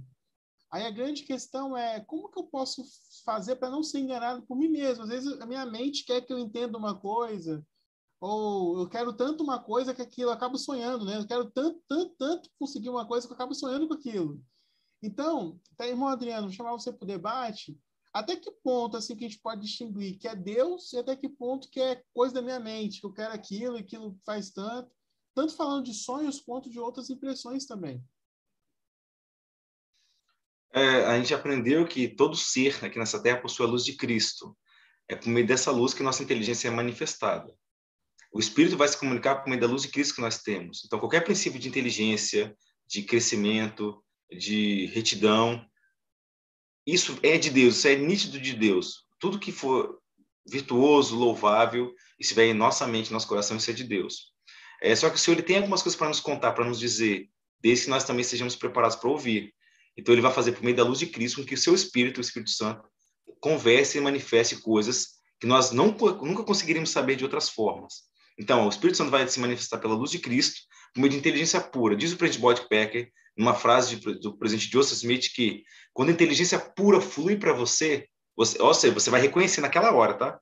[0.71, 2.83] Aí a grande questão é como que eu posso
[3.25, 5.03] fazer para não ser enganado por mim mesmo?
[5.03, 7.65] Às vezes a minha mente quer que eu entenda uma coisa,
[8.21, 11.17] ou eu quero tanto uma coisa que aquilo eu acabo sonhando, né?
[11.17, 14.43] Eu quero tanto, tanto, tanto conseguir uma coisa que eu acabo sonhando com aquilo.
[15.01, 17.79] Então, tá, irmão Adriano, vou chamar você para o debate.
[18.13, 21.29] Até que ponto assim que a gente pode distinguir que é Deus e até que
[21.29, 24.91] ponto que é coisa da minha mente, que eu quero aquilo e aquilo faz tanto,
[25.33, 28.03] tanto falando de sonhos quanto de outras impressões também
[30.73, 34.55] é, a gente aprendeu que todo ser aqui nessa terra possui a luz de Cristo.
[35.07, 37.53] É por meio dessa luz que nossa inteligência é manifestada.
[38.31, 40.83] O Espírito vai se comunicar por meio da luz de Cristo que nós temos.
[40.85, 42.55] Então, qualquer princípio de inteligência,
[42.87, 45.65] de crescimento, de retidão,
[46.85, 49.05] isso é de Deus, isso é nítido de Deus.
[49.19, 49.99] Tudo que for
[50.47, 54.33] virtuoso, louvável, estiver em nossa mente, nosso coração, isso é de Deus.
[54.81, 57.29] É, só que o Senhor ele tem algumas coisas para nos contar, para nos dizer,
[57.59, 59.53] desde que nós também sejamos preparados para ouvir.
[59.99, 62.19] Então, ele vai fazer por meio da luz de Cristo com que o seu Espírito,
[62.19, 62.87] o Espírito Santo,
[63.41, 65.87] converse e manifeste coisas que nós não,
[66.21, 68.09] nunca conseguiríamos saber de outras formas.
[68.37, 70.61] Então, o Espírito Santo vai se manifestar pela luz de Cristo,
[70.93, 71.97] por meio de inteligência pura.
[71.97, 75.63] Diz o presidente Bodpacker, numa frase de, do presidente Joseph Smith, que
[75.93, 78.07] quando a inteligência pura flui para você,
[78.37, 80.39] você, ou seja, você vai reconhecer naquela hora, tá?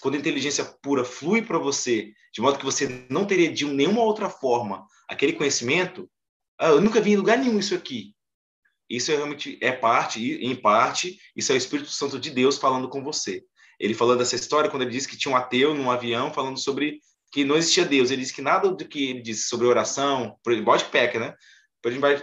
[0.00, 4.02] Quando a inteligência pura flui para você, de modo que você não teria de nenhuma
[4.02, 6.08] outra forma aquele conhecimento,
[6.58, 8.13] ah, eu nunca vi em lugar nenhum isso aqui.
[8.88, 12.88] Isso é realmente é parte, em parte, isso é o Espírito Santo de Deus falando
[12.88, 13.42] com você.
[13.80, 17.00] Ele falando dessa história, quando ele disse que tinha um ateu num avião falando sobre
[17.32, 18.10] que não existia Deus.
[18.10, 21.34] Ele disse que nada do que ele disse sobre oração, bode peca, né?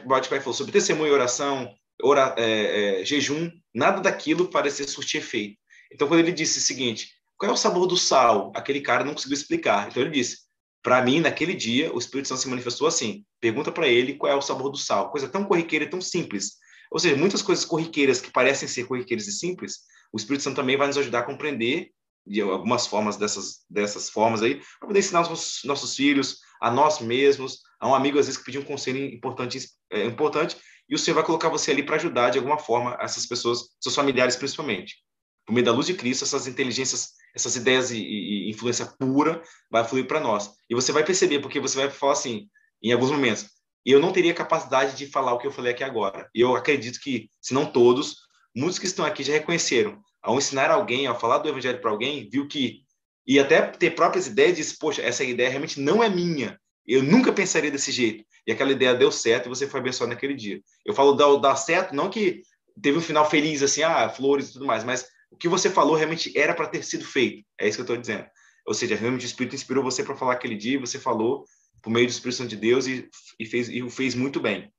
[0.05, 1.69] Bode peca falou sobre testemunho oração,
[2.01, 5.57] ora, é, é, jejum, nada daquilo parecia surtir efeito.
[5.91, 8.51] Então, quando ele disse o seguinte, qual é o sabor do sal?
[8.55, 9.89] Aquele cara não conseguiu explicar.
[9.89, 10.37] Então, ele disse,
[10.83, 13.25] para mim, naquele dia, o Espírito Santo se manifestou assim.
[13.39, 15.11] Pergunta para ele qual é o sabor do sal.
[15.11, 16.57] Coisa tão corriqueira tão simples.
[16.91, 19.79] Ou seja, muitas coisas corriqueiras que parecem ser corriqueiras e simples,
[20.11, 21.91] o Espírito Santo também vai nos ajudar a compreender
[22.25, 26.99] de algumas formas dessas, dessas formas aí, para poder ensinar os nossos, filhos, a nós
[26.99, 29.59] mesmos, a um amigo às vezes que pediu um conselho importante,
[29.89, 30.57] é, importante
[30.91, 33.95] e o Senhor vai colocar você ali para ajudar de alguma forma essas pessoas, seus
[33.95, 34.97] familiares principalmente.
[35.45, 39.83] Por meio da luz de Cristo, essas inteligências essas ideias e, e influência pura vai
[39.83, 40.51] fluir para nós.
[40.69, 42.47] E você vai perceber, porque você vai falar assim,
[42.81, 43.47] em alguns momentos,
[43.85, 46.29] eu não teria capacidade de falar o que eu falei aqui agora.
[46.33, 48.17] E eu acredito que, se não todos,
[48.55, 49.99] muitos que estão aqui já reconheceram.
[50.21, 52.81] Ao ensinar alguém, ao falar do evangelho para alguém, viu que,
[53.25, 56.59] e até ter próprias ideias, disse, poxa, essa ideia realmente não é minha.
[56.85, 58.23] Eu nunca pensaria desse jeito.
[58.45, 60.61] E aquela ideia deu certo e você foi abençoado naquele dia.
[60.85, 62.41] Eu falo dar, dar certo, não que
[62.81, 65.95] teve um final feliz, assim, ah, flores e tudo mais, mas o que você falou
[65.95, 67.43] realmente era para ter sido feito.
[67.59, 68.25] É isso que eu estou dizendo.
[68.67, 71.45] Ou seja, realmente o Espírito inspirou você para falar aquele dia, você falou
[71.81, 73.09] por meio do Espírito Santo de Deus e,
[73.39, 74.71] e, fez, e o fez muito bem.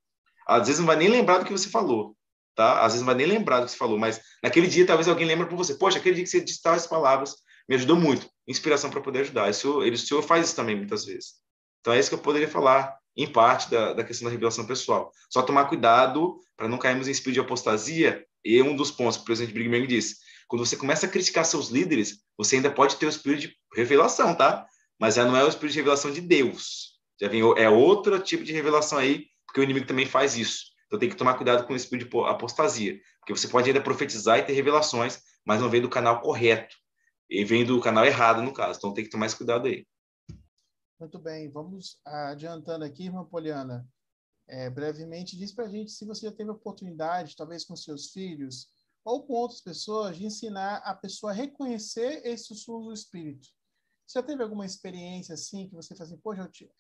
[0.47, 2.17] Às vezes não vai nem lembrar do que você falou,
[2.55, 2.81] tá?
[2.81, 5.27] Às vezes não vai nem lembrar do que você falou, mas naquele dia talvez alguém
[5.27, 5.75] lembre por você.
[5.75, 7.37] Poxa, aquele dia que você disse tais palavras
[7.69, 8.29] me ajudou muito.
[8.47, 9.51] Inspiração para poder ajudar.
[9.51, 11.35] Isso, ele, o Senhor faz isso também muitas vezes.
[11.81, 15.11] Então é isso que eu poderia falar em parte da, da questão da revelação pessoal.
[15.29, 18.25] Só tomar cuidado para não cairmos em espírito de apostasia.
[18.45, 20.17] E um dos pontos que o presidente Brigham disse,
[20.53, 24.37] quando você começa a criticar seus líderes, você ainda pode ter o espírito de revelação,
[24.37, 24.69] tá?
[25.01, 27.01] Mas já não é o espírito de revelação de Deus.
[27.19, 30.67] Já vem é outro tipo de revelação aí, porque o inimigo também faz isso.
[30.87, 34.41] Então tem que tomar cuidado com o espírito de apostasia, porque você pode ainda profetizar
[34.41, 36.77] e ter revelações, mas não vem do canal correto,
[37.31, 38.77] e vem do canal errado, no caso.
[38.77, 39.87] Então tem que tomar esse cuidado aí.
[41.01, 43.89] Muito bem, vamos adiantando aqui, irmã Poliana.
[44.47, 48.69] É, brevemente, diz para a gente se você já teve oportunidade, talvez com seus filhos,
[49.05, 53.49] ou com outras pessoas, de ensinar a pessoa a reconhecer esse sussurro do Espírito.
[54.07, 56.71] Você já teve alguma experiência assim, que você fala assim, poxa, eu,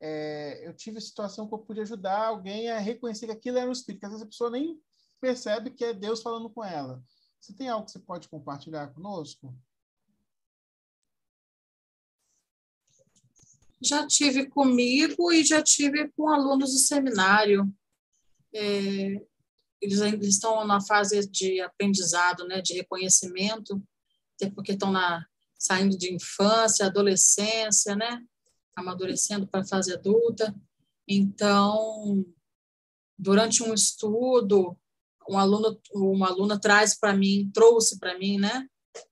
[0.00, 3.72] é, eu tive situação que eu pude ajudar alguém a reconhecer que aquilo era o
[3.72, 4.80] Espírito, que às vezes a pessoa nem
[5.20, 7.02] percebe que é Deus falando com ela.
[7.40, 9.52] Você tem algo que você pode compartilhar conosco?
[13.80, 17.72] Já tive comigo e já tive com alunos do seminário.
[18.54, 19.26] É,
[19.82, 23.82] eles ainda estão na fase de aprendizado, né, de reconhecimento,
[24.36, 25.26] até porque estão na,
[25.58, 28.22] saindo de infância, adolescência, né,
[28.76, 30.54] amadurecendo para a fase adulta.
[31.06, 32.24] Então,
[33.18, 34.78] durante um estudo,
[35.28, 38.68] um aluno, uma aluna traz para mim, trouxe para mim, né,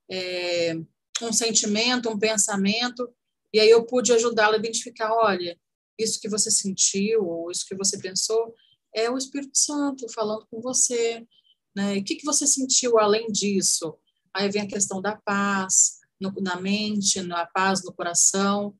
[0.09, 0.75] é,
[1.21, 3.13] um sentimento, um pensamento,
[3.53, 5.59] e aí eu pude ajudá-la a identificar, olha,
[5.99, 8.55] isso que você sentiu, ou isso que você pensou,
[8.95, 11.27] é o Espírito Santo falando com você.
[11.75, 11.99] Né?
[11.99, 13.97] O que, que você sentiu além disso?
[14.35, 18.77] Aí vem a questão da paz no, na mente, na paz no coração.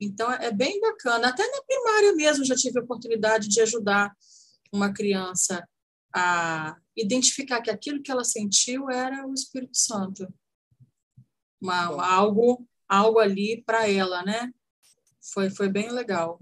[0.00, 1.28] Então, é bem bacana.
[1.28, 4.14] Até na primária mesmo já tive a oportunidade de ajudar
[4.72, 5.66] uma criança
[6.14, 10.26] a identificar que aquilo que ela sentiu era o Espírito Santo.
[11.60, 14.52] Uma, algo, algo ali para ela, né?
[15.32, 16.40] Foi, foi bem legal.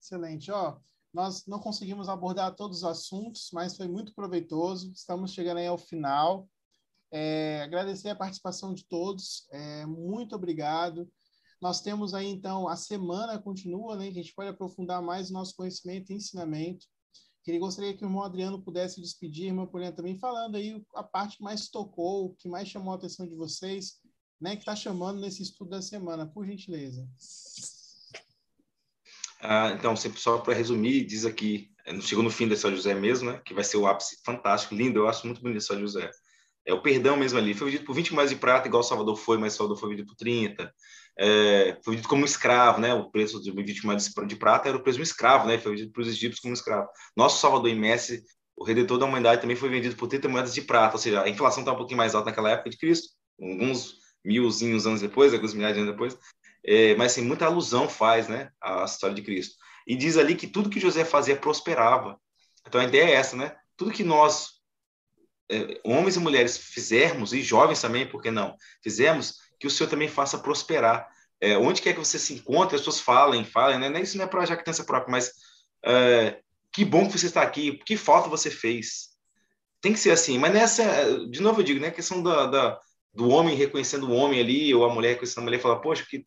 [0.00, 0.50] Excelente.
[0.50, 0.78] Ó,
[1.14, 4.90] nós não conseguimos abordar todos os assuntos, mas foi muito proveitoso.
[4.92, 6.48] Estamos chegando aí ao final.
[7.12, 9.46] É, agradecer a participação de todos.
[9.52, 11.08] É, muito obrigado.
[11.60, 14.10] Nós temos aí, então, a semana continua, né?
[14.10, 16.84] Que a gente pode aprofundar mais o nosso conhecimento e ensinamento.
[17.44, 21.36] Queria gostaria que o irmão Adriano pudesse despedir, irmã Poliana também, falando aí a parte
[21.36, 24.00] que mais tocou, que mais chamou a atenção de vocês,
[24.40, 24.56] né?
[24.56, 27.08] Que está chamando nesse estudo da semana, por gentileza.
[29.46, 33.30] Ah, então, só para resumir, diz aqui, é, chegou no fim de São José mesmo,
[33.30, 33.42] né?
[33.44, 36.10] Que vai ser o ápice fantástico, lindo, eu acho muito bonito São José.
[36.66, 37.52] É o perdão mesmo ali.
[37.52, 40.16] Foi vendido por 20 moedas de prata, igual Salvador foi, mas Salvador foi vendido por
[40.16, 40.72] 30.
[41.18, 42.94] É, foi vendido como escravo, né?
[42.94, 45.58] O preço de 20 moedas de prata era o preço de um escravo, né?
[45.58, 46.88] Foi vendido para os egípcios como escravo.
[47.14, 48.22] Nosso Salvador e Messi,
[48.56, 51.28] o Redentor da humanidade, também foi vendido por 30 moedas de prata, ou seja, a
[51.28, 53.08] inflação estava um pouquinho mais alta naquela época de Cristo,
[53.38, 56.16] alguns milzinhos anos depois, alguns milhares de anos depois,
[56.64, 59.56] é, mas assim, muita alusão faz, né, à história de Cristo.
[59.86, 62.18] E diz ali que tudo que José fazia prosperava.
[62.66, 63.54] Então a ideia é essa, né?
[63.76, 64.60] Tudo que nós,
[65.50, 68.56] é, homens e mulheres, fizermos, e jovens também, por que não?
[68.82, 71.06] Fizermos, que o Senhor também faça prosperar.
[71.40, 74.00] É, onde quer que você se encontre, as pessoas falem, falem, né?
[74.00, 75.30] Isso não é para jactância própria, mas
[75.84, 76.40] é,
[76.72, 79.10] que bom que você está aqui, que falta você fez.
[79.82, 81.88] Tem que ser assim, mas nessa, de novo eu digo, né?
[81.88, 82.80] A questão da, da,
[83.12, 86.26] do homem reconhecendo o homem ali, ou a mulher reconhecendo a mulher, fala, poxa, que,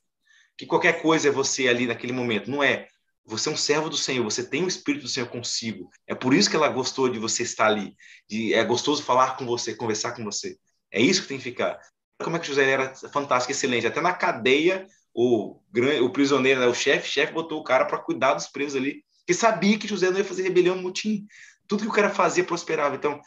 [0.57, 2.49] que qualquer coisa é você ali naquele momento.
[2.49, 2.87] Não é.
[3.25, 5.89] Você é um servo do Senhor, você tem o Espírito do Senhor consigo.
[6.07, 7.93] É por isso que ela gostou de você estar ali.
[8.27, 10.57] De, é gostoso falar com você, conversar com você.
[10.89, 11.77] É isso que tem que ficar.
[12.23, 13.85] Como é que José era fantástico, excelente.
[13.85, 15.59] Até na cadeia, o,
[16.01, 19.33] o prisioneiro, né, o chefe, chefe botou o cara para cuidar dos presos ali, que
[19.33, 21.27] sabia que José não ia fazer rebelião no mutim.
[21.67, 22.95] Tudo que o cara fazia prosperava.
[22.95, 23.19] Então,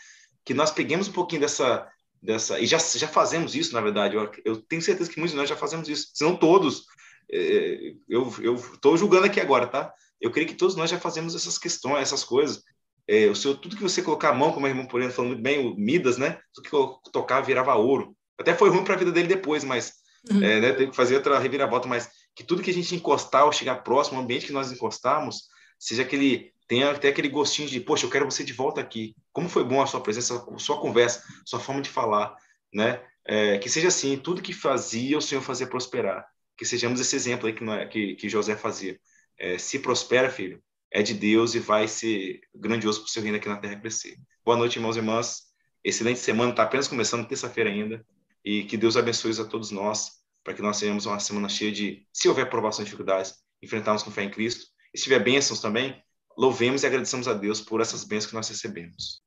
[0.46, 1.86] que nós peguemos um pouquinho dessa,
[2.22, 4.16] dessa e já, já fazemos isso, na verdade.
[4.16, 6.86] Eu, eu tenho certeza que muitos de nós já fazemos isso, se não todos é,
[7.30, 9.92] eu estou julgando aqui agora, tá?
[10.20, 12.62] Eu creio que todos nós já fazemos essas questões, essas coisas.
[13.08, 15.42] É, o seu, tudo que você colocar a mão, como a irmã Poliana falou muito
[15.42, 16.38] bem, o Midas, né?
[16.52, 16.64] Tudo
[17.02, 18.14] que tocava virava ouro.
[18.38, 19.94] Até foi ruim para a vida dele depois, mas
[20.30, 20.42] uhum.
[20.42, 21.88] é, né, teve que fazer outra reviravolta.
[21.88, 25.44] Mas que tudo que a gente encostar ou chegar próximo, o ambiente que nós encostarmos,
[25.78, 29.16] seja aquele tenha até aquele gostinho de, poxa, eu quero você de volta aqui.
[29.32, 32.32] Como foi bom a sua presença, a sua conversa, a sua forma de falar,
[32.72, 33.02] né?
[33.26, 36.24] É, que seja assim, tudo que fazia, o Senhor fazia prosperar
[36.60, 39.00] que sejamos esse exemplo aí que, é, que, que José fazia.
[39.38, 43.38] É, se prospera, filho, é de Deus e vai ser grandioso para o seu reino
[43.38, 44.18] aqui na terra crescer.
[44.44, 45.44] Boa noite, irmãos e irmãs.
[45.82, 48.04] Excelente semana, está apenas começando, terça-feira ainda.
[48.44, 52.06] E que Deus abençoe a todos nós, para que nós tenhamos uma semana cheia de,
[52.12, 54.66] se houver provação e dificuldades, enfrentarmos com fé em Cristo.
[54.92, 55.98] E se tiver bênçãos também,
[56.36, 59.22] louvemos e agradecemos a Deus por essas bênçãos que nós recebemos.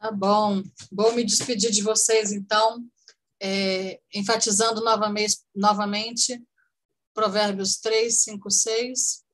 [0.00, 0.64] Tá bom.
[0.90, 2.84] Vou me despedir de vocês, então
[3.40, 6.42] é, enfatizando novamente, novamente
[7.14, 9.24] Provérbios 3, 5, 6,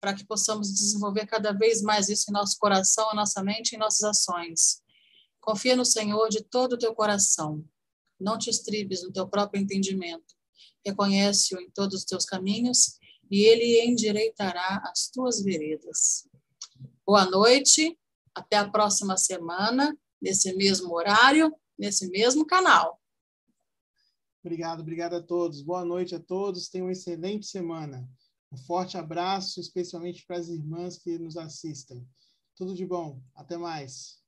[0.00, 3.76] para que possamos desenvolver cada vez mais isso em nosso coração, em nossa mente e
[3.76, 4.82] em nossas ações.
[5.40, 7.64] Confia no Senhor de todo o teu coração.
[8.20, 10.34] Não te estribes no teu próprio entendimento.
[10.84, 12.98] Reconhece-o em todos os teus caminhos
[13.30, 16.28] e ele endireitará as tuas veredas.
[17.04, 17.98] Boa noite,
[18.34, 23.00] até a próxima semana, nesse mesmo horário, nesse mesmo canal.
[24.46, 25.60] Obrigado, obrigado a todos.
[25.60, 26.68] Boa noite a todos.
[26.68, 28.08] Tenham uma excelente semana.
[28.52, 32.06] Um forte abraço, especialmente para as irmãs que nos assistem.
[32.54, 33.20] Tudo de bom.
[33.34, 34.22] Até mais.